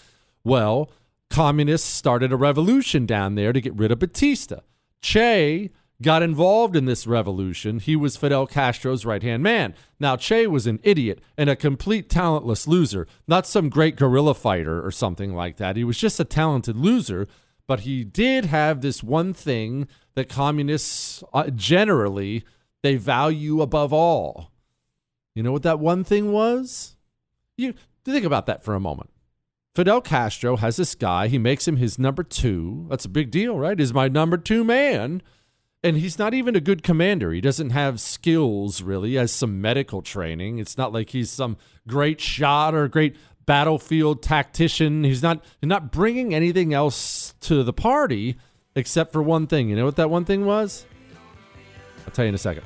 Well, 0.45 0.89
communists 1.29 1.89
started 1.89 2.31
a 2.31 2.37
revolution 2.37 3.05
down 3.05 3.35
there 3.35 3.51
to 3.51 3.59
get 3.59 3.75
rid 3.75 3.91
of 3.91 3.99
Batista. 3.99 4.61
Che 5.01 5.71
got 6.01 6.23
involved 6.23 6.75
in 6.75 6.85
this 6.85 7.07
revolution. 7.07 7.79
He 7.79 7.95
was 7.95 8.17
Fidel 8.17 8.47
Castro's 8.47 9.05
right 9.05 9.23
hand 9.23 9.43
man. 9.43 9.73
Now, 9.99 10.15
Che 10.17 10.47
was 10.47 10.67
an 10.67 10.79
idiot 10.83 11.21
and 11.37 11.49
a 11.49 11.55
complete 11.55 12.09
talentless 12.09 12.67
loser, 12.67 13.07
not 13.27 13.47
some 13.47 13.69
great 13.69 13.95
guerrilla 13.95 14.33
fighter 14.33 14.85
or 14.85 14.91
something 14.91 15.33
like 15.33 15.57
that. 15.57 15.77
He 15.77 15.83
was 15.83 15.97
just 15.97 16.19
a 16.19 16.25
talented 16.25 16.75
loser, 16.75 17.27
but 17.67 17.81
he 17.81 18.03
did 18.03 18.45
have 18.45 18.81
this 18.81 19.01
one 19.01 19.33
thing 19.33 19.87
that 20.15 20.29
communists 20.29 21.23
uh, 21.33 21.49
generally 21.49 22.43
they 22.83 22.95
value 22.97 23.61
above 23.61 23.91
all. 23.91 24.51
You 25.33 25.43
know 25.43 25.51
what 25.51 25.63
that 25.63 25.79
one 25.79 26.03
thing 26.03 26.31
was? 26.31 26.95
You 27.57 27.73
think 28.03 28.25
about 28.25 28.45
that 28.45 28.63
for 28.63 28.75
a 28.75 28.79
moment. 28.79 29.09
Fidel 29.73 29.99
Castro 29.99 30.55
has 30.57 30.77
this 30.77 30.95
guy, 30.95 31.27
he 31.27 31.37
makes 31.37 31.67
him 31.67 31.75
his 31.75 31.99
number 31.99 32.23
2. 32.23 32.87
That's 32.89 33.03
a 33.03 33.09
big 33.09 33.29
deal, 33.29 33.57
right? 33.57 33.77
He's 33.77 33.93
my 33.93 34.07
number 34.07 34.37
2 34.37 34.63
man 34.63 35.21
and 35.85 35.97
he's 35.97 36.17
not 36.17 36.33
even 36.33 36.55
a 36.55 36.59
good 36.59 36.81
commander. 36.81 37.31
He 37.31 37.41
doesn't 37.41 37.69
have 37.69 38.01
skills 38.01 38.81
really. 38.81 39.09
He 39.09 39.15
has 39.15 39.31
some 39.31 39.61
medical 39.61 40.01
training. 40.01 40.57
It's 40.57 40.77
not 40.79 40.91
like 40.91 41.11
he's 41.11 41.29
some 41.29 41.57
great 41.87 42.19
shot 42.19 42.73
or 42.73 42.87
great 42.87 43.15
battlefield 43.45 44.23
tactician. 44.23 45.03
He's 45.03 45.21
not 45.21 45.45
he's 45.61 45.67
not 45.67 45.91
bringing 45.91 46.33
anything 46.33 46.73
else 46.73 47.35
to 47.41 47.63
the 47.63 47.71
party 47.71 48.35
except 48.75 49.13
for 49.13 49.21
one 49.21 49.45
thing. 49.45 49.69
You 49.69 49.75
know 49.75 49.85
what 49.85 49.95
that 49.97 50.09
one 50.09 50.25
thing 50.25 50.45
was? 50.45 50.87
I'll 52.05 52.11
tell 52.11 52.25
you 52.25 52.29
in 52.29 52.35
a 52.35 52.39
second. 52.39 52.65